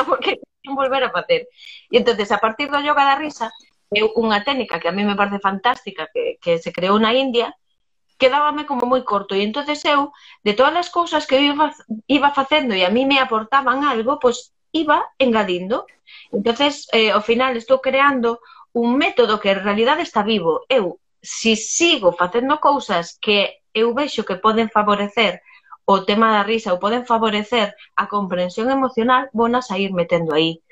porque 0.10 0.42
non 0.68 0.76
volver 0.76 1.04
a 1.08 1.14
facer. 1.14 1.48
E 1.88 1.96
entonces 2.00 2.32
a 2.32 2.40
partir 2.44 2.68
do 2.68 2.84
yoga 2.84 3.08
da 3.08 3.16
risa, 3.16 3.48
é 3.92 4.04
unha 4.04 4.44
técnica 4.44 4.80
que 4.80 4.88
a 4.88 4.96
mí 4.96 5.04
me 5.04 5.16
parece 5.20 5.40
fantástica, 5.40 6.08
que, 6.12 6.40
que 6.40 6.60
se 6.60 6.72
creou 6.72 7.00
na 7.00 7.12
India, 7.16 7.52
quedábame 8.22 8.70
como 8.70 8.86
moi 8.86 9.02
corto. 9.04 9.34
E 9.36 9.42
entonces 9.42 9.84
eu, 9.84 10.12
de 10.46 10.54
todas 10.54 10.78
as 10.78 10.90
cousas 10.94 11.26
que 11.26 11.36
eu 11.36 11.44
iba, 11.44 11.74
iba 12.08 12.30
facendo 12.32 12.76
e 12.76 12.86
a 12.86 12.94
mí 12.94 13.04
me 13.08 13.20
aportaban 13.20 13.84
algo, 13.84 14.20
pois 14.22 14.54
iba 14.72 15.04
engadindo. 15.20 15.88
entonces 16.32 16.88
eh, 16.92 17.12
ao 17.12 17.24
final, 17.24 17.56
estou 17.58 17.80
creando 17.80 18.40
un 18.72 18.96
método 18.96 19.40
que 19.40 19.52
en 19.52 19.64
realidad 19.64 20.00
está 20.00 20.24
vivo. 20.24 20.64
Eu, 20.70 21.00
si 21.22 21.56
sigo 21.56 22.14
facendo 22.14 22.60
cousas 22.60 23.18
que 23.20 23.62
eu 23.74 23.94
vexo 23.94 24.24
que 24.24 24.36
poden 24.36 24.70
favorecer 24.70 25.42
o 25.92 26.06
tema 26.08 26.32
da 26.32 26.44
risa 26.52 26.72
ou 26.74 26.80
poden 26.80 27.04
favorecer 27.12 27.76
a 28.02 28.08
comprensión 28.08 28.72
emocional, 28.72 29.28
a 29.28 29.62
sair 29.62 29.92
metendo 29.92 30.32
aí. 30.32 30.64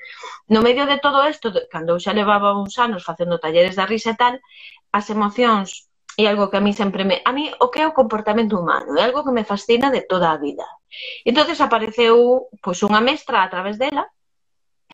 No 0.48 0.64
medio 0.66 0.84
de 0.88 0.98
todo 1.04 1.20
isto, 1.28 1.52
cando 1.72 1.92
eu 1.94 2.00
xa 2.00 2.12
levaba 2.16 2.56
uns 2.56 2.74
anos 2.80 3.04
facendo 3.04 3.42
talleres 3.44 3.76
da 3.76 3.84
risa 3.84 4.12
e 4.12 4.18
tal, 4.22 4.34
as 4.98 5.06
emocións 5.12 5.90
é 6.16 6.24
algo 6.26 6.50
que 6.50 6.58
a 6.58 6.64
mí 6.64 6.72
sempre 6.72 7.04
me... 7.04 7.22
A 7.24 7.32
mí 7.32 7.52
o 7.60 7.70
que 7.70 7.80
é 7.84 7.86
o 7.86 7.96
comportamento 8.00 8.58
humano, 8.58 8.96
é 8.98 9.04
algo 9.04 9.24
que 9.24 9.36
me 9.36 9.44
fascina 9.44 9.90
de 9.90 10.02
toda 10.08 10.32
a 10.32 10.40
vida. 10.40 10.66
entonces 11.24 11.60
apareceu 11.60 12.48
pois, 12.64 12.80
unha 12.82 13.00
mestra 13.00 13.44
a 13.44 13.48
través 13.52 13.78
dela, 13.78 14.04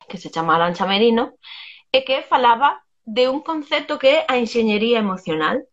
que 0.09 0.21
se 0.21 0.29
chama 0.29 0.55
Arancha 0.55 0.85
Merino, 0.85 1.39
e 1.91 2.05
que 2.05 2.21
falaba 2.21 2.83
de 3.07 3.27
un 3.31 3.41
concepto 3.41 3.97
que 3.97 4.09
é 4.09 4.17
a 4.27 4.35
enxeñería 4.37 4.99
emocional. 4.99 5.65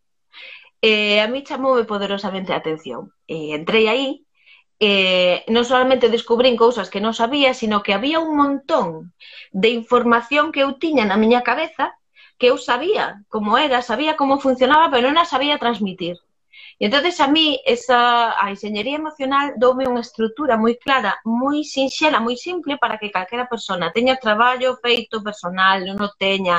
E 0.80 1.20
a 1.20 1.26
mí 1.32 1.40
chamoume 1.48 1.84
poderosamente 1.84 2.52
a 2.52 2.60
atención. 2.60 3.12
E 3.26 3.56
entrei 3.56 3.88
aí 3.88 4.23
eh, 4.84 5.36
non 5.54 5.64
solamente 5.70 6.12
descubrín 6.12 6.60
cousas 6.64 6.90
que 6.92 7.00
non 7.04 7.16
sabía, 7.16 7.50
sino 7.60 7.80
que 7.84 7.96
había 7.96 8.18
un 8.20 8.32
montón 8.42 8.88
de 9.62 9.70
información 9.80 10.52
que 10.52 10.62
eu 10.64 10.70
tiña 10.82 11.04
na 11.08 11.20
miña 11.22 11.46
cabeza 11.50 11.86
que 12.38 12.50
eu 12.50 12.56
sabía 12.58 13.04
como 13.34 13.56
era, 13.66 13.78
sabía 13.90 14.12
como 14.20 14.42
funcionaba, 14.44 14.90
pero 14.92 15.08
non 15.08 15.16
a 15.22 15.24
sabía 15.32 15.62
transmitir. 15.62 16.16
E 16.80 16.90
entonces 16.90 17.16
a 17.22 17.28
mí 17.30 17.46
esa, 17.64 18.34
a 18.34 18.50
enxeñería 18.50 18.98
emocional 18.98 19.46
doume 19.62 19.86
unha 19.86 20.02
estrutura 20.02 20.58
moi 20.58 20.74
clara, 20.84 21.12
moi 21.24 21.62
sinxela, 21.74 22.18
moi 22.26 22.36
simple 22.46 22.74
para 22.82 22.98
que 23.00 23.14
calquera 23.14 23.46
persona 23.54 23.94
teña 23.96 24.18
traballo 24.18 24.76
feito 24.84 25.22
personal, 25.22 25.78
non 25.86 25.98
o 26.02 26.10
teña, 26.18 26.56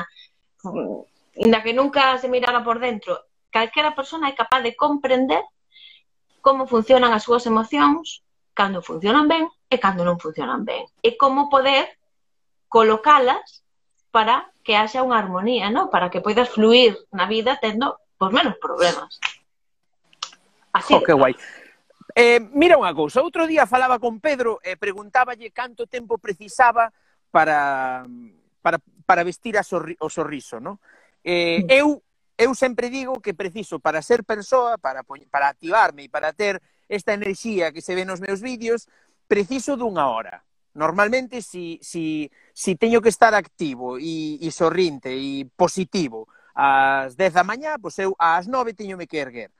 mm, 0.63 1.43
inda 1.45 1.59
que 1.63 1.75
nunca 1.75 2.15
se 2.21 2.31
mirara 2.31 2.63
por 2.63 2.77
dentro, 2.79 3.13
calquera 3.51 3.91
persona 3.99 4.31
é 4.31 4.33
capaz 4.41 4.61
de 4.63 4.73
comprender 4.83 5.43
como 6.45 6.69
funcionan 6.69 7.09
as 7.09 7.25
súas 7.25 7.49
emocións, 7.49 8.21
cando 8.53 8.85
funcionan 8.85 9.25
ben 9.25 9.49
e 9.65 9.81
cando 9.81 10.05
non 10.05 10.21
funcionan 10.21 10.61
ben. 10.61 10.85
E 11.01 11.17
como 11.17 11.49
poder 11.49 11.97
colocalas 12.69 13.65
para 14.13 14.53
que 14.61 14.77
haxa 14.77 15.01
unha 15.01 15.17
armonía, 15.17 15.73
¿no? 15.73 15.89
para 15.89 16.13
que 16.13 16.21
poidas 16.21 16.53
fluir 16.53 16.93
na 17.09 17.25
vida 17.25 17.57
tendo 17.57 17.97
por 18.21 18.29
menos 18.29 18.61
problemas. 18.61 19.17
Así. 20.69 20.93
oh, 20.93 21.01
que 21.01 21.17
guai. 21.17 21.33
Eh, 22.13 22.37
mira 22.53 22.77
unha 22.77 22.93
cousa, 22.93 23.25
outro 23.25 23.49
día 23.49 23.65
falaba 23.65 23.97
con 23.97 24.21
Pedro 24.21 24.61
e 24.61 24.73
eh, 24.73 24.77
preguntáballe 24.77 25.49
canto 25.49 25.89
tempo 25.89 26.21
precisaba 26.21 26.93
para, 27.33 28.05
para, 28.61 28.77
para 28.77 29.25
vestir 29.25 29.57
a 29.57 29.65
sorri, 29.65 29.97
o 29.97 30.13
sorriso, 30.13 30.61
no? 30.61 30.77
Eh, 31.25 31.65
eu 31.73 32.04
eu 32.37 32.53
sempre 32.55 32.89
digo 32.89 33.21
que 33.21 33.33
preciso 33.33 33.79
para 33.79 34.01
ser 34.01 34.23
persoa, 34.23 34.77
para, 34.77 35.03
para 35.31 35.49
activarme 35.49 36.05
e 36.05 36.09
para 36.09 36.33
ter 36.33 36.61
esta 36.89 37.13
enerxía 37.13 37.71
que 37.71 37.81
se 37.81 37.95
ve 37.95 38.05
nos 38.05 38.19
meus 38.19 38.41
vídeos, 38.41 38.87
preciso 39.27 39.75
dunha 39.75 40.07
hora. 40.07 40.43
Normalmente, 40.75 41.41
si, 41.41 41.79
si, 41.81 42.29
si 42.53 42.75
teño 42.75 42.99
que 42.99 43.09
estar 43.09 43.33
activo 43.33 43.97
e, 43.97 44.35
e 44.43 44.51
sorrinte 44.51 45.15
e 45.15 45.47
positivo 45.55 46.27
ás 46.55 47.15
10 47.15 47.33
da 47.35 47.43
mañá, 47.43 47.79
pois 47.79 47.99
eu 47.99 48.15
ás 48.19 48.47
9 48.47 48.75
teñome 48.75 49.07
que 49.07 49.19
erguer. 49.19 49.51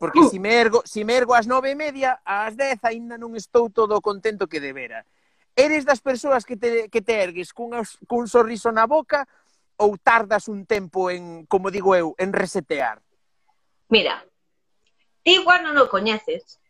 Porque 0.00 0.20
uh. 0.20 0.28
si 0.28 0.40
me 0.40 0.56
ergo, 0.56 0.82
si 0.84 1.04
me 1.04 1.16
ergo 1.16 1.36
ás 1.36 1.46
9 1.46 1.72
e 1.72 1.76
media, 1.76 2.20
ás 2.24 2.56
10 2.56 2.80
aínda 2.88 3.20
non 3.20 3.36
estou 3.36 3.68
todo 3.68 4.00
contento 4.00 4.48
que 4.48 4.60
debera. 4.60 5.04
Eres 5.52 5.84
das 5.84 6.00
persoas 6.00 6.48
que 6.48 6.56
te, 6.56 6.88
que 6.88 7.04
te 7.04 7.20
ergues 7.20 7.52
cun, 7.52 7.76
cun 8.08 8.24
sorriso 8.24 8.72
na 8.72 8.88
boca 8.88 9.28
ou 9.82 9.98
tardas 9.98 10.46
un 10.46 10.62
tempo 10.62 11.10
en, 11.10 11.42
como 11.50 11.74
digo 11.74 11.98
eu, 11.98 12.14
en 12.22 12.30
resetear? 12.30 13.02
Mira, 13.90 14.22
ti 15.26 15.42
igual 15.42 15.66
non 15.66 15.74
o 15.82 15.90
coñeces, 15.90 16.62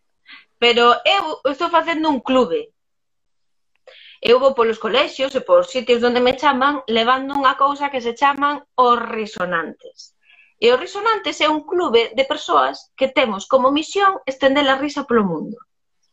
pero 0.56 0.96
eu 1.04 1.44
estou 1.52 1.68
facendo 1.68 2.08
un 2.08 2.24
clube. 2.24 2.72
Eu 4.22 4.40
vou 4.40 4.56
polos 4.56 4.80
colexios 4.80 5.34
e 5.36 5.42
por 5.44 5.68
sitios 5.68 6.00
onde 6.00 6.24
me 6.24 6.38
chaman 6.40 6.80
levando 6.88 7.36
unha 7.36 7.58
cousa 7.60 7.92
que 7.92 8.00
se 8.00 8.16
chaman 8.16 8.64
os 8.78 8.96
risonantes. 8.96 10.16
E 10.62 10.70
os 10.70 10.78
risonantes 10.78 11.42
é 11.42 11.50
un 11.50 11.66
clube 11.66 12.14
de 12.14 12.24
persoas 12.24 12.94
que 12.94 13.10
temos 13.10 13.50
como 13.50 13.74
misión 13.74 14.22
estender 14.24 14.64
a 14.70 14.78
risa 14.78 15.02
polo 15.04 15.26
mundo. 15.26 15.58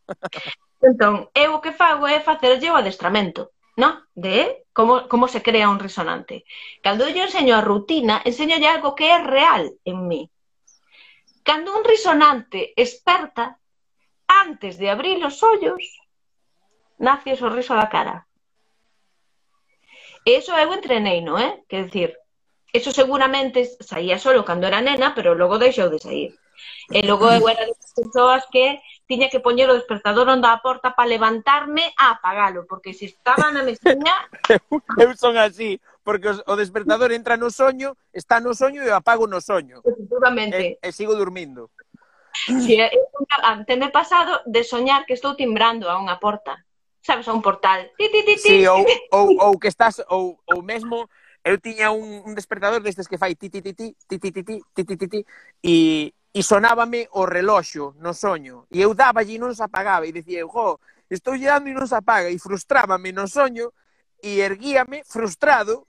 Entón, 0.90 1.30
eu 1.38 1.54
o 1.56 1.62
que 1.62 1.76
fago 1.76 2.10
é 2.10 2.18
facerlle 2.20 2.74
o 2.74 2.80
adestramento. 2.80 3.54
¿no? 3.80 4.04
De 4.14 4.66
como, 4.74 5.08
como 5.08 5.28
se 5.28 5.42
crea 5.42 5.70
un 5.70 5.80
resonante. 5.80 6.44
Cando 6.84 7.08
eu 7.08 7.16
enseño 7.16 7.56
a 7.56 7.66
rutina, 7.72 8.16
enseño 8.30 8.56
algo 8.68 8.94
que 8.98 9.08
é 9.16 9.18
real 9.24 9.64
en 9.92 9.98
mí. 10.10 10.22
Cando 11.48 11.72
un 11.78 11.84
resonante 11.88 12.60
esperta, 12.76 13.46
antes 14.28 14.78
de 14.78 14.88
abrir 14.92 15.18
os 15.24 15.42
ollos, 15.42 15.84
nace 17.00 17.34
o 17.34 17.40
sorriso 17.42 17.74
da 17.74 17.88
cara. 17.88 18.28
E 20.28 20.32
iso 20.44 20.52
eu 20.60 20.76
entrenei, 20.76 21.24
non 21.24 21.40
é? 21.40 21.48
Eh? 21.48 21.54
Quer 21.70 21.82
decir, 21.88 22.10
eso 22.76 22.92
seguramente 22.92 23.64
saía 23.80 24.20
solo 24.20 24.44
cando 24.44 24.68
era 24.68 24.84
nena, 24.84 25.16
pero 25.16 25.40
logo 25.40 25.56
deixou 25.58 25.88
de 25.88 26.04
sair. 26.04 26.32
E 26.92 27.00
logo 27.08 27.32
eu 27.32 27.48
era 27.48 27.64
das 27.64 27.92
persoas 27.96 28.44
que 28.52 28.84
tiña 29.10 29.34
que 29.34 29.42
poñer 29.42 29.66
o 29.66 29.74
despertador 29.74 30.30
onde 30.30 30.46
a 30.46 30.62
porta 30.62 30.94
para 30.94 31.10
levantarme 31.10 31.90
a 31.98 32.14
apagalo, 32.22 32.70
porque 32.70 32.94
se 32.94 33.10
estaba 33.10 33.50
na 33.50 33.66
mesiña... 33.66 34.14
eu 35.02 35.18
son 35.18 35.34
así, 35.34 35.82
porque 36.06 36.30
o 36.30 36.54
despertador 36.54 37.10
entra 37.10 37.34
no 37.34 37.50
soño, 37.50 37.98
está 38.14 38.38
no 38.38 38.54
soño 38.54 38.86
e 38.86 38.94
apago 38.94 39.26
no 39.26 39.42
soño. 39.42 39.82
Efectivamente. 39.82 40.78
E, 40.78 40.94
e 40.94 40.94
sigo 40.94 41.18
dormindo. 41.18 41.74
Si, 42.46 42.54
sí, 42.62 42.78
antes 43.42 43.76
me 43.82 43.90
pasado 43.90 44.46
de 44.46 44.62
soñar 44.62 45.10
que 45.10 45.18
estou 45.18 45.34
timbrando 45.34 45.90
a 45.90 45.98
unha 45.98 46.22
porta. 46.22 46.62
Sabes, 47.02 47.26
a 47.26 47.34
un 47.34 47.42
portal. 47.42 47.90
Ti, 47.98 48.14
ti, 48.14 48.22
ti, 48.22 48.38
ti. 48.38 48.46
Sí, 48.46 48.58
ou, 48.70 48.86
ou, 49.10 49.28
ou 49.42 49.54
que 49.58 49.74
estás, 49.74 50.06
ou, 50.06 50.38
ou 50.46 50.62
mesmo, 50.62 51.10
eu 51.42 51.58
tiña 51.58 51.90
un, 51.90 52.22
un 52.30 52.38
despertador 52.38 52.86
destes 52.86 53.10
que 53.10 53.18
fai 53.18 53.34
ti, 53.34 53.50
ti, 53.50 53.66
ti, 53.66 53.74
ti, 53.74 53.98
ti, 54.06 54.18
ti, 54.22 54.30
ti, 54.30 54.44
ti, 54.46 54.56
ti, 54.62 54.84
ti, 54.86 54.96
ti, 55.02 55.08
ti, 55.10 55.20
e 55.66 56.14
e 56.40 56.44
sonábame 56.44 57.12
o 57.12 57.28
reloxo 57.28 58.00
no 58.00 58.16
soño. 58.16 58.64
E 58.72 58.80
eu 58.80 58.96
dáballe 58.96 59.36
e 59.36 59.42
non 59.44 59.52
se 59.52 59.60
apagaba. 59.60 60.08
E 60.08 60.16
dicía, 60.16 60.48
jo, 60.48 60.80
estou 61.12 61.36
llegando 61.36 61.68
e 61.68 61.76
non 61.76 61.84
se 61.84 62.00
apaga. 62.00 62.32
E 62.32 62.40
frustrábame 62.40 63.12
no 63.12 63.28
soño 63.28 63.76
e 64.24 64.40
erguíame 64.40 65.04
frustrado 65.04 65.84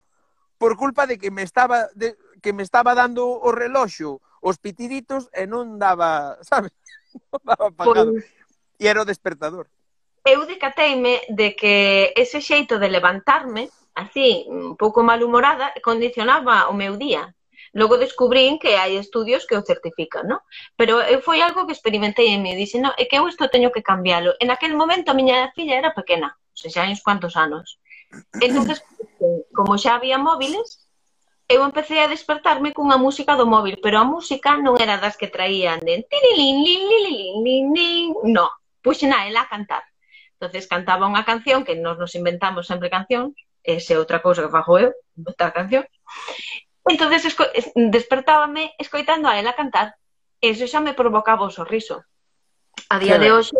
por 0.58 0.74
culpa 0.74 1.06
de 1.06 1.22
que 1.22 1.30
me 1.30 1.46
estaba 1.46 1.86
de, 1.94 2.18
que 2.42 2.50
me 2.50 2.66
estaba 2.66 2.98
dando 2.98 3.30
o 3.30 3.54
reloxo, 3.54 4.18
os 4.42 4.58
pitiditos 4.58 5.30
e 5.30 5.46
non 5.46 5.78
daba, 5.78 6.34
sabes? 6.50 6.74
Non 7.30 7.46
daba 7.46 7.70
apagado. 7.70 8.18
Pois 8.18 8.26
pues, 8.26 8.40
E 8.82 8.90
era 8.90 9.06
o 9.06 9.06
despertador. 9.06 9.70
Eu 10.26 10.50
decateime 10.50 11.22
de 11.30 11.54
que 11.54 12.10
ese 12.18 12.42
xeito 12.42 12.82
de 12.82 12.90
levantarme, 12.90 13.70
así, 13.94 14.50
un 14.50 14.74
pouco 14.74 15.06
malhumorada, 15.06 15.70
condicionaba 15.78 16.66
o 16.66 16.74
meu 16.74 16.98
día. 16.98 17.38
Logo 17.72 17.98
descubrín 17.98 18.58
que 18.58 18.74
hai 18.76 18.98
estudios 18.98 19.46
que 19.46 19.54
o 19.54 19.62
certifican, 19.62 20.26
non? 20.26 20.40
Pero 20.74 20.98
eh, 20.98 21.14
eu 21.14 21.20
foi 21.22 21.38
algo 21.38 21.66
que 21.66 21.74
experimentei 21.76 22.34
en 22.34 22.42
mí, 22.42 22.52
dixen, 22.58 22.82
non, 22.82 22.94
é 22.98 23.06
que 23.06 23.18
eu 23.18 23.30
isto 23.30 23.46
teño 23.46 23.70
que 23.70 23.86
cambialo. 23.86 24.34
En 24.42 24.50
aquel 24.50 24.74
momento 24.74 25.10
a 25.10 25.18
miña 25.18 25.54
filla 25.54 25.78
era 25.78 25.94
pequena, 25.94 26.34
ou 26.34 26.68
xa 26.70 26.82
hai 26.82 26.90
uns 26.90 27.04
cuantos 27.06 27.38
anos. 27.38 27.78
Entonces, 28.42 28.82
como 29.54 29.78
xa 29.78 29.94
había 29.94 30.18
móviles, 30.18 30.90
eu 31.46 31.62
empecé 31.62 32.02
a 32.02 32.10
despertarme 32.10 32.74
cunha 32.74 32.98
música 32.98 33.38
do 33.38 33.46
móvil, 33.46 33.78
pero 33.82 33.98
a 33.98 34.06
música 34.06 34.58
non 34.58 34.74
era 34.78 34.98
das 35.02 35.14
que 35.18 35.30
traían 35.30 35.78
de 35.86 36.06
tirilin, 36.10 36.56
lin, 36.66 36.82
lin, 36.90 37.04
lin, 37.06 37.34
lin, 37.46 37.66
lin, 37.74 38.06
no, 38.34 38.46
puxen 38.82 39.10
a 39.14 39.26
ela 39.26 39.42
a 39.46 39.50
cantar. 39.50 39.82
entonces 40.40 40.64
cantaba 40.66 41.04
unha 41.04 41.26
canción 41.28 41.68
que 41.68 41.76
nos 41.76 42.00
nos 42.00 42.16
inventamos 42.16 42.64
sempre 42.64 42.88
cancións, 42.88 43.36
ese 43.60 43.92
é 43.92 44.00
outra 44.00 44.24
cousa 44.24 44.40
que 44.40 44.54
fajo 44.56 44.80
eu, 44.80 44.90
inventar 45.12 45.52
canción, 45.52 45.84
entonces 46.86 47.24
esco 47.24 47.44
despertábame 47.74 48.72
escoitando 48.78 49.28
a 49.28 49.38
ela 49.38 49.54
cantar. 49.54 49.96
eso 50.40 50.64
iso 50.64 50.72
xa 50.72 50.80
me 50.80 50.94
provocaba 50.94 51.44
o 51.44 51.50
sorriso. 51.50 52.04
A 52.88 52.96
día 52.98 53.16
claro. 53.16 53.24
de 53.24 53.30
hoxe 53.32 53.56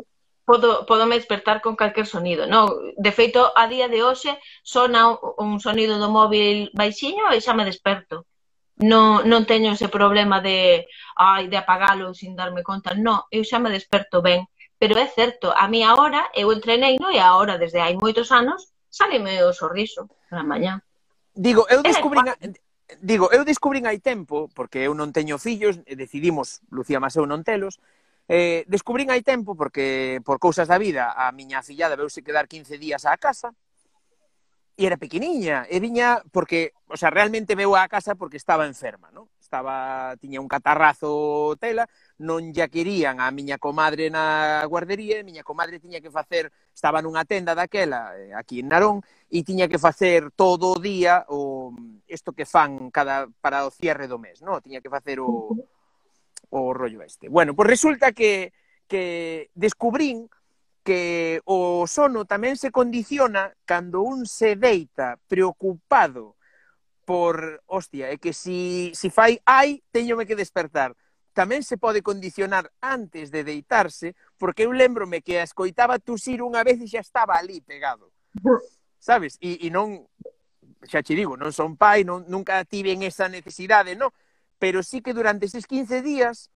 podo, 0.49 0.87
podo 0.87 1.07
me 1.07 1.14
despertar 1.21 1.61
con 1.61 1.77
calquer 1.77 2.07
sonido, 2.07 2.49
non? 2.49 2.66
De 2.97 3.12
feito, 3.12 3.53
a 3.55 3.68
día 3.68 3.87
de 3.87 4.03
hoxe 4.03 4.35
sona 4.64 5.12
un 5.39 5.61
sonido 5.61 6.01
do 6.01 6.09
móvil 6.09 6.73
baixiño 6.75 7.31
e 7.31 7.39
xa 7.45 7.53
me 7.55 7.68
desperto. 7.68 8.27
Non, 8.81 9.29
non 9.29 9.45
teño 9.45 9.77
ese 9.77 9.93
problema 9.93 10.41
de 10.41 10.89
ai, 11.21 11.53
de 11.53 11.61
apagalo 11.61 12.16
sin 12.16 12.33
darme 12.33 12.64
conta. 12.64 12.97
Non, 12.97 13.29
eu 13.29 13.45
xa 13.45 13.61
me 13.61 13.68
desperto 13.68 14.25
ben. 14.25 14.49
Pero 14.81 14.97
é 14.97 15.05
certo, 15.05 15.53
a 15.53 15.68
mí 15.68 15.85
agora, 15.85 16.33
eu 16.33 16.49
entrenei, 16.49 16.97
no 16.97 17.12
e 17.12 17.21
agora, 17.21 17.61
desde 17.61 17.85
hai 17.85 17.93
moitos 18.01 18.33
anos, 18.33 18.73
saleme 18.89 19.45
o 19.45 19.53
sorriso 19.53 20.09
na 20.33 20.41
mañá. 20.41 20.81
Digo, 21.37 21.68
eu 21.68 21.85
descubrín, 21.85 22.25
digo, 22.99 23.30
eu 23.30 23.47
descubrín 23.47 23.86
hai 23.86 24.03
tempo, 24.03 24.51
porque 24.51 24.82
eu 24.82 24.93
non 24.99 25.14
teño 25.14 25.38
fillos, 25.38 25.78
decidimos, 25.86 26.61
Lucía 26.74 26.99
mas 26.99 27.14
eu 27.14 27.24
non 27.24 27.47
telos, 27.47 27.78
eh, 28.26 28.66
descubrín 28.66 29.11
hai 29.11 29.22
tempo 29.22 29.55
porque 29.55 30.18
por 30.26 30.43
cousas 30.43 30.66
da 30.66 30.78
vida 30.78 31.14
a 31.14 31.30
miña 31.30 31.62
fillada 31.62 31.99
veuse 31.99 32.26
quedar 32.26 32.47
15 32.47 32.78
días 32.78 33.07
á 33.07 33.14
casa 33.18 33.55
e 34.80 34.86
era 34.88 34.97
pequeniña, 34.97 35.68
e 35.68 35.76
viña 35.76 36.24
porque, 36.32 36.72
o 36.88 36.97
sea, 36.97 37.12
realmente 37.12 37.59
veu 37.59 37.76
á 37.76 37.84
casa 37.91 38.16
porque 38.16 38.41
estaba 38.41 38.64
enferma, 38.64 39.12
non? 39.12 39.28
estaba 39.51 40.14
tiña 40.22 40.38
un 40.38 40.46
catarrazo 40.46 41.59
tela, 41.59 41.90
non 42.22 42.55
lle 42.55 42.70
querían 42.70 43.18
a 43.18 43.34
miña 43.34 43.59
comadre 43.59 44.07
na 44.07 44.62
guardería, 44.70 45.18
e 45.18 45.26
miña 45.26 45.42
comadre 45.42 45.82
tiña 45.82 45.98
que 45.98 46.07
facer, 46.07 46.55
estaba 46.70 47.03
nunha 47.03 47.26
tenda 47.26 47.59
daquela, 47.59 48.14
eh, 48.14 48.30
aquí 48.30 48.62
en 48.62 48.70
Narón, 48.70 49.03
e 49.26 49.42
tiña 49.42 49.66
que 49.66 49.82
facer 49.82 50.30
todo 50.38 50.78
o 50.78 50.78
día 50.78 51.26
o 51.26 51.74
isto 52.07 52.30
que 52.30 52.46
fan 52.46 52.94
cada 52.94 53.26
para 53.42 53.66
o 53.66 53.74
cierre 53.74 54.07
do 54.07 54.22
mes, 54.22 54.38
non? 54.38 54.62
Tiña 54.62 54.78
que 54.78 54.86
facer 54.86 55.18
o 55.18 55.51
o 56.51 56.70
rollo 56.70 57.03
este. 57.03 57.26
Bueno, 57.26 57.59
pois 57.59 57.66
resulta 57.66 58.14
que 58.14 58.55
que 58.86 59.51
descubrín 59.59 60.30
que 60.86 61.42
o 61.42 61.90
sono 61.90 62.22
tamén 62.22 62.55
se 62.55 62.70
condiciona 62.70 63.51
cando 63.66 64.07
un 64.07 64.30
se 64.30 64.55
deita 64.55 65.18
preocupado 65.26 66.38
por, 67.11 67.61
hostia, 67.67 68.07
é 68.15 68.23
que 68.23 68.31
si, 68.33 68.95
si 68.95 69.11
fai 69.11 69.43
ai, 69.43 69.83
teñome 69.91 70.31
que 70.31 70.39
despertar. 70.39 70.95
Tamén 71.35 71.67
se 71.67 71.75
pode 71.75 72.07
condicionar 72.07 72.71
antes 72.79 73.35
de 73.35 73.43
deitarse, 73.43 74.15
porque 74.39 74.63
eu 74.63 74.71
lembrome 74.71 75.19
que 75.19 75.43
a 75.43 75.43
escoitaba 75.43 75.99
tusir 75.99 76.39
unha 76.39 76.63
vez 76.63 76.79
e 76.79 76.87
xa 76.87 77.03
estaba 77.03 77.35
ali 77.35 77.59
pegado. 77.67 78.15
Sabes? 79.03 79.43
E, 79.43 79.59
e 79.59 79.75
non, 79.75 80.07
xa 80.87 81.03
che 81.03 81.19
digo, 81.19 81.35
non 81.35 81.51
son 81.51 81.75
pai, 81.75 82.07
non, 82.07 82.31
nunca 82.31 82.63
tiven 82.63 83.03
esa 83.03 83.27
necesidade, 83.27 83.99
non? 83.99 84.15
Pero 84.63 84.87
sí 84.87 85.03
que 85.03 85.11
durante 85.11 85.51
estes 85.51 85.67
15 85.67 86.07
días 86.07 86.55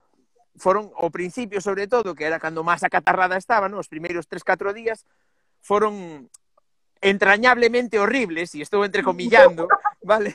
foron, 0.54 0.94
o 0.94 1.10
principio 1.10 1.58
sobre 1.58 1.90
todo, 1.90 2.14
que 2.14 2.30
era 2.30 2.38
cando 2.38 2.62
máis 2.62 2.86
acatarrada 2.86 3.34
estaba, 3.34 3.66
non? 3.66 3.82
os 3.82 3.90
primeiros 3.90 4.30
3-4 4.30 4.70
días, 4.70 5.02
foron 5.58 6.30
entrañablemente 7.04 8.00
horribles, 8.00 8.56
e 8.56 8.64
estou 8.64 8.80
entrecomillando, 8.80 9.68
vale? 10.02 10.32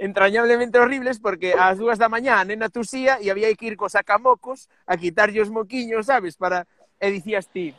entrañablemente 0.00 0.80
horribles 0.80 1.20
porque 1.20 1.52
ás 1.52 1.76
dúas 1.76 2.00
da 2.00 2.08
mañá 2.08 2.40
a 2.40 2.44
nena 2.48 2.72
tusía 2.72 3.20
e 3.20 3.28
había 3.28 3.52
que 3.54 3.68
ir 3.68 3.76
cos 3.76 3.92
sacamocos 3.94 4.66
a 4.88 4.96
quitarlle 4.96 5.44
os 5.44 5.52
moquiños, 5.52 6.08
sabes, 6.08 6.34
para... 6.34 6.66
E 7.00 7.08
dicías 7.08 7.48
ti, 7.48 7.72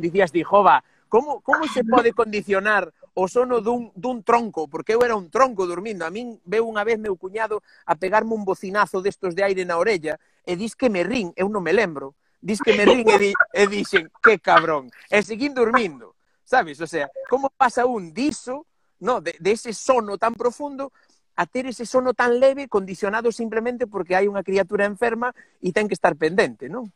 dicías 0.00 0.32
ti, 0.32 0.40
jova, 0.40 0.80
como, 1.12 1.40
como 1.44 1.68
se 1.68 1.84
pode 1.84 2.16
condicionar 2.16 2.88
o 3.12 3.28
sono 3.28 3.60
dun, 3.60 3.92
dun 3.92 4.22
tronco, 4.24 4.64
porque 4.64 4.96
eu 4.96 5.04
era 5.04 5.12
un 5.12 5.28
tronco 5.28 5.66
dormindo. 5.66 6.06
A 6.06 6.10
min 6.14 6.40
veu 6.48 6.64
unha 6.64 6.86
vez 6.86 6.96
meu 6.96 7.20
cuñado 7.20 7.60
a 7.84 8.00
pegarme 8.00 8.32
un 8.32 8.48
bocinazo 8.48 9.04
destos 9.04 9.36
de 9.36 9.44
aire 9.44 9.68
na 9.68 9.76
orella 9.76 10.16
e 10.46 10.56
dis 10.56 10.72
que 10.72 10.88
me 10.88 11.04
rin, 11.04 11.36
eu 11.36 11.52
non 11.52 11.60
me 11.60 11.76
lembro. 11.76 12.16
Dis 12.40 12.64
que 12.64 12.72
me 12.72 12.88
rin 12.88 13.04
e, 13.04 13.16
di, 13.20 13.30
e 13.36 13.68
dixen, 13.68 14.08
que 14.24 14.40
cabrón, 14.40 14.88
e 15.12 15.20
seguín 15.20 15.52
dormindo 15.52 16.16
sabes? 16.50 16.80
O 16.80 16.86
sea, 16.86 17.08
como 17.28 17.48
pasa 17.50 17.86
un 17.86 18.12
diso, 18.12 18.66
no, 18.98 19.20
de, 19.20 19.36
de 19.38 19.52
ese 19.52 19.72
sono 19.72 20.18
tan 20.18 20.34
profundo 20.34 20.92
a 21.36 21.46
ter 21.46 21.66
ese 21.66 21.86
sono 21.86 22.12
tan 22.12 22.40
leve 22.40 22.68
condicionado 22.68 23.30
simplemente 23.30 23.86
porque 23.86 24.18
hai 24.18 24.26
unha 24.26 24.42
criatura 24.42 24.84
enferma 24.84 25.30
e 25.62 25.70
ten 25.70 25.86
que 25.86 25.94
estar 25.94 26.18
pendente, 26.18 26.66
non? 26.66 26.90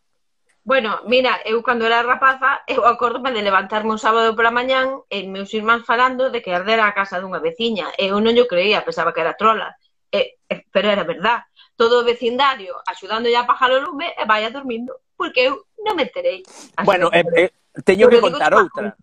Bueno, 0.64 1.00
mira, 1.06 1.38
eu 1.44 1.60
cando 1.62 1.86
era 1.86 2.02
rapaza, 2.02 2.64
eu 2.66 2.88
acordome 2.88 3.30
de 3.30 3.44
levantarme 3.44 3.94
un 3.94 4.00
sábado 4.00 4.34
pola 4.34 4.50
mañán 4.50 5.06
e 5.06 5.22
meus 5.30 5.52
irmáns 5.54 5.86
falando 5.86 6.34
de 6.34 6.42
que 6.42 6.50
ardera 6.50 6.90
a 6.90 6.96
casa 6.96 7.22
dunha 7.22 7.38
veciña. 7.38 7.94
E 7.94 8.10
Eu 8.10 8.18
non 8.18 8.34
yo 8.34 8.50
creía, 8.50 8.82
pensaba 8.82 9.14
que 9.14 9.22
era 9.22 9.38
trola. 9.38 9.76
E, 10.10 10.40
e, 10.50 10.54
pero 10.72 10.90
era 10.90 11.06
verdad. 11.06 11.46
Todo 11.78 12.02
o 12.02 12.06
vecindario 12.06 12.74
axudando 12.88 13.30
a 13.30 13.46
pajar 13.46 13.70
o 13.70 13.80
lume 13.80 14.12
e 14.18 14.24
vai 14.26 14.42
a 14.44 14.50
dormindo, 14.50 15.04
porque 15.14 15.46
eu 15.46 15.68
non 15.84 15.94
me 15.94 16.08
enterei. 16.08 16.42
Así 16.74 16.84
bueno, 16.84 17.12
eh, 17.12 17.24
eh, 17.38 17.52
teño 17.84 18.08
que 18.08 18.24
contar 18.24 18.56
outra. 18.56 18.96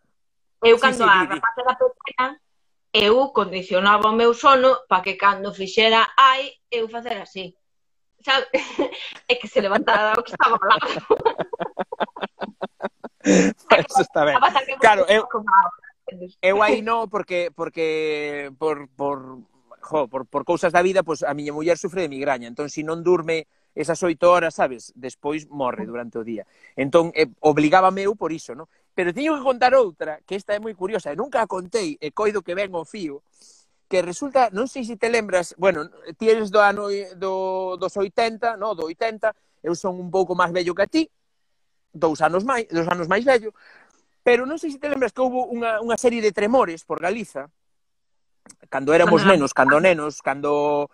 Eu 0.61 0.77
cando 0.79 0.97
sí, 0.97 1.03
sí, 1.03 1.09
a 1.09 1.19
Vivi. 1.21 1.35
rapaz 1.35 1.57
era 1.57 1.75
pequena, 1.75 2.41
eu 2.93 3.29
condicionaba 3.31 4.09
o 4.09 4.13
meu 4.13 4.33
sono 4.33 4.85
para 4.87 5.01
que 5.01 5.15
cando 5.15 5.53
fixera 5.53 6.11
ai, 6.17 6.51
eu 6.69 6.87
facer 6.87 7.17
así. 7.21 7.55
Sabe? 8.23 8.47
É 9.27 9.35
que 9.35 9.47
se 9.47 9.61
levantara 9.61 10.19
o 10.19 10.23
que 10.23 10.31
estaba 10.31 10.59
ao 10.59 10.67
lado. 10.67 10.87
Eso 13.23 14.01
está 14.01 14.25
ben. 14.25 14.37
Claro, 14.79 15.05
eu, 15.07 15.27
eu 16.41 16.63
aí 16.63 16.81
non, 16.81 17.07
porque, 17.07 17.49
porque 17.55 18.51
por, 18.59 18.89
por, 18.89 19.39
jo, 19.79 20.07
por, 20.07 20.25
por 20.25 20.43
cousas 20.43 20.73
da 20.73 20.81
vida, 20.81 21.03
pois 21.03 21.21
pues, 21.21 21.29
a 21.29 21.33
miña 21.33 21.53
muller 21.53 21.77
sufre 21.77 22.01
de 22.03 22.09
migraña, 22.09 22.47
entón 22.47 22.69
se 22.69 22.81
si 22.81 22.83
non 22.83 23.01
durme 23.05 23.47
esas 23.71 24.03
oito 24.03 24.27
horas, 24.27 24.59
sabes, 24.59 24.91
despois 24.99 25.47
morre 25.47 25.87
durante 25.87 26.19
o 26.19 26.27
día. 26.27 26.43
Entón, 26.75 27.15
eh, 27.15 27.31
obligábame 27.39 28.03
eu 28.03 28.19
por 28.19 28.35
iso, 28.35 28.51
non? 28.51 28.67
Pero 28.93 29.13
teño 29.15 29.37
que 29.37 29.43
contar 29.43 29.73
outra, 29.75 30.19
que 30.27 30.35
esta 30.35 30.53
é 30.53 30.59
moi 30.59 30.75
curiosa, 30.75 31.11
e 31.11 31.19
nunca 31.19 31.39
a 31.39 31.47
contei, 31.47 31.95
e 31.99 32.11
coido 32.11 32.43
que 32.43 32.55
ven 32.55 32.75
o 32.75 32.83
fío, 32.83 33.23
que 33.87 34.03
resulta, 34.03 34.51
non 34.51 34.67
sei 34.67 34.87
se 34.87 34.95
te 34.95 35.11
lembras, 35.11 35.55
bueno, 35.59 35.87
ti 36.15 36.31
eres 36.31 36.51
do 36.51 36.63
ano 36.63 36.87
do, 37.19 37.75
dos 37.75 37.93
80, 37.95 38.55
no, 38.55 38.71
do 38.75 38.87
80, 38.87 39.35
eu 39.63 39.75
son 39.75 39.99
un 39.99 40.07
pouco 40.07 40.35
máis 40.35 40.51
vello 40.51 40.75
que 40.75 40.83
a 40.83 40.91
ti, 40.91 41.03
dous 41.91 42.23
anos 42.23 42.43
máis, 42.47 42.67
dos 42.71 42.87
anos 42.87 43.11
máis 43.11 43.23
vello, 43.27 43.51
pero 44.23 44.47
non 44.47 44.59
sei 44.59 44.71
se 44.71 44.79
te 44.79 44.87
lembras 44.87 45.11
que 45.11 45.19
houve 45.19 45.43
unha, 45.51 45.83
unha 45.83 45.99
serie 45.99 46.23
de 46.23 46.31
tremores 46.31 46.87
por 46.87 47.03
Galiza, 47.03 47.51
cando 48.71 48.95
éramos 48.95 49.23
nenos, 49.27 49.51
cando 49.51 49.79
nenos, 49.79 50.23
cando 50.23 50.87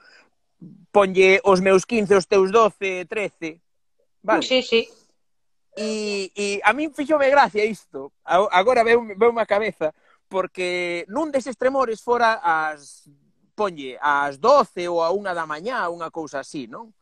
ponlle 0.89 1.37
os 1.45 1.61
meus 1.61 1.85
15, 1.85 2.17
os 2.17 2.25
teus 2.25 2.49
12, 2.49 3.05
13, 3.05 3.61
vale? 4.25 4.41
Sí, 4.41 4.61
sí. 4.65 4.89
E, 5.77 6.33
e 6.33 6.45
a 6.65 6.73
min 6.73 6.89
fixome 6.89 7.29
gracia 7.29 7.61
isto. 7.61 8.11
Agora 8.25 8.83
veu, 8.83 9.05
veu 9.13 9.31
má 9.31 9.45
cabeza 9.45 9.93
porque 10.27 11.05
nun 11.07 11.31
deses 11.31 11.55
tremores 11.55 12.03
fora 12.03 12.41
as 12.43 13.07
ponlle 13.57 13.97
ás 14.01 14.37
12 14.37 14.85
ou 14.89 15.01
a 15.01 15.09
unha 15.09 15.33
da 15.33 15.49
mañá, 15.49 15.89
unha 15.89 16.11
cousa 16.13 16.43
así, 16.43 16.67
non? 16.67 16.93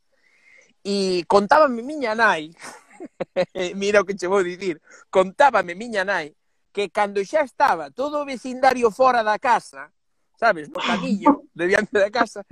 E 0.85 1.25
contábame 1.27 1.81
miña 1.81 2.13
nai, 2.13 2.53
mira 3.79 3.99
o 4.01 4.05
que 4.07 4.15
che 4.15 4.29
vou 4.29 4.45
dicir, 4.45 4.79
contábame 5.09 5.73
miña 5.75 6.05
nai 6.05 6.31
que 6.71 6.91
cando 6.91 7.23
xa 7.23 7.43
estaba 7.43 7.89
todo 7.91 8.21
o 8.21 8.27
vecindario 8.27 8.91
fora 8.91 9.23
da 9.23 9.39
casa, 9.39 9.91
sabes, 10.35 10.67
no 10.69 10.79
camiño 10.79 11.47
de 11.55 11.65
diante 11.67 11.95
da 11.97 12.11
casa, 12.11 12.45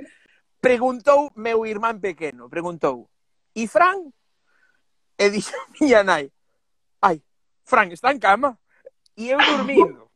preguntou 0.60 1.32
meu 1.36 1.68
irmán 1.68 2.00
pequeno, 2.00 2.48
preguntou, 2.48 3.12
e 3.56 3.68
Fran, 3.68 4.12
E 5.18 5.30
dixo 5.30 5.54
miña 5.80 6.04
nai, 6.04 6.32
ai, 7.02 7.22
Fran 7.64 7.92
está 7.92 8.12
en 8.12 8.20
cama. 8.20 8.58
E 9.16 9.30
eu 9.30 9.38
dormindo. 9.38 10.10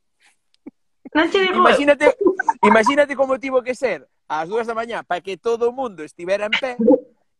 Non 1.14 1.30
te 1.30 1.40
digo. 1.42 1.62
Imagínate, 1.62 2.18
imagínate 2.66 3.14
como 3.16 3.38
tivo 3.38 3.62
que 3.62 3.78
ser 3.78 4.10
ás 4.28 4.50
dúas 4.50 4.68
da 4.68 4.76
mañá 4.76 5.04
para 5.04 5.22
que 5.22 5.38
todo 5.38 5.70
o 5.70 5.76
mundo 5.76 6.04
estivera 6.04 6.46
en 6.46 6.56
pé 6.58 6.76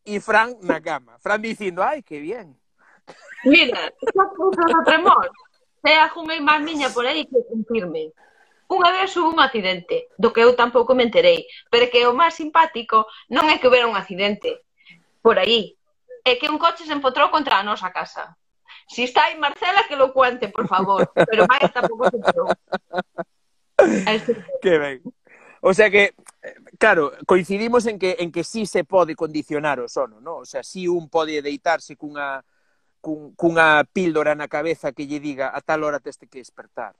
e 0.06 0.20
Fran 0.20 0.56
na 0.64 0.80
cama. 0.80 1.18
Fran 1.20 1.42
dicindo, 1.42 1.82
ai, 1.82 2.02
que 2.02 2.18
bien. 2.18 2.56
Mira, 3.44 3.92
esa 4.00 4.24
cousa 4.34 4.62
do 4.64 4.80
tremor. 4.84 5.30
Se 5.84 5.94
ajumei 5.94 6.40
máis 6.40 6.62
miña 6.64 6.90
por 6.90 7.06
aí 7.06 7.22
que 7.28 7.38
cumprirme. 7.46 8.10
Unha 8.68 8.90
vez 8.92 9.16
hubo 9.16 9.32
un 9.32 9.40
accidente, 9.40 10.12
do 10.20 10.28
que 10.28 10.44
eu 10.44 10.52
tampouco 10.52 10.92
me 10.92 11.06
enterei, 11.06 11.48
pero 11.72 11.88
que 11.88 12.04
o 12.04 12.12
máis 12.12 12.36
simpático 12.36 13.08
non 13.32 13.48
é 13.48 13.56
que 13.56 13.64
houbera 13.64 13.88
un 13.88 13.96
accidente 13.96 14.60
por 15.24 15.40
aí, 15.40 15.77
é 16.28 16.36
que 16.36 16.48
un 16.48 16.58
coche 16.58 16.84
se 16.84 16.92
empotrou 16.92 17.30
contra 17.30 17.58
a 17.58 17.66
nosa 17.66 17.90
casa. 17.90 18.36
Si 18.88 19.04
está 19.04 19.24
aí 19.24 19.36
Marcela, 19.36 19.84
que 19.86 19.96
lo 19.96 20.12
cuente, 20.12 20.48
por 20.48 20.66
favor. 20.66 21.10
Pero 21.12 21.46
máis 21.46 21.68
tampouco 21.72 22.08
se 22.10 22.16
enterou. 22.16 22.48
Que 24.60 24.74
ben. 24.78 24.98
O 25.60 25.72
sea 25.72 25.88
que, 25.90 26.14
claro, 26.78 27.12
coincidimos 27.26 27.86
en 27.86 27.98
que 27.98 28.16
en 28.18 28.32
que 28.32 28.42
sí 28.42 28.66
se 28.66 28.82
pode 28.82 29.14
condicionar 29.14 29.78
o 29.78 29.88
sono, 29.88 30.20
¿no? 30.20 30.38
O 30.38 30.44
sea, 30.44 30.62
si 30.62 30.80
sí 30.80 30.88
un 30.88 31.08
pode 31.08 31.42
deitarse 31.42 31.94
cunha 31.94 32.42
cun, 33.00 33.34
cunha 33.34 33.84
píldora 33.92 34.34
na 34.34 34.50
cabeza 34.50 34.92
que 34.92 35.06
lle 35.06 35.22
diga 35.22 35.54
a 35.54 35.60
tal 35.62 35.86
hora 35.86 36.02
teste 36.02 36.26
que 36.26 36.42
despertar. 36.42 36.94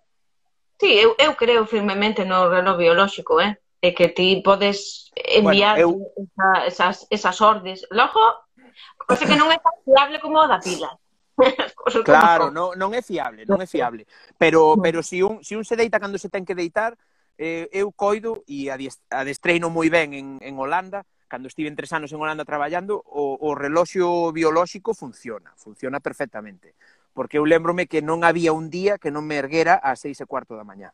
Sí, 0.78 0.94
eu, 0.94 1.18
eu 1.18 1.34
creo 1.34 1.66
firmemente 1.66 2.24
no 2.24 2.46
reloj 2.48 2.78
biolóxico, 2.78 3.40
eh? 3.40 3.58
E 3.82 3.94
que 3.94 4.10
ti 4.10 4.42
podes 4.42 5.10
enviar 5.14 5.78
bueno, 5.82 6.06
eu... 6.14 6.26
esa, 6.26 6.66
esas, 6.66 7.06
esas 7.10 7.38
ordes. 7.42 7.86
Logo, 7.90 8.22
Cosa 8.96 9.24
que 9.24 9.36
non 9.36 9.48
é 9.50 9.58
tan 9.58 9.74
fiable 9.84 10.18
como 10.20 10.40
a 10.40 10.46
da 10.46 10.58
pila. 10.60 10.90
Claro, 12.04 12.50
non, 12.50 12.74
non 12.74 12.90
é 12.92 13.00
fiable, 13.00 13.46
non 13.46 13.62
é 13.62 13.66
fiable. 13.66 14.04
Pero, 14.36 14.74
pero 14.82 15.06
si, 15.06 15.22
un, 15.22 15.38
si 15.46 15.54
un 15.54 15.62
se 15.62 15.78
deita 15.78 16.02
cando 16.02 16.18
se 16.18 16.28
ten 16.28 16.42
que 16.42 16.58
deitar, 16.58 16.98
eh, 17.38 17.70
eu 17.70 17.94
coido 17.94 18.42
e 18.50 18.66
adestreino 18.68 19.70
moi 19.70 19.86
ben 19.86 20.12
en, 20.12 20.26
en 20.42 20.54
Holanda, 20.58 21.06
cando 21.30 21.46
estive 21.46 21.70
tres 21.78 21.94
anos 21.94 22.10
en 22.10 22.18
Holanda 22.18 22.44
traballando, 22.44 22.98
o, 23.06 23.38
o 23.38 23.54
reloxo 23.54 24.34
biolóxico 24.34 24.94
funciona, 24.94 25.54
funciona 25.56 26.02
perfectamente. 26.02 26.74
Porque 27.14 27.38
eu 27.38 27.46
lembrome 27.46 27.86
que 27.86 28.02
non 28.02 28.26
había 28.26 28.50
un 28.50 28.68
día 28.68 28.98
que 28.98 29.14
non 29.14 29.22
me 29.22 29.38
erguera 29.38 29.78
a 29.78 29.94
seis 29.94 30.18
e 30.18 30.26
cuarto 30.26 30.58
da 30.58 30.66
mañá. 30.66 30.90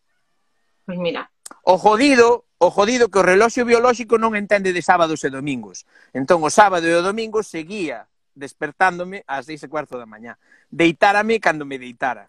Pois 0.84 0.96
pues 0.96 0.98
mira. 1.00 1.32
O 1.64 1.80
jodido 1.80 2.44
o 2.64 2.72
jodido 2.72 3.12
que 3.12 3.20
o 3.20 3.26
reloxo 3.26 3.60
biolóxico 3.68 4.16
non 4.16 4.32
entende 4.32 4.72
de 4.72 4.80
sábados 4.80 5.20
e 5.20 5.28
domingos. 5.28 5.84
Entón, 6.16 6.40
o 6.40 6.48
sábado 6.48 6.88
e 6.88 6.96
o 6.96 7.04
domingo 7.04 7.44
seguía 7.44 8.08
despertándome 8.32 9.20
ás 9.28 9.44
seis 9.44 9.60
e 9.60 9.68
cuarto 9.68 10.00
da 10.00 10.08
mañá. 10.08 10.40
Deitárame 10.72 11.36
cando 11.44 11.68
me 11.68 11.76
deitara. 11.76 12.26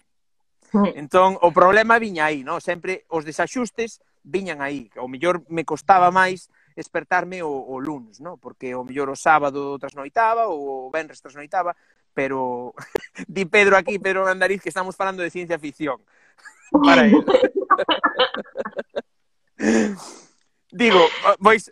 Hmm. 0.76 0.92
Entón, 1.00 1.40
o 1.40 1.56
problema 1.56 1.96
viña 2.04 2.28
aí, 2.28 2.44
non? 2.44 2.60
Sempre 2.60 3.08
os 3.08 3.24
desaxustes 3.24 4.04
viñan 4.28 4.60
aí. 4.60 4.92
O 5.00 5.08
mellor 5.08 5.48
me 5.48 5.64
costaba 5.64 6.12
máis 6.12 6.52
despertarme 6.76 7.40
o, 7.40 7.50
o 7.50 7.80
lunes, 7.80 8.20
non? 8.20 8.36
Porque 8.36 8.76
o 8.76 8.84
mellor 8.84 9.08
o 9.08 9.16
sábado 9.16 9.80
trasnoitaba 9.80 10.52
ou 10.52 10.90
o 10.90 10.92
venres 10.92 11.24
trasnoitaba, 11.24 11.80
pero 12.12 12.76
di 13.32 13.48
Pedro 13.48 13.80
aquí, 13.80 14.04
Pedro 14.04 14.28
Andariz, 14.28 14.60
que 14.60 14.70
estamos 14.70 15.00
falando 15.00 15.24
de 15.24 15.32
ciencia 15.32 15.56
ficción. 15.56 16.04
Para 16.84 17.08
él. 17.08 17.16
Digo, 20.76 21.00
ah, 21.24 21.40
pois 21.40 21.72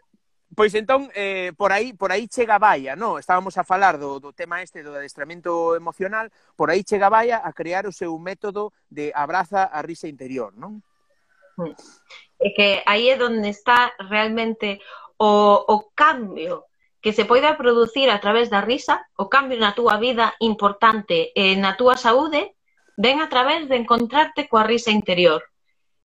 Pois 0.54 0.70
entón, 0.78 1.10
eh, 1.18 1.52
por 1.58 1.74
aí 1.74 1.98
por 1.98 2.14
aí 2.14 2.30
chega 2.30 2.62
Baia, 2.62 2.96
no? 2.96 3.18
estábamos 3.18 3.58
a 3.58 3.66
falar 3.66 3.98
do, 3.98 4.22
do 4.22 4.38
tema 4.38 4.62
este 4.62 4.86
do 4.86 4.94
adestramento 4.94 5.74
emocional, 5.74 6.30
por 6.56 6.70
aí 6.70 6.86
chega 6.86 7.10
Baia 7.10 7.42
a 7.42 7.54
crear 7.54 7.90
o 7.90 7.92
seu 7.92 8.14
método 8.22 8.70
de 8.86 9.10
abraza 9.18 9.66
a 9.66 9.82
risa 9.82 10.06
interior, 10.06 10.54
non? 10.54 10.78
Mm. 11.58 11.74
É 12.38 12.50
que 12.54 12.70
aí 12.86 13.10
é 13.10 13.18
onde 13.18 13.50
está 13.50 13.98
realmente 13.98 14.78
o, 15.18 15.66
o 15.66 15.90
cambio 15.98 16.70
que 17.02 17.18
se 17.18 17.26
poida 17.26 17.58
producir 17.58 18.14
a 18.14 18.22
través 18.22 18.54
da 18.54 18.62
risa, 18.62 19.02
o 19.18 19.28
cambio 19.28 19.58
na 19.58 19.74
túa 19.74 19.98
vida 19.98 20.38
importante 20.40 21.34
e 21.34 21.58
na 21.58 21.74
túa 21.74 21.98
saúde, 21.98 22.54
ven 22.94 23.26
a 23.26 23.28
través 23.28 23.66
de 23.66 23.74
encontrarte 23.74 24.46
coa 24.46 24.70
risa 24.70 24.94
interior 24.94 25.42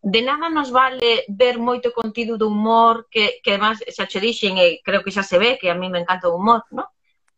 de 0.03 0.23
nada 0.23 0.49
nos 0.49 0.71
vale 0.71 1.25
ver 1.29 1.59
moito 1.59 1.93
contido 1.93 2.39
do 2.39 2.49
humor 2.49 3.09
que, 3.11 3.41
que 3.43 3.51
además 3.51 3.83
xa 3.83 4.07
che 4.07 4.23
dixen 4.23 4.55
e 4.59 4.79
creo 4.87 5.03
que 5.03 5.11
xa 5.11 5.27
se 5.27 5.39
ve 5.43 5.59
que 5.59 5.71
a 5.71 5.75
mí 5.75 5.91
me 5.91 6.01
encanta 6.01 6.31
o 6.31 6.39
humor 6.39 6.63
no? 6.71 6.87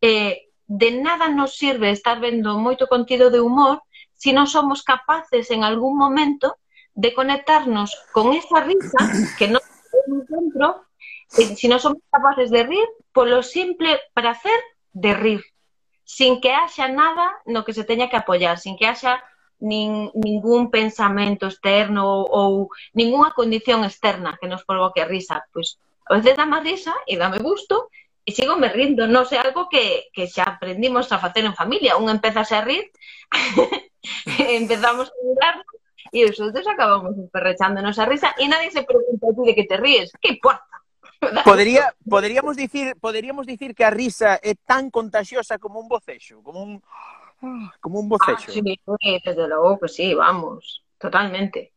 eh, 0.01 0.53
de 0.69 0.91
nada 1.01 1.29
nos 1.29 1.57
sirve 1.57 1.91
estar 1.91 2.21
vendo 2.21 2.61
moito 2.61 2.85
contido 2.87 3.33
de 3.33 3.41
humor 3.41 3.81
se 4.13 4.37
non 4.37 4.45
somos 4.45 4.85
capaces 4.85 5.49
en 5.49 5.65
algún 5.65 5.97
momento 5.97 6.61
de 6.93 7.17
conectarnos 7.17 7.97
con 8.13 8.37
esa 8.37 8.61
risa 8.61 9.01
que 9.41 9.49
non 9.49 9.65
temos 9.89 10.29
dentro 10.29 10.85
eh, 11.41 11.57
se 11.57 11.65
non 11.65 11.81
somos 11.81 12.05
capaces 12.13 12.53
de 12.53 12.69
rir 12.69 12.89
polo 13.17 13.41
simple 13.41 13.97
placer 14.13 14.61
de 14.93 15.17
rir 15.17 15.43
sin 16.05 16.45
que 16.45 16.53
haxa 16.53 16.93
nada 16.93 17.41
no 17.49 17.65
que 17.65 17.73
se 17.73 17.89
teña 17.89 18.13
que 18.13 18.21
apoyar 18.21 18.61
sin 18.61 18.77
que 18.77 18.85
haxa 18.85 19.25
nin 19.61 20.11
ningún 20.17 20.73
pensamento 20.73 21.47
externo 21.47 22.09
ou, 22.09 22.25
ou 22.29 22.51
ningunha 22.97 23.37
condición 23.37 23.85
externa 23.85 24.37
que 24.41 24.49
nos 24.49 24.65
provoque 24.65 25.05
risa. 25.05 25.45
Pois, 25.53 25.77
a 26.09 26.17
veces 26.17 26.37
dame 26.37 26.61
risa 26.61 26.97
e 27.07 27.21
dame 27.21 27.39
gusto 27.39 27.93
e 28.25 28.33
sigo 28.33 28.57
me 28.57 28.69
rindo. 28.69 29.07
Non 29.07 29.29
sei, 29.29 29.39
algo 29.39 29.69
que, 29.69 30.11
que 30.13 30.27
xa 30.27 30.57
aprendimos 30.57 31.13
a 31.13 31.21
facer 31.21 31.45
en 31.45 31.55
familia. 31.55 32.01
Un 32.01 32.09
empeza 32.09 32.43
a 32.43 32.65
rir, 32.65 32.89
empezamos 34.61 35.09
a 35.13 35.17
mirar 35.23 35.57
e 36.11 36.27
os 36.27 36.35
outros 36.41 36.67
acabamos 36.67 37.15
perrechándonos 37.31 37.95
a 38.01 38.09
risa 38.09 38.35
e 38.41 38.51
nadie 38.51 38.75
se 38.75 38.83
pregunta 38.83 39.31
a 39.31 39.35
ti 39.37 39.43
de 39.47 39.55
que 39.55 39.69
te 39.69 39.77
ríes. 39.77 40.11
Que 40.19 40.35
importa? 40.35 40.67
Podería, 41.45 41.95
poderíamos 42.09 42.57
dicir, 42.57 42.97
poderíamos 42.97 43.47
dicir 43.47 43.77
que 43.77 43.85
a 43.85 43.93
risa 43.93 44.41
é 44.41 44.57
tan 44.57 44.89
contagiosa 44.89 45.61
como 45.61 45.77
un 45.77 45.87
bocexo, 45.87 46.41
como 46.41 46.65
un 46.65 46.81
Ah, 47.43 47.72
como 47.80 48.01
un 48.01 48.09
bocecho. 48.09 48.49
Ah, 48.49 48.53
sí, 48.53 48.62
desde 49.24 49.49
logo 49.49 49.80
que 49.80 49.88
sí, 49.88 50.14
vamos, 50.14 50.84
totalmente. 50.99 51.72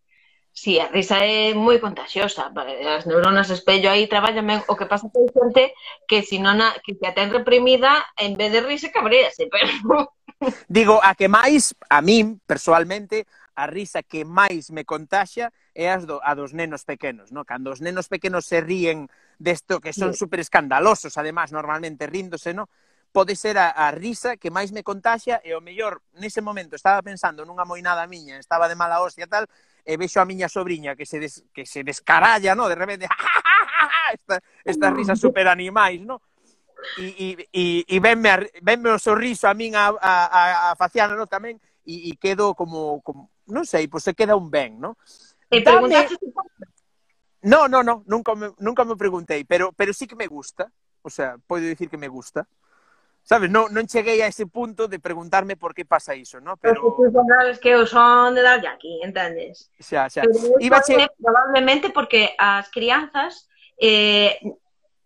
Sí, 0.53 0.79
a 0.79 0.87
risa 0.87 1.17
é 1.17 1.57
moi 1.57 1.81
contagiosa, 1.81 2.53
as 2.53 3.09
neuronas 3.09 3.49
espello 3.49 3.89
aí 3.89 4.05
traballan 4.05 4.45
ben, 4.45 4.61
o 4.69 4.77
que 4.77 4.85
pasa 4.85 5.09
que 5.09 5.17
hai 5.17 5.29
xente 5.33 5.63
que 6.05 6.21
se 6.21 6.37
non 6.37 6.61
a, 6.61 6.77
que 6.85 6.93
se 6.93 7.09
a 7.09 7.15
ten 7.17 7.33
reprimida, 7.33 8.05
en 8.21 8.37
vez 8.37 8.53
de 8.53 8.61
risa 8.61 8.93
cabrease, 8.93 9.49
pero... 9.49 10.13
Digo, 10.69 11.01
a 11.01 11.17
que 11.17 11.25
máis, 11.25 11.73
a 11.89 12.05
min, 12.05 12.37
persoalmente, 12.45 13.25
a 13.57 13.65
risa 13.65 14.05
que 14.05 14.29
máis 14.29 14.69
me 14.69 14.85
contaxa 14.85 15.49
é 15.73 15.89
as 15.89 16.05
do, 16.05 16.21
a 16.21 16.37
dos 16.37 16.53
nenos 16.53 16.85
pequenos, 16.85 17.33
no? 17.33 17.49
Cando 17.49 17.73
os 17.73 17.81
nenos 17.81 18.05
pequenos 18.05 18.45
se 18.45 18.61
ríen 18.61 19.09
desto 19.41 19.81
que 19.81 19.89
son 19.89 20.13
sí. 20.13 20.21
super 20.21 20.37
escandalosos, 20.37 21.17
además, 21.17 21.49
normalmente 21.49 22.05
ríndose, 22.05 22.53
no? 22.53 22.69
pode 23.13 23.37
ser 23.37 23.61
a, 23.61 23.69
a 23.69 23.93
risa 23.93 24.35
que 24.41 24.49
máis 24.49 24.73
me 24.73 24.81
contaxa 24.81 25.37
e 25.45 25.53
o 25.53 25.61
mellor 25.61 26.01
nese 26.17 26.41
momento 26.41 26.73
estaba 26.73 27.05
pensando 27.05 27.45
nunha 27.45 27.61
moinada 27.63 28.09
miña, 28.09 28.41
estaba 28.41 28.65
de 28.65 28.73
mala 28.73 29.05
hostia 29.05 29.29
tal, 29.29 29.45
e 29.85 29.93
vexo 29.95 30.17
a 30.17 30.25
miña 30.25 30.49
sobrinha 30.49 30.97
que 30.97 31.05
se, 31.05 31.21
des, 31.21 31.45
que 31.53 31.69
se 31.69 31.85
descaralla, 31.85 32.57
no? 32.57 32.65
de 32.65 32.75
repente, 32.75 33.05
estas 34.17 34.41
esta 34.65 34.89
risas 34.89 35.21
super 35.21 35.45
animais, 35.47 36.01
no? 36.01 36.25
E, 36.97 37.05
e, 37.15 37.27
e, 37.53 37.63
e 37.87 37.97
venme, 38.01 38.33
a, 38.33 38.41
venme 38.65 38.89
o 38.89 38.99
sorriso 38.99 39.47
a 39.47 39.53
min 39.53 39.77
a, 39.77 39.93
a, 39.93 40.73
a 40.73 40.75
faciana, 40.75 41.13
no? 41.13 41.29
tamén, 41.29 41.61
e, 41.85 42.09
e 42.09 42.17
quedo 42.17 42.57
como, 42.57 42.97
como, 43.05 43.29
non 43.45 43.69
sei, 43.69 43.85
pois 43.85 44.01
se 44.01 44.17
queda 44.17 44.33
un 44.33 44.49
ben, 44.49 44.81
no? 44.81 44.97
E 45.53 45.61
preguntaste 45.61 46.17
Dame... 46.17 46.73
No, 47.43 47.67
no, 47.67 47.83
no, 47.83 48.03
nunca 48.07 48.33
me, 48.35 48.55
nunca 48.57 48.83
me 48.87 48.95
preguntei, 48.95 49.43
pero, 49.43 49.69
pero 49.75 49.93
sí 49.93 50.07
que 50.07 50.15
me 50.15 50.27
gusta, 50.27 50.71
o 51.03 51.09
sea, 51.09 51.37
podo 51.45 51.61
dicir 51.61 51.89
que 51.89 51.99
me 51.99 52.07
gusta 52.07 52.47
sabes, 53.23 53.49
non, 53.49 53.71
non 53.71 53.87
cheguei 53.87 54.21
a 54.21 54.27
ese 54.27 54.45
punto 54.45 54.87
de 54.91 54.99
preguntarme 54.99 55.55
por 55.55 55.73
que 55.73 55.87
pasa 55.87 56.13
iso, 56.13 56.43
no? 56.43 56.59
Pero... 56.59 56.93
Pues, 56.95 57.11
pues, 57.11 57.25
sabes 57.27 57.57
que 57.59 57.71
eu 57.71 57.87
son 57.87 58.35
de 58.35 58.43
dar 58.43 58.59
aquí, 58.67 58.99
entendes? 59.01 59.71
Xa, 59.79 60.11
xa. 60.11 60.27
Pero 60.27 60.59
Iba 60.59 60.83
che... 60.83 61.07
Probablemente 61.15 61.89
porque 61.89 62.35
as 62.37 62.67
crianzas 62.69 63.47
eh, 63.79 64.37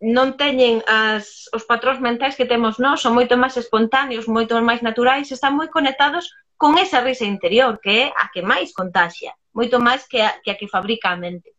non 0.02 0.38
teñen 0.38 0.82
as, 0.86 1.50
os 1.54 1.66
patróns 1.66 1.98
mentais 1.98 2.38
que 2.38 2.46
temos 2.46 2.78
nós, 2.78 3.02
son 3.02 3.14
moito 3.14 3.38
máis 3.38 3.54
espontáneos, 3.58 4.30
moito 4.30 4.54
máis 4.62 4.82
naturais, 4.82 5.30
están 5.30 5.54
moi 5.54 5.70
conectados 5.70 6.30
con 6.58 6.78
esa 6.78 7.02
risa 7.02 7.26
interior, 7.26 7.78
que 7.78 8.06
é 8.06 8.14
a 8.14 8.30
que 8.34 8.42
máis 8.42 8.74
contaxia, 8.74 9.34
moito 9.54 9.78
máis 9.78 10.06
que 10.10 10.22
a 10.22 10.38
que, 10.42 10.50
a 10.50 10.58
que 10.58 10.70
fabrica 10.70 11.14
a 11.14 11.18
mente. 11.18 11.54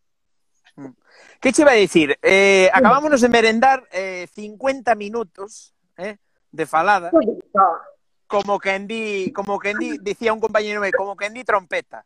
Mm. 0.76 0.95
Que 1.39 1.51
che 1.55 1.64
vai 1.64 1.80
dicir? 1.80 2.20
Eh, 2.20 2.68
acabámonos 2.72 3.24
de 3.24 3.32
merendar 3.32 3.84
eh, 3.91 4.28
50 4.36 4.95
minutos, 4.95 5.72
eh? 5.95 6.20
de 6.52 6.66
falada. 6.66 7.12
Como 8.28 8.60
que 8.60 8.76
en 8.76 8.88
di, 8.88 9.32
como 9.34 9.58
que 9.58 9.72
en 9.72 9.80
di, 9.80 9.97
dicía 9.97 10.34
un 10.34 10.39
compañero 10.39 10.82
meu, 10.82 10.91
como 10.95 11.18
que 11.18 11.26
en 11.26 11.34
di 11.34 11.43
trompeta. 11.43 12.06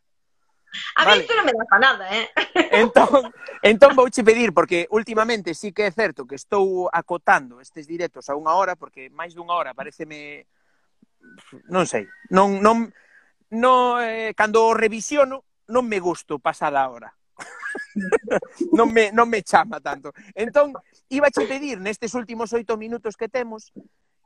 A 0.96 1.04
vale. 1.04 1.22
mí 1.22 1.22
isto 1.22 1.36
non 1.38 1.46
me 1.46 1.54
dá 1.54 1.78
nada, 1.78 2.04
eh? 2.10 2.26
Entón, 2.82 3.30
entón 3.62 3.94
vouche 3.94 4.26
pedir, 4.26 4.50
porque 4.50 4.90
últimamente 4.90 5.54
sí 5.54 5.70
que 5.70 5.86
é 5.86 5.92
certo 5.94 6.26
que 6.26 6.34
estou 6.34 6.90
acotando 6.90 7.62
estes 7.62 7.86
directos 7.86 8.26
a 8.26 8.34
unha 8.34 8.58
hora, 8.58 8.74
porque 8.74 9.06
máis 9.14 9.38
dunha 9.38 9.54
hora 9.54 9.70
pareceme... 9.70 10.50
Non 11.70 11.86
sei, 11.86 12.10
non... 12.28 12.58
non 12.58 12.90
no, 13.54 14.02
eh, 14.02 14.34
cando 14.34 14.66
o 14.66 14.74
revisiono, 14.74 15.44
non 15.70 15.86
me 15.86 16.02
gusto 16.02 16.38
pasada 16.42 16.82
a 16.82 16.90
hora. 16.90 17.10
non, 18.74 18.90
me, 18.90 19.14
non 19.14 19.30
me 19.30 19.42
chama 19.42 19.80
tanto. 19.80 20.10
Entón, 20.34 20.74
iba 21.08 21.30
a 21.30 21.46
pedir 21.46 21.78
nestes 21.78 22.14
últimos 22.18 22.50
oito 22.52 22.74
minutos 22.76 23.14
que 23.14 23.30
temos 23.30 23.70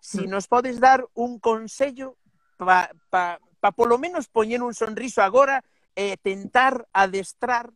si 0.01 0.27
mm. 0.27 0.31
nos 0.31 0.47
podes 0.47 0.81
dar 0.81 1.07
un 1.15 1.39
consello 1.39 2.17
para 2.57 2.91
pa, 3.11 3.39
pa 3.61 3.71
polo 3.73 3.99
menos 3.99 4.29
poñer 4.29 4.63
un 4.63 4.75
sonriso 4.75 5.23
agora 5.23 5.63
e 5.99 6.17
tentar 6.19 6.87
adestrar 6.95 7.71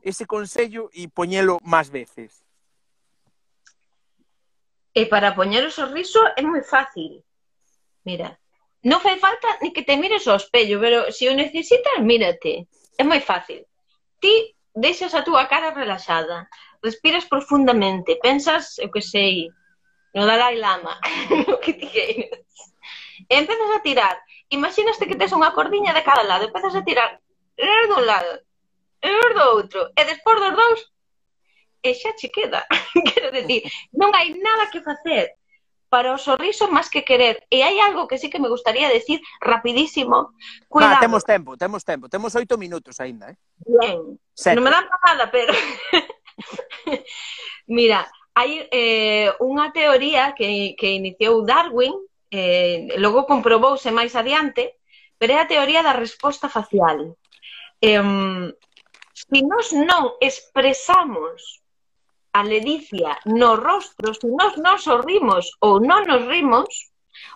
ese 0.00 0.24
consello 0.24 0.88
e 0.96 1.08
poñelo 1.12 1.60
máis 1.60 1.92
veces. 1.92 2.40
E 4.96 5.06
para 5.06 5.36
poñer 5.36 5.62
o 5.62 5.70
sorriso 5.70 6.18
é 6.34 6.42
moi 6.42 6.64
fácil. 6.64 7.22
Mira, 8.02 8.40
non 8.82 9.04
fai 9.04 9.20
falta 9.20 9.60
ni 9.60 9.70
que 9.76 9.84
te 9.84 9.94
mires 10.00 10.24
ao 10.26 10.40
espello, 10.40 10.80
pero 10.80 11.12
se 11.12 11.28
o 11.28 11.36
necesitas, 11.36 12.00
mírate. 12.00 12.66
É 12.96 13.04
moi 13.04 13.20
fácil. 13.20 13.68
Ti 14.18 14.56
deixas 14.72 15.12
a 15.14 15.22
túa 15.22 15.46
cara 15.46 15.76
relaxada, 15.76 16.48
respiras 16.82 17.28
profundamente, 17.28 18.16
pensas, 18.24 18.78
eu 18.78 18.90
que 18.90 19.04
sei, 19.04 19.52
no 20.14 20.26
Dalai 20.26 20.56
Lama, 20.56 20.98
no 21.46 21.60
que 21.60 21.74
tigueiras. 21.74 22.42
E 23.28 23.38
empezas 23.38 23.70
a 23.74 23.82
tirar. 23.82 24.18
Imaginaste 24.50 25.06
que 25.06 25.14
tes 25.14 25.30
unha 25.30 25.54
cordiña 25.54 25.94
de 25.94 26.02
cada 26.02 26.26
lado, 26.26 26.48
empezas 26.48 26.74
a 26.74 26.82
tirar 26.82 27.20
er 27.60 27.88
dun 27.88 28.06
lado, 28.06 28.40
er 29.00 29.30
do 29.36 29.44
outro, 29.54 29.92
e 29.94 30.02
despois 30.04 30.40
dos 30.40 30.54
dous, 30.56 30.80
e 31.82 31.94
xa 31.94 32.16
che 32.16 32.32
queda. 32.32 32.64
Quero 33.14 33.30
decir, 33.30 33.68
non 33.92 34.12
hai 34.16 34.32
nada 34.36 34.72
que 34.72 34.80
facer 34.80 35.36
para 35.90 36.14
o 36.14 36.18
sorriso 36.18 36.70
máis 36.70 36.88
que 36.88 37.02
querer. 37.02 37.42
E 37.50 37.66
hai 37.66 37.82
algo 37.82 38.06
que 38.06 38.16
sí 38.16 38.30
que 38.30 38.38
me 38.38 38.48
gustaría 38.48 38.88
decir 38.88 39.20
rapidísimo. 39.42 40.32
Cuidado. 40.70 40.96
Nah, 40.96 41.02
temos 41.02 41.26
tempo, 41.26 41.58
temos 41.58 41.82
tempo. 41.82 42.08
Temos 42.08 42.32
oito 42.38 42.56
minutos 42.56 43.02
aínda, 43.02 43.34
eh? 43.34 43.36
Bien. 43.66 44.16
Sete. 44.32 44.54
Non 44.54 44.64
me 44.64 44.70
dan 44.70 44.86
nada, 44.86 45.26
pero... 45.34 45.50
Mira, 47.66 48.06
hai 48.40 48.64
eh, 48.72 49.28
unha 49.36 49.68
teoría 49.68 50.32
que, 50.32 50.72
que 50.80 50.96
iniciou 50.96 51.44
Darwin, 51.44 51.92
eh, 52.32 52.88
logo 52.96 53.28
comprobouse 53.28 53.92
máis 53.92 54.16
adiante, 54.16 54.80
pero 55.20 55.36
é 55.36 55.38
a 55.44 55.50
teoría 55.50 55.84
da 55.84 55.92
resposta 55.92 56.48
facial. 56.48 57.20
Eh, 57.84 58.00
se 59.12 59.38
nós 59.44 59.66
non 59.76 60.16
expresamos 60.24 61.60
a 62.32 62.40
ledicia 62.40 63.20
no 63.28 63.60
rostro, 63.60 64.16
se 64.16 64.28
nós 64.40 64.56
non 64.56 64.80
sorrimos 64.80 65.52
ou 65.60 65.76
non 65.76 66.08
nos 66.08 66.24
rimos, 66.24 66.70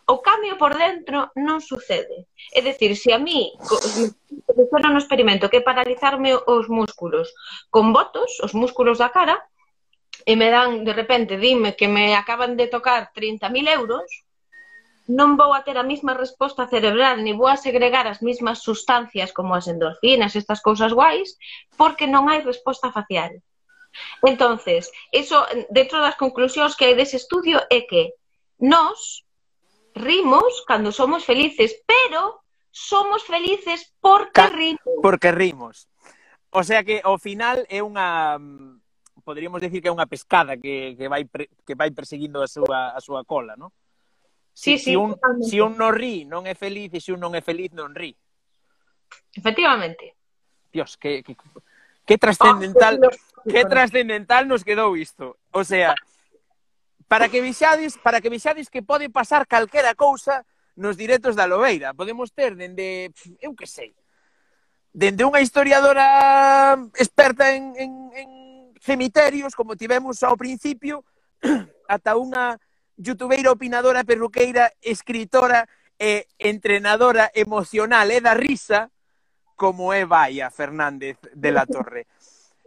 o 0.09 0.25
cambio 0.25 0.57
por 0.57 0.73
dentro 0.73 1.29
non 1.37 1.61
sucede. 1.61 2.33
É 2.57 2.65
dicir, 2.65 2.97
se 2.97 3.13
a 3.13 3.21
mí 3.21 3.53
me 4.57 4.89
un 4.89 4.97
experimento 4.97 5.51
que 5.53 5.61
paralizarme 5.61 6.33
os 6.33 6.67
músculos 6.73 7.35
con 7.69 7.93
votos, 7.93 8.41
os 8.41 8.57
músculos 8.57 8.97
da 9.03 9.13
cara, 9.13 9.37
e 10.23 10.37
me 10.39 10.49
dan, 10.49 10.87
de 10.87 10.93
repente, 10.95 11.37
dime 11.37 11.75
que 11.75 11.89
me 11.91 12.15
acaban 12.15 12.57
de 12.57 12.71
tocar 12.71 13.11
30.000 13.11 13.67
euros, 13.69 14.07
non 15.05 15.37
vou 15.37 15.53
a 15.53 15.61
ter 15.61 15.77
a 15.77 15.85
mesma 15.85 16.17
resposta 16.17 16.65
cerebral, 16.65 17.21
ni 17.21 17.37
vou 17.37 17.51
a 17.51 17.61
segregar 17.61 18.09
as 18.09 18.25
mesmas 18.25 18.65
sustancias 18.65 19.37
como 19.37 19.53
as 19.53 19.69
endorfinas, 19.69 20.33
estas 20.33 20.65
cousas 20.65 20.97
guais, 20.97 21.37
porque 21.77 22.09
non 22.09 22.33
hai 22.33 22.41
resposta 22.41 22.89
facial. 22.89 23.37
Entonces, 24.25 24.89
eso 25.13 25.45
dentro 25.69 26.01
das 26.01 26.17
conclusións 26.17 26.73
que 26.73 26.89
hai 26.89 26.95
dese 26.97 27.21
estudio 27.21 27.61
é 27.69 27.85
que 27.85 28.17
nós 28.57 29.23
rimos 29.95 30.65
cando 30.65 30.89
somos 30.89 31.29
felices, 31.29 31.77
pero 31.85 32.41
somos 32.73 33.23
felices 33.23 33.93
porque 34.01 34.49
rimos. 34.49 34.99
Porque 35.05 35.31
rimos. 35.31 35.87
O 36.51 36.65
sea 36.65 36.83
que 36.83 37.05
ao 37.05 37.19
final 37.21 37.63
é 37.69 37.85
unha 37.85 38.41
poderíamos 39.25 39.61
decir 39.65 39.81
que 39.81 39.89
é 39.89 39.95
unha 39.95 40.07
pescada 40.07 40.61
que, 40.61 40.95
que 40.95 41.09
vai 41.09 41.25
pre, 41.25 41.49
que 41.65 41.75
vai 41.75 41.91
perseguindo 41.91 42.45
a 42.45 42.49
súa 42.49 42.93
a 42.93 43.01
súa 43.01 43.25
cola, 43.25 43.57
non? 43.57 43.73
Si, 44.55 44.79
sí, 44.79 44.79
si, 44.79 44.85
sí, 44.93 44.97
un, 44.97 45.17
totalmente. 45.17 45.49
si 45.51 45.59
un 45.59 45.73
non 45.75 45.91
ri, 45.91 46.23
non 46.29 46.47
é 46.47 46.55
feliz, 46.55 46.93
e 46.95 47.01
se 47.03 47.11
un 47.11 47.19
non 47.19 47.35
é 47.35 47.43
feliz, 47.43 47.75
non 47.75 47.91
ri. 47.91 48.15
Efectivamente. 49.35 50.15
Dios, 50.71 50.95
que, 50.95 51.27
que, 51.27 51.35
que 52.07 52.17
trascendental, 52.19 53.01
oh, 53.03 53.11
que 53.51 53.65
trascendental 53.65 54.47
nos 54.47 54.63
quedou 54.63 54.95
isto. 54.95 55.43
O 55.51 55.67
sea, 55.67 55.95
para 57.09 57.29
que 57.29 57.41
vixades, 57.41 57.99
para 57.99 58.21
que 58.21 58.31
vixades 58.31 58.71
que 58.71 58.83
pode 58.83 59.11
pasar 59.11 59.47
calquera 59.51 59.95
cousa 59.95 60.47
nos 60.77 60.97
directos 60.97 61.35
da 61.35 61.47
Lobeira. 61.47 61.95
Podemos 61.95 62.31
ter 62.33 62.55
dende, 62.55 63.11
eu 63.41 63.55
que 63.55 63.67
sei, 63.67 63.95
dende 64.95 65.27
unha 65.27 65.43
historiadora 65.43 66.79
experta 66.95 67.55
en, 67.55 67.75
en, 67.79 67.91
en 68.15 68.29
cemiterios, 68.85 69.57
como 69.57 69.81
tivemos 69.81 70.21
ao 70.21 70.37
principio, 70.37 71.01
ata 71.89 72.21
unha 72.21 72.61
youtubeira 73.01 73.49
opinadora, 73.49 74.05
perruqueira, 74.05 74.77
escritora 74.85 75.65
e 75.97 76.29
entrenadora 76.37 77.33
emocional 77.33 78.13
e 78.13 78.21
da 78.21 78.37
risa, 78.37 78.93
como 79.57 79.89
é 79.97 80.05
Vaya 80.05 80.53
Fernández 80.53 81.17
de 81.33 81.51
la 81.51 81.65
Torre. 81.65 82.05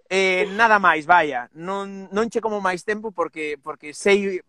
Eh, 0.09 0.47
nada 0.55 0.80
máis, 0.80 1.03
Vaya, 1.03 1.51
non, 1.51 2.07
non 2.15 2.32
che 2.32 2.39
como 2.39 2.63
máis 2.63 2.88
tempo 2.88 3.11
porque, 3.11 3.59
porque 3.59 3.91
sei, 3.91 4.39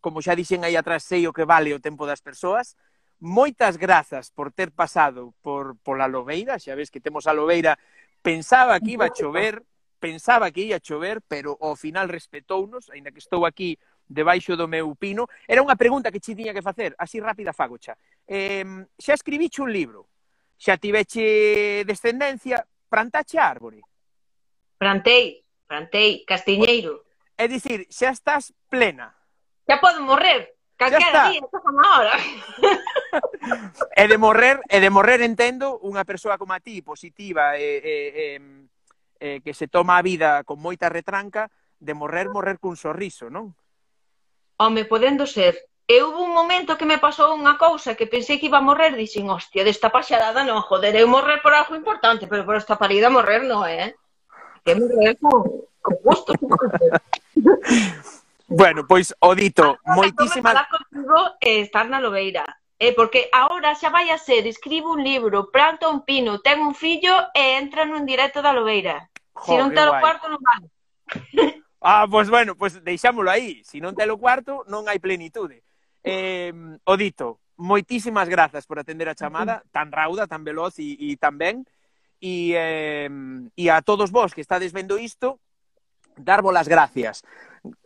como 0.00 0.24
xa 0.24 0.32
dixen 0.32 0.64
aí 0.64 0.72
atrás, 0.72 1.04
sei 1.04 1.28
o 1.28 1.36
que 1.36 1.44
vale 1.44 1.76
o 1.76 1.84
tempo 1.84 2.08
das 2.08 2.24
persoas. 2.24 2.80
Moitas 3.20 3.76
grazas 3.76 4.32
por 4.32 4.56
ter 4.56 4.72
pasado 4.72 5.36
por 5.44 5.76
pola 5.84 6.08
Lobeira, 6.08 6.56
xa 6.56 6.72
ves 6.72 6.88
que 6.88 6.96
temos 6.96 7.28
a 7.28 7.36
Lobeira, 7.36 7.76
pensaba 8.24 8.80
que 8.80 8.96
iba 8.96 9.04
a 9.04 9.12
chover, 9.12 9.60
pensaba 10.02 10.50
que 10.50 10.66
ia 10.66 10.82
chover, 10.82 11.22
pero 11.22 11.54
ao 11.62 11.78
final 11.78 12.10
respetounos, 12.10 12.90
aínda 12.90 13.14
que 13.14 13.22
estou 13.22 13.46
aquí 13.46 13.78
debaixo 14.02 14.58
do 14.58 14.66
meu 14.66 14.90
pino. 14.98 15.30
Era 15.46 15.62
unha 15.62 15.78
pregunta 15.78 16.10
que 16.10 16.18
che 16.18 16.34
tiña 16.34 16.50
que 16.50 16.66
facer, 16.66 16.90
así 16.98 17.22
rápida 17.22 17.54
fagocha. 17.54 17.94
Eh, 18.26 18.66
xa 18.98 19.14
escribiche 19.14 19.62
un 19.62 19.70
libro, 19.70 20.10
xa 20.58 20.74
tiveche 20.74 21.86
descendencia, 21.86 22.66
plantache 22.90 23.38
árbore? 23.38 23.86
Plantei, 24.74 25.46
plantei, 25.70 26.26
castiñeiro. 26.26 27.06
É 27.38 27.46
dicir, 27.46 27.86
xa 27.86 28.10
estás 28.10 28.50
plena. 28.66 29.14
Xa 29.70 29.78
podo 29.78 30.02
morrer, 30.02 30.58
calquera 30.74 31.30
día, 31.30 31.46
xa 31.46 31.62
como 31.62 31.78
É 33.94 34.02
e 34.02 34.10
de 34.10 34.18
morrer, 34.18 34.58
e 34.66 34.82
de 34.82 34.90
morrer 34.90 35.22
entendo 35.22 35.78
unha 35.78 36.02
persoa 36.02 36.34
como 36.34 36.50
a 36.50 36.58
ti, 36.58 36.82
positiva, 36.82 37.54
e, 37.54 37.78
e, 37.78 37.94
e 38.18 38.26
eh, 39.22 39.40
que 39.40 39.54
se 39.54 39.70
toma 39.70 39.96
a 39.96 40.02
vida 40.02 40.42
con 40.42 40.58
moita 40.58 40.90
retranca 40.90 41.46
de 41.78 41.94
morrer, 41.94 42.26
morrer 42.26 42.58
cun 42.58 42.74
sorriso, 42.74 43.30
non? 43.30 43.54
Home, 44.58 44.82
podendo 44.84 45.30
ser. 45.30 45.54
E 45.86 46.02
houve 46.02 46.26
un 46.26 46.34
momento 46.34 46.74
que 46.74 46.86
me 46.86 46.98
pasou 46.98 47.30
unha 47.30 47.54
cousa 47.54 47.94
que 47.94 48.10
pensei 48.10 48.42
que 48.42 48.50
iba 48.50 48.58
a 48.58 48.66
morrer, 48.66 48.98
dixen, 48.98 49.30
hostia, 49.30 49.62
desta 49.62 49.94
paxarada 49.94 50.42
non, 50.42 50.66
joder, 50.66 50.98
eu 50.98 51.06
morrer 51.06 51.38
por 51.38 51.54
algo 51.54 51.78
importante, 51.78 52.26
pero 52.26 52.42
por 52.42 52.58
esta 52.58 52.74
parida 52.74 53.14
morrer 53.14 53.46
non, 53.46 53.62
eh? 53.70 53.94
Que 54.66 54.74
morrer 54.74 55.14
con, 55.22 55.70
con 55.78 55.94
gusto. 56.02 56.34
bueno, 58.50 58.90
pois, 58.90 59.14
Odito, 59.22 59.78
moitísimas... 59.86 60.54
Falar 60.54 60.70
contigo 60.70 61.18
e 61.38 61.62
estar 61.62 61.86
na 61.86 62.02
Lobeira 62.02 62.42
eh, 62.82 62.92
porque 62.98 63.30
agora 63.30 63.78
xa 63.78 63.94
vai 63.94 64.10
a 64.10 64.18
ser, 64.18 64.42
escribo 64.50 64.90
un 64.90 65.06
libro, 65.06 65.54
planta 65.54 65.86
un 65.86 66.02
pino, 66.02 66.42
ten 66.42 66.58
un 66.58 66.74
fillo 66.74 67.14
e 67.30 67.54
entra 67.54 67.86
nun 67.86 68.02
directo 68.02 68.42
da 68.42 68.50
Lobeira. 68.50 69.06
Se 69.38 69.54
si 69.54 69.54
non 69.54 69.70
te 69.70 69.86
lo 69.86 69.94
guai. 69.94 70.02
cuarto 70.02 70.26
non 70.26 70.42
vale. 70.42 70.66
Ah, 71.84 72.06
pois 72.06 72.26
pues 72.26 72.30
bueno, 72.30 72.54
pois 72.54 72.74
pues 72.74 72.84
deixámolo 72.86 73.30
aí. 73.30 73.62
Si 73.66 73.82
non 73.82 73.94
te 73.94 74.06
lo 74.06 74.18
cuarto, 74.18 74.62
non 74.70 74.86
hai 74.86 75.02
plenitude. 75.02 75.62
Eh, 76.02 76.54
Odito, 76.86 77.42
moitísimas 77.58 78.30
grazas 78.30 78.66
por 78.66 78.78
atender 78.78 79.10
a 79.10 79.18
chamada, 79.18 79.66
tan 79.74 79.90
rauda, 79.90 80.30
tan 80.30 80.46
veloz 80.46 80.78
e, 80.78 80.94
e 80.94 81.18
tan 81.18 81.38
ben. 81.38 81.66
E, 82.22 82.54
eh, 82.54 83.10
e 83.58 83.64
a 83.66 83.82
todos 83.82 84.14
vos 84.14 84.30
que 84.30 84.42
estades 84.42 84.70
vendo 84.70 84.94
isto, 84.94 85.42
darvos 86.18 86.54
las 86.54 86.70
gracias 86.70 87.22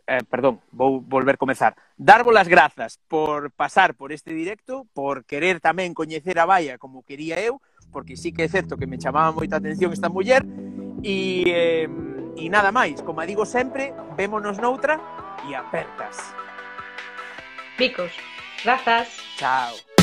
eh, 0.07 0.23
perdón, 0.29 0.59
vou 0.71 1.01
volver 1.01 1.37
comezar. 1.37 1.75
Darvos 1.97 2.33
las 2.33 2.47
grazas 2.47 2.99
por 3.07 3.51
pasar 3.51 3.95
por 3.95 4.11
este 4.11 4.33
directo, 4.33 4.87
por 4.93 5.25
querer 5.25 5.59
tamén 5.59 5.93
coñecer 5.93 6.39
a 6.39 6.45
Baia 6.49 6.77
como 6.77 7.05
quería 7.05 7.37
eu, 7.43 7.61
porque 7.91 8.17
sí 8.17 8.31
que 8.31 8.45
é 8.45 8.49
certo 8.49 8.77
que 8.77 8.89
me 8.89 8.97
chamaba 8.97 9.31
moita 9.31 9.57
atención 9.57 9.93
esta 9.93 10.09
muller, 10.09 10.43
e, 11.03 11.43
eh, 11.47 11.87
e 12.37 12.45
nada 12.49 12.71
máis, 12.71 13.01
como 13.01 13.21
digo 13.25 13.45
sempre, 13.45 13.93
vémonos 14.17 14.57
noutra 14.57 14.97
e 15.45 15.53
apertas. 15.53 16.17
Bicos, 17.77 18.13
grazas. 18.63 19.07
Chao. 19.37 19.96